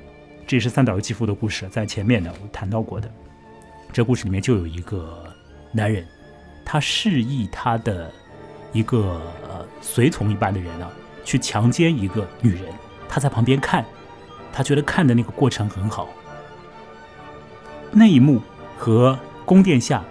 [0.47, 3.11] 这也是三岛由纪夫的故事，在前面呢我谈到过的。
[3.93, 5.33] 这故事里面就有一个
[5.73, 6.07] 男人，
[6.65, 8.13] 他示意他的
[8.73, 9.21] 一个
[9.81, 10.91] 随从一般的人啊，
[11.25, 12.65] 去强奸一个女人，
[13.09, 13.85] 他在旁边看，
[14.53, 16.09] 他觉得看的那个过程很好。
[17.91, 18.43] 那一幕
[18.77, 20.05] 和宫殿下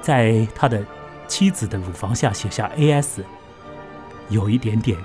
[0.00, 0.82] 在他的
[1.28, 3.22] 妻子的乳房下写下 A.S.
[4.30, 4.98] 有一点点，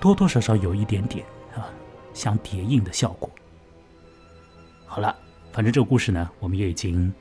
[0.00, 1.24] 多多少少有一点点
[1.54, 1.68] 啊，
[2.12, 3.30] 像叠印的效果。
[4.86, 5.14] 好了，
[5.52, 7.12] 反正这个故事呢，我们也已经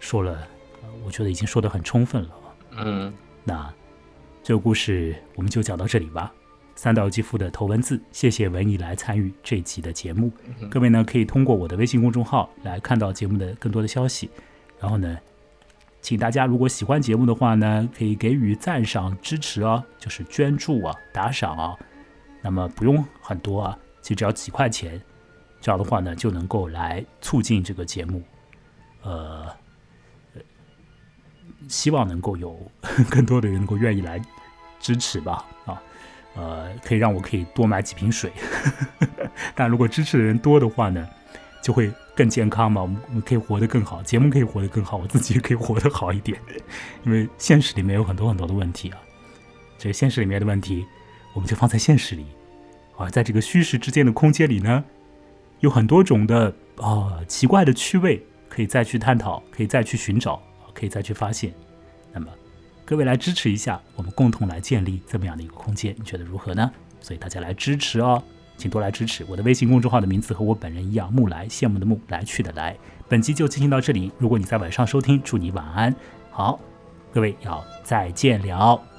[0.00, 0.46] 说了，
[1.04, 2.30] 我觉得已经说的很充分了。
[2.78, 3.12] 嗯，
[3.44, 3.72] 那
[4.42, 6.32] 这个故事我们就讲到这里吧。
[6.74, 10.30] 三岛纪夫的头文字，谢谢文艺来参与这期的节目。
[10.68, 14.28] 各位呢，可以通过我的微信公众号来看到节目的更多的消息。
[14.78, 15.18] 然后呢，
[16.06, 21.76] 请大家如果喜欢节目的话呢，可以给予赞赏支持哦，就是捐助啊、打赏啊。
[22.40, 25.02] 那么不用很多啊，其实只要几块钱，
[25.60, 28.22] 这样的话呢，就能够来促进这个节目。
[29.02, 29.48] 呃，
[31.66, 32.56] 希望能够有
[33.10, 34.22] 更多的人能够愿意来
[34.78, 35.82] 支持吧，啊。
[36.36, 38.30] 呃，可以让我可以多买几瓶水，
[39.56, 41.04] 但如果支持的人多的话呢，
[41.60, 46.40] 就会更健康嘛，我们可以活得更好，节目可以活得更好，我自己也可以活得好一点。
[47.04, 48.98] 因为现实里面有很多很多的问题啊，
[49.78, 50.86] 这现实里面的问题，
[51.34, 52.24] 我们就放在现实里，
[52.96, 54.82] 而在这个虚实之间的空间里呢，
[55.60, 61.52] 有很多种的啊奇怪的趣味可以再去探讨，可以再去寻找，可以再去发现。
[62.12, 62.26] 那么。
[62.88, 66.70] 各位来支持一下，我们共同来建立这么样的一个空间，你觉得如何呢？
[67.00, 68.22] 所以大家来支持哦，
[68.56, 69.24] 请多来支持。
[69.28, 72.76] 我的微信公众号的名字和我本人一样，木来，羡慕的木，来去的来。
[73.08, 74.10] 本期就进行到这里。
[74.18, 75.94] 如果你在晚上收听，祝你晚安。
[76.30, 76.58] 好，
[77.12, 78.95] 各位要再见了。